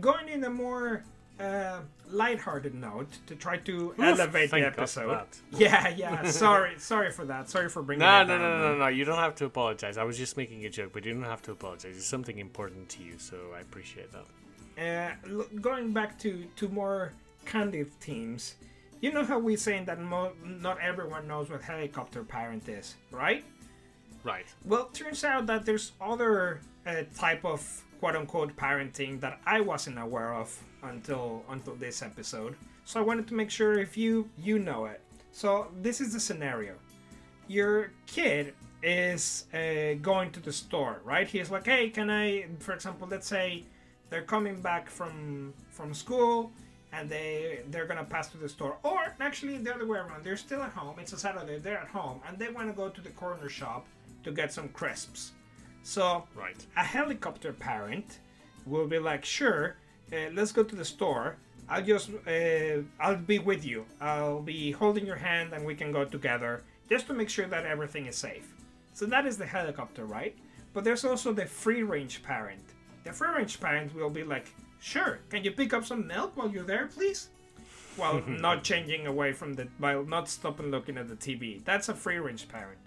[0.00, 1.04] going in a more
[1.40, 5.26] uh, lighthearted note to try to Oof, elevate the thank God for episode.
[5.58, 6.30] Yeah, yeah.
[6.30, 7.48] sorry, sorry for that.
[7.48, 8.00] Sorry for bringing.
[8.00, 8.86] No, no, no, no, no, no.
[8.88, 9.96] You don't have to apologize.
[9.98, 11.96] I was just making a joke, but you don't have to apologize.
[11.96, 14.24] It's something important to you, so I appreciate that.
[14.78, 17.12] Uh, going back to to more
[17.44, 18.56] candid themes,
[19.00, 23.44] you know how we're saying that mo- not everyone knows what helicopter parent is, right?
[24.24, 24.46] Right.
[24.64, 29.98] Well, turns out that there's other uh, type of quote unquote parenting that I wasn't
[29.98, 32.56] aware of until until this episode.
[32.84, 35.00] So I wanted to make sure if you you know it.
[35.32, 36.74] So this is the scenario:
[37.46, 41.26] your kid is uh, going to the store, right?
[41.28, 43.64] He's like, "Hey, can I?" For example, let's say
[44.10, 46.50] they're coming back from from school
[46.92, 50.38] and they they're gonna pass to the store or actually the other way around they're
[50.38, 53.02] still at home it's a saturday they're at home and they want to go to
[53.02, 53.86] the corner shop
[54.24, 55.32] to get some crisps
[55.82, 56.64] so Right.
[56.78, 58.20] a helicopter parent
[58.64, 59.76] will be like sure
[60.12, 61.36] uh, let's go to the store.
[61.68, 63.84] I'll just uh, i'll be with you.
[64.00, 67.66] I'll be holding your hand and we can go together just to make sure that
[67.66, 68.54] everything is safe.
[68.94, 70.34] So that is the helicopter right?
[70.72, 72.64] But there's also the free range parent.
[73.04, 74.46] The free range parent will be like
[74.80, 77.28] sure can you pick up some milk while you're there please?
[77.96, 81.94] While not changing away from the while not stopping looking at the tv that's a
[81.94, 82.80] free range parent.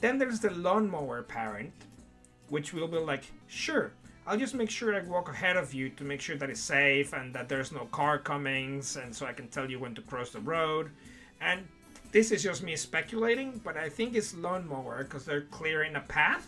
[0.00, 1.72] Then there's the lawnmower parent
[2.48, 3.92] which will be like, sure,
[4.28, 7.14] I'll just make sure I walk ahead of you to make sure that it's safe
[7.14, 10.28] and that there's no car comings, and so I can tell you when to cross
[10.28, 10.90] the road.
[11.40, 11.66] And
[12.12, 16.46] this is just me speculating, but I think it's lawnmower because they're clearing a path.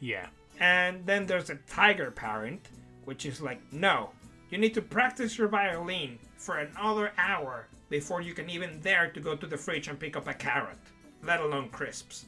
[0.00, 0.28] Yeah.
[0.58, 2.70] And then there's a tiger parent,
[3.04, 4.08] which is like, no,
[4.48, 9.20] you need to practice your violin for another hour before you can even dare to
[9.20, 10.78] go to the fridge and pick up a carrot,
[11.22, 12.24] let alone crisps.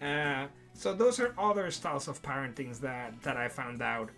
[0.00, 0.46] Uh,
[0.82, 4.08] so those are other styles of parentings that that I found out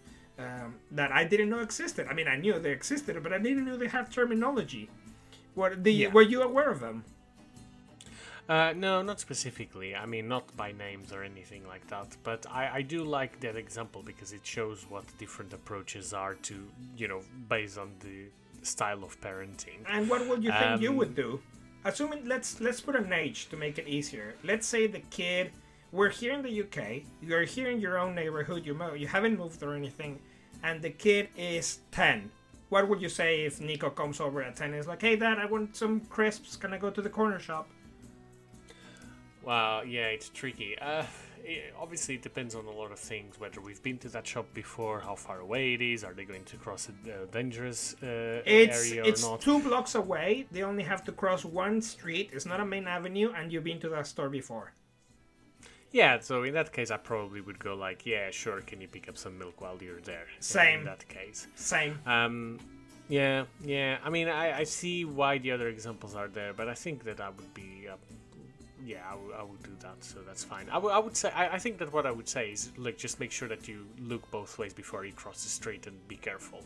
[0.45, 0.69] um,
[0.99, 2.05] that I didn't know existed.
[2.11, 4.85] I mean, I knew they existed, but I didn't know they have terminology.
[5.59, 6.12] What the Yeah.
[6.16, 6.97] were you aware of them?
[8.49, 9.91] Uh, no, not specifically.
[9.95, 12.09] I mean, not by names or anything like that.
[12.24, 16.57] But I, I do like that example because it shows what different approaches are to,
[16.97, 18.19] you know, based on the
[18.62, 19.78] style of parenting.
[19.89, 21.41] And what would you think you Um, would do?
[21.85, 24.35] Assuming let's let's put an age to make it easier.
[24.51, 25.53] Let's say the kid,
[25.93, 27.03] we're here in the UK.
[27.21, 28.65] You're here in your own neighborhood.
[28.67, 30.21] You mo- you haven't moved or anything,
[30.62, 32.31] and the kid is ten.
[32.69, 35.39] What would you say if Nico comes over at ten and is like, "Hey, Dad,
[35.39, 36.57] I want some crisps.
[36.57, 37.69] Can I go to the corner shop?"
[39.43, 40.79] Well, yeah, it's tricky.
[40.79, 41.05] Uh,
[41.43, 43.41] it, obviously, it depends on a lot of things.
[43.41, 46.45] Whether we've been to that shop before, how far away it is, are they going
[46.45, 49.41] to cross a uh, dangerous uh, It's area it's or not?
[49.41, 50.47] two blocks away.
[50.53, 52.31] They only have to cross one street.
[52.33, 54.75] It's not a main avenue, and you've been to that store before.
[55.93, 58.61] Yeah, so in that case, I probably would go like, yeah, sure.
[58.61, 60.27] Can you pick up some milk while you're there?
[60.39, 60.81] Same.
[60.81, 61.49] in that case.
[61.57, 61.99] Same.
[62.07, 62.59] Um,
[63.09, 63.99] yeah, yeah.
[64.05, 67.21] I mean, I, I see why the other examples are there, but I think that
[67.21, 67.97] I would be, uh,
[68.85, 69.03] yeah,
[69.37, 70.67] I would- do that, so that's fine.
[70.71, 72.97] I would- I would say, I, I think that what I would say is, like,
[72.97, 76.17] just make sure that you look both ways before you cross the street and be
[76.17, 76.61] careful.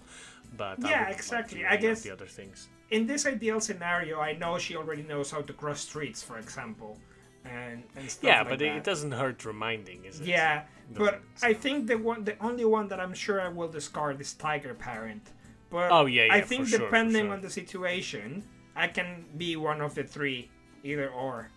[0.57, 1.65] But I Yeah, like, exactly.
[1.65, 2.69] I guess- the other things.
[2.91, 6.99] in this ideal scenario, I know she already knows how to cross streets, for example,
[7.45, 8.77] and and stuff Yeah, like but that.
[8.77, 10.27] it, doesn't hurt reminding, is it?
[10.27, 10.65] Yeah,
[10.95, 14.21] but Doesn't- I think the one, the only one that I'm sure I will discard
[14.21, 15.31] is Tiger Parent.
[15.71, 17.33] But Oh, yeah, I yeah, think for sure, for depending sure.
[17.35, 18.45] on the situation,
[18.77, 20.51] I can be one of the three,
[20.83, 21.51] either or.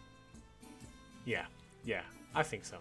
[1.26, 1.46] Yeah,
[1.84, 2.02] yeah,
[2.34, 2.78] I think so.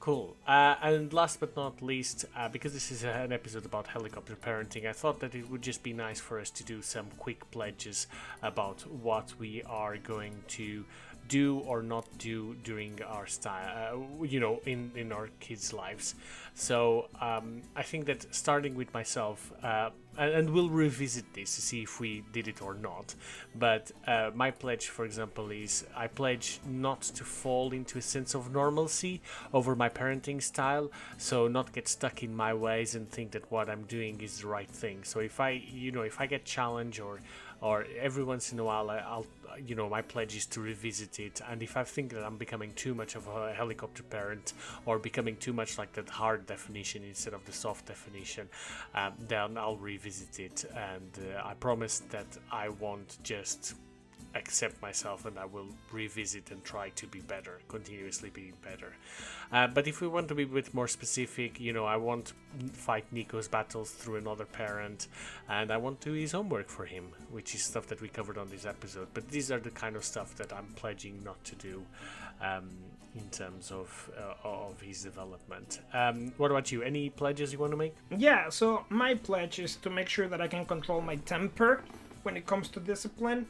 [0.00, 0.36] Cool.
[0.46, 4.86] Uh, and last but not least, uh, because this is an episode about helicopter parenting,
[4.86, 8.06] I thought that it would just be nice for us to do some quick pledges
[8.40, 10.84] about what we are going to
[11.28, 16.14] do or not do during our style, uh, you know, in in our kids' lives.
[16.54, 21.82] So um, I think that starting with myself, uh, and, we'll revisit this to see
[21.82, 23.14] if we did it or not.
[23.54, 28.34] But uh, my pledge, for example, is I pledge not to fall into a sense
[28.34, 29.20] of normalcy
[29.52, 30.90] over my parenting style.
[31.18, 34.46] So not get stuck in my ways and think that what I'm doing is the
[34.46, 35.04] right thing.
[35.04, 37.20] So if I, you know, if I get challenged or
[37.60, 39.26] or every once in a while I'll
[39.64, 41.40] you know my pledge is to revisit it.
[41.48, 44.52] And if I think that I'm becoming too much of a helicopter parent
[44.84, 48.48] or becoming too much like that hard definition instead of the soft definition
[48.94, 50.64] um, then I'll revisit it.
[50.74, 53.74] And uh, I promise that I won't just
[54.36, 58.92] accept myself and I will revisit and try to be better, continuously being better.
[59.52, 62.26] Uh, but if we want to be a bit more specific, you know, I want
[62.26, 62.34] to
[62.72, 65.08] fight Nico's battles through another parent,
[65.48, 68.38] and I want to do his homework for him, which is stuff that we covered
[68.38, 69.08] on this episode.
[69.14, 71.82] But these are the kind of stuff that I'm pledging not to do.
[72.40, 72.68] Um,
[73.16, 75.80] in terms of uh, of his development.
[75.94, 76.82] Um, what about you?
[76.82, 77.94] Any pledges you want to make?
[78.10, 81.82] Yeah, so my pledge is to make sure that I can control my temper
[82.24, 83.46] when it comes to discipline.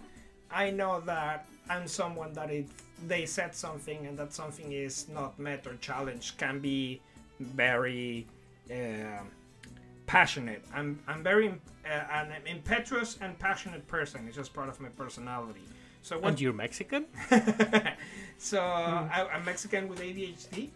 [0.51, 2.67] I know that I'm someone that if
[3.07, 7.01] they said something and that something is not met or challenged can be
[7.41, 8.27] very
[8.71, 9.23] uh,
[10.07, 10.65] passionate.
[10.75, 14.27] I'm I'm very uh, an impetuous and passionate person.
[14.27, 15.63] It's just part of my personality.
[16.03, 17.07] So and you're Mexican?
[18.39, 19.13] so hmm.
[19.13, 20.71] I, am Mexican with ADHD.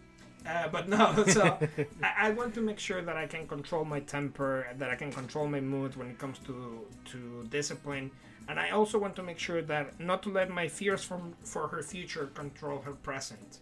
[0.45, 1.57] Uh, but no, so
[2.03, 5.11] I, I, want to make sure that I can control my temper, that I can
[5.11, 8.09] control my mood when it comes to to discipline,
[8.47, 11.67] and I also want to make sure that not to let my fears from for
[11.67, 13.59] her future control her present.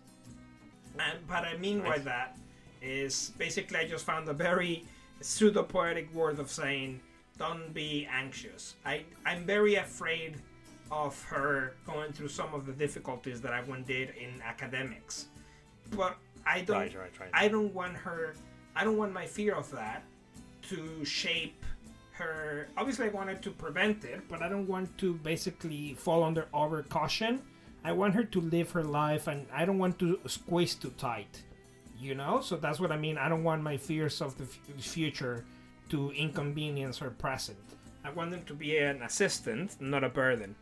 [0.97, 2.38] And what I mean by that
[2.81, 4.85] is basically I just found a very
[5.22, 7.01] pseudo poetic word of saying,
[7.38, 10.41] "Don't be anxious." I I'm very afraid
[10.91, 15.27] of her going through some of the difficulties that I once did in academics.
[15.91, 17.30] But I don't right, right, right.
[17.34, 18.34] I don't want her
[18.76, 20.03] I don't want my fear of that
[20.64, 21.65] to shape
[22.19, 26.47] her obviously I wanted to prevent it, but I don't want to basically fall under
[26.53, 27.41] over caution.
[27.83, 31.43] I want her to live her life and I don't want to squeeze too tight.
[31.97, 32.41] You know?
[32.41, 33.17] So that's what I mean.
[33.17, 35.45] I don't want my fears of the f- future
[35.89, 37.57] to inconvenience her present.
[38.03, 40.55] I want them to be an assistant, not a burden.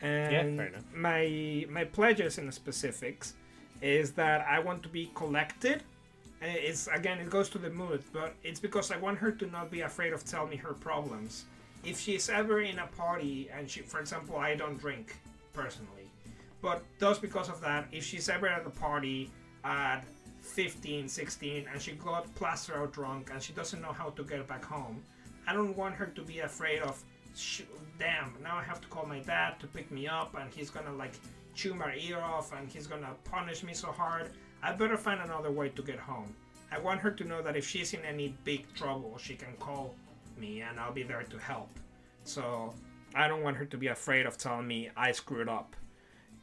[0.00, 3.34] And yeah, my my pledges in the specifics
[3.80, 5.84] is that I want to be collected.
[6.42, 9.46] Eh, it's again it goes to the mood, but it's because I want her to
[9.46, 11.44] not be afraid of telling me her problems.
[11.84, 15.16] If she's ever in a party and she, for example, I don't drink
[15.52, 16.10] personally,
[16.60, 19.30] but just because of that, if she's ever at a party
[19.64, 20.00] at
[20.42, 24.46] 15, 16, and she got plaster out drunk and she doesn't know how to get
[24.48, 25.02] back home,
[25.46, 27.02] I don't want her to be afraid of
[27.98, 30.92] damn, now I have to call my dad to pick me up, and he's gonna
[30.92, 31.14] like
[31.54, 34.30] chew my ear off, and he's gonna punish me so hard.
[34.62, 36.34] I better find another way to get home.
[36.70, 39.94] I want her to know that if she's in any big trouble, she can call
[40.38, 41.68] me, and I'll be there to help.
[42.24, 42.72] So
[43.14, 45.76] I don't want her to be afraid of telling me I screwed up.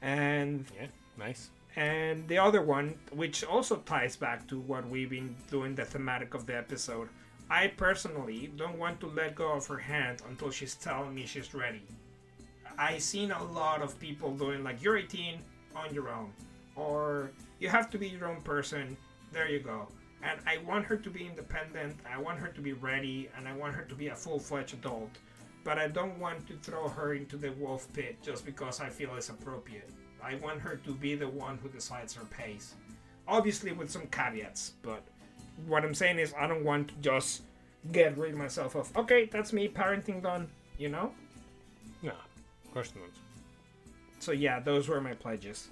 [0.01, 0.87] And yeah,
[1.17, 1.49] nice.
[1.75, 6.33] And the other one, which also ties back to what we've been doing, the thematic
[6.33, 7.09] of the episode,
[7.49, 11.53] I personally don't want to let go of her hand until she's telling me she's
[11.53, 11.81] ready.
[12.77, 15.39] I've seen a lot of people doing like you're 18
[15.75, 16.31] on your own,
[16.79, 18.95] or you have to be your own person.
[19.31, 19.87] There you go.
[20.23, 21.95] And I want her to be independent.
[22.11, 25.11] I want her to be ready, and I want her to be a full-fledged adult.
[25.63, 29.15] But I don't want to throw her into the wolf pit just because I feel
[29.15, 29.89] it's appropriate.
[30.23, 32.75] I want her to be the one who decides her pace.
[33.27, 35.03] Obviously, with some caveats, but
[35.67, 37.43] what I'm saying is I don't want to just
[37.91, 41.13] get rid myself of okay, that's me parenting done, you know?
[42.01, 42.11] No,
[42.65, 43.09] of course not.
[44.19, 45.69] So yeah, those were my pledges.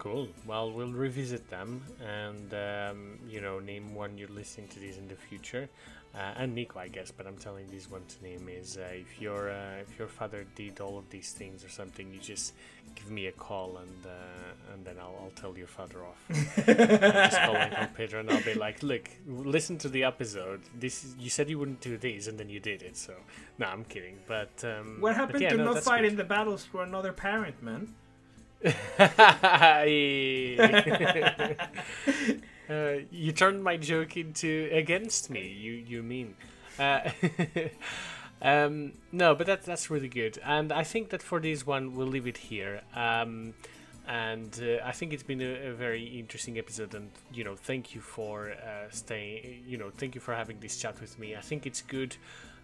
[0.00, 0.28] Cool.
[0.46, 5.06] Well, we'll revisit them and um, you know Nim one you're listening to these in
[5.06, 5.68] the future
[6.14, 7.10] uh, and Nico, I guess.
[7.10, 10.46] But I'm telling this one to Nim is uh, if your uh, if your father
[10.54, 12.54] did all of these things or something, you just
[12.94, 16.24] give me a call and uh, and then I'll, I'll tell your father off.
[16.66, 20.62] just call my computer and I'll be like, look, listen to the episode.
[20.74, 22.96] This is, you said you wouldn't do this and then you did it.
[22.96, 23.12] So
[23.58, 24.16] no, I'm kidding.
[24.26, 27.94] But um, what happened yeah, to no, not fighting the battles for another parent, man?
[32.70, 35.48] Uh, you turned my joke into against me.
[35.48, 36.36] You you mean?
[36.78, 37.10] Uh,
[38.42, 42.06] um, no, but that's that's really good, and I think that for this one we'll
[42.06, 42.82] leave it here.
[42.94, 43.54] Um,
[44.06, 47.94] and uh, I think it's been a, a, very interesting episode, and you know, thank
[47.94, 49.64] you for uh, staying.
[49.66, 51.34] You know, thank you for having this chat with me.
[51.34, 52.16] I think it's good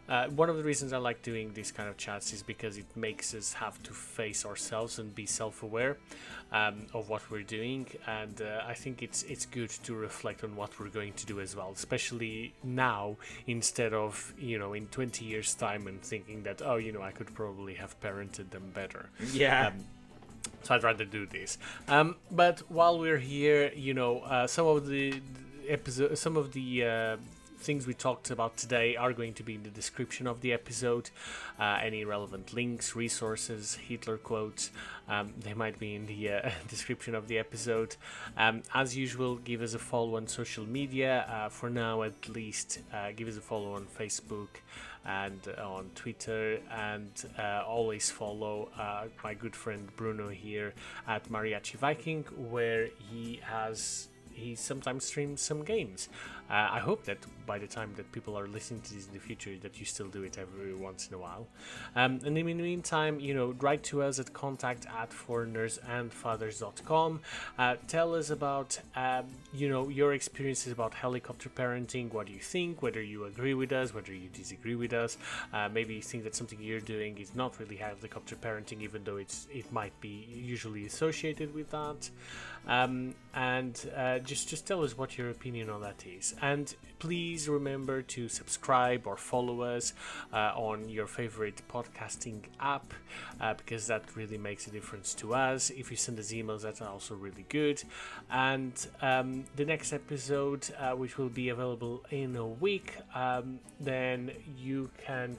[0.09, 2.87] uh, one of the reasons I like doing these kind of chats is because it
[2.97, 5.97] makes us have to face ourselves and be self-aware
[6.53, 10.55] um, of what we're doing, and uh, I think it's it's good to reflect on
[10.55, 13.17] what we're going to do as well, especially now
[13.47, 17.11] instead of you know in 20 years' time and thinking that oh you know I
[17.11, 19.11] could probably have parented them better.
[19.33, 19.69] Yeah.
[19.69, 19.85] Um,
[20.63, 21.59] so I'd rather do this.
[21.89, 25.21] Um, but while we're here, you know, uh, some of the
[25.69, 27.17] episode, some of the uh,
[27.59, 31.11] things we talked about today are going to be in the description of the episode.
[31.59, 34.71] Uh, any relevant links, resources, Hitler quotes,
[35.09, 37.97] um, they might be in the uh, description of the episode.
[38.37, 41.27] Um, as usual, give us a follow on social media.
[41.29, 44.49] Uh, for now, at least, uh, give us a follow on Facebook
[45.05, 50.75] and on Twitter, and uh, always follow uh, my good friend Bruno here
[51.07, 56.09] at Mariachi Viking, where he has he sometimes streams some games.
[56.49, 59.19] Uh, I hope that by the time that people are listening to this in the
[59.19, 61.49] future, that you still do it every once in a while.
[61.97, 67.21] Um, and in the meantime, you know, write to us at contact at foreignersandfathers.com.
[67.59, 72.13] Uh, tell us about, um, you know, your experiences about helicopter parenting.
[72.13, 72.81] What do you think?
[72.81, 75.19] Whether you agree with us, whether you disagree with us.
[75.53, 79.17] Uh, maybe you think that something you're doing is not really helicopter parenting, even though
[79.17, 82.09] it's it might be usually associated with that.
[82.67, 86.35] Um, and uh, just just tell us what your opinion on that is.
[86.41, 89.93] And please remember to subscribe or follow us
[90.33, 92.95] uh, on your favorite podcasting app
[93.41, 95.71] uh, because that really makes a difference to us.
[95.71, 97.83] If you send us emails, that's also really good.
[98.31, 98.73] And
[99.03, 104.91] um, the next episode, uh, which will be available in a week, um, then you
[105.05, 105.37] can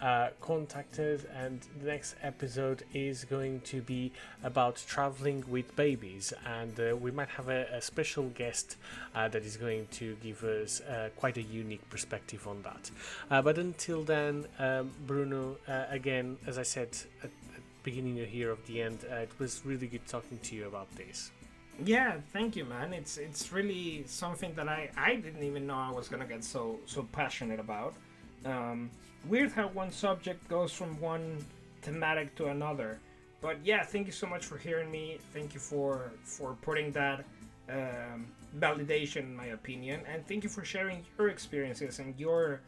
[0.00, 4.12] uh, contacted, and the next episode is going to be
[4.42, 6.32] about traveling with babies.
[6.46, 8.76] And uh, we might have a, a special guest
[9.14, 12.90] uh, that is going to give us uh, quite a unique perspective on that.
[13.30, 16.88] Uh, but until then, um, Bruno, uh, again, as I said
[17.22, 20.94] at the beginning here of the end, it was really good talking to you about
[20.96, 21.30] this.
[21.84, 22.92] Yeah, thank you, man.
[22.92, 26.80] It's it's really something that I, I didn't even know I was gonna get so
[26.86, 27.94] so passionate about.
[28.44, 28.90] Um,
[29.26, 31.44] weird how one subject goes from one
[31.82, 32.98] thematic to another.
[33.40, 35.18] But yeah, thank you so much for hearing me.
[35.32, 37.24] Thank you for for putting that
[37.70, 38.26] um,
[38.58, 42.60] validation in my opinion, and thank you for sharing your experiences and your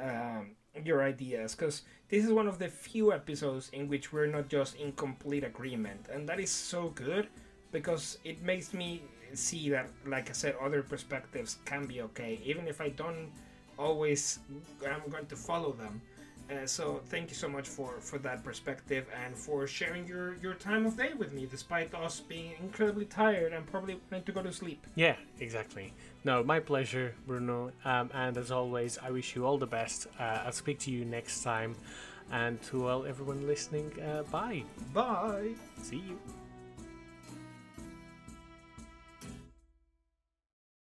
[0.00, 1.54] um, your ideas.
[1.54, 5.44] Because this is one of the few episodes in which we're not just in complete
[5.44, 7.28] agreement, and that is so good
[7.70, 9.02] because it makes me
[9.34, 13.30] see that, like I said, other perspectives can be okay, even if I don't
[13.78, 14.38] always
[14.84, 16.00] I'm going to follow them.
[16.48, 20.54] Uh, so thank you so much for for that perspective and for sharing your your
[20.54, 24.42] time of day with me despite us being incredibly tired and probably wanting to go
[24.42, 24.86] to sleep.
[24.94, 25.92] Yeah exactly.
[26.24, 27.72] No my pleasure bruno.
[27.84, 30.06] Um, and as always i wish you all the best.
[30.20, 31.74] Uh, i'll speak to you next time.
[32.30, 34.62] And to all everyone listening uh, bye.
[34.94, 35.54] Bye.
[35.82, 36.45] See you